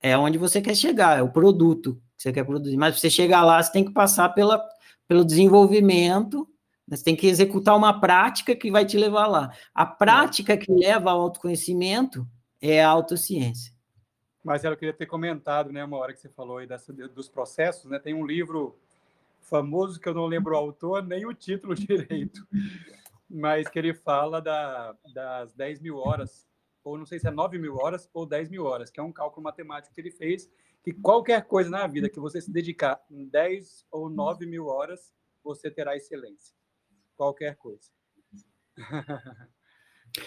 [0.00, 2.76] É onde você quer chegar, é o produto que você quer produzir.
[2.76, 4.62] Mas você chegar lá, você tem que passar pela,
[5.08, 6.48] pelo desenvolvimento
[6.96, 9.50] você tem que executar uma prática que vai te levar lá.
[9.74, 12.26] A prática que leva ao autoconhecimento
[12.60, 13.72] é a autociência.
[14.44, 17.90] Marcelo, eu queria ter comentado, né, uma hora que você falou aí dessa, dos processos,
[17.90, 18.78] né, tem um livro
[19.42, 22.46] famoso que eu não lembro o autor, nem o título direito,
[23.28, 26.48] mas que ele fala da, das 10 mil horas,
[26.84, 29.12] ou não sei se é 9 mil horas ou 10 mil horas, que é um
[29.12, 30.50] cálculo matemático que ele fez,
[30.82, 35.12] que qualquer coisa na vida que você se dedicar em 10 ou 9 mil horas,
[35.44, 36.54] você terá excelência
[37.22, 37.88] qualquer coisa.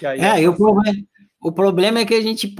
[0.01, 1.07] é, e o, problema,
[1.41, 2.55] o problema é que a gente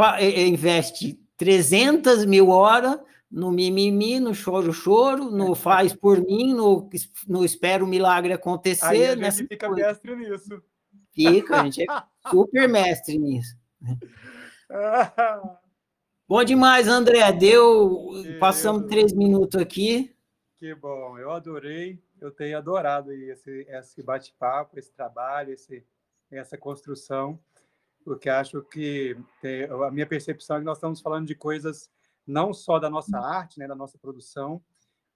[0.47, 2.99] investe 300 mil horas
[3.29, 6.89] no mimimi, no choro-choro, no faz por mim, no,
[7.27, 8.85] no espero o milagre acontecer.
[8.85, 9.87] Aí a gente fica coisa.
[9.87, 10.63] mestre nisso.
[11.13, 11.85] Fica, a gente é
[12.29, 13.55] super mestre nisso.
[16.27, 17.31] Bom demais, André.
[17.31, 18.09] Deu.
[18.23, 20.11] Que passamos três minutos aqui.
[20.57, 25.85] Que bom, eu adorei eu tenho adorado esse, esse bate-papo, esse trabalho, esse,
[26.31, 27.39] essa construção,
[28.03, 31.89] porque acho que tem, a minha percepção é que nós estamos falando de coisas
[32.25, 34.63] não só da nossa arte, né, da nossa produção,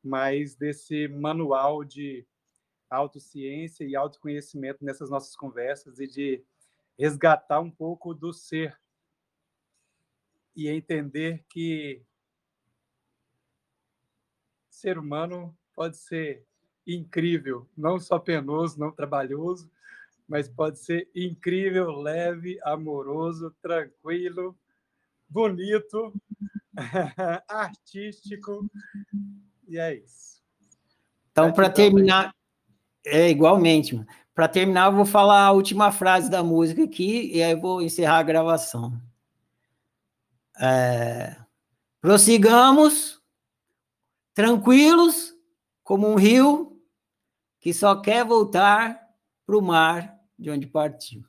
[0.03, 2.26] mas desse manual de
[2.90, 6.44] autociência e autoconhecimento nessas nossas conversas e de
[6.98, 8.80] resgatar um pouco do ser
[10.56, 12.02] e entender que
[14.69, 16.45] ser humano pode ser
[16.86, 19.72] incrível, não só penoso, não trabalhoso,
[20.27, 24.57] mas pode ser incrível, leve, amoroso, tranquilo,
[25.27, 26.14] bonito,
[27.47, 28.69] artístico,
[29.68, 30.41] e é isso.
[31.31, 32.34] Então, para terminar,
[33.06, 34.03] é igualmente,
[34.34, 38.19] para terminar, eu vou falar a última frase da música aqui, e aí vou encerrar
[38.19, 38.99] a gravação.
[40.60, 41.35] É,
[42.01, 43.22] prossigamos,
[44.34, 45.34] tranquilos,
[45.84, 46.81] como um rio
[47.60, 48.99] que só quer voltar
[49.45, 51.28] para o mar de onde partiu.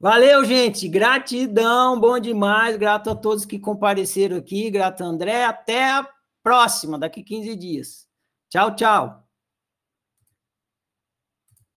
[0.00, 0.88] Valeu, gente.
[0.88, 2.76] Gratidão, bom demais.
[2.78, 4.70] Grato a todos que compareceram aqui.
[4.70, 5.44] Grato, André.
[5.44, 6.08] Até a
[6.42, 8.06] próxima, daqui 15 dias.
[8.48, 9.29] Tchau, tchau.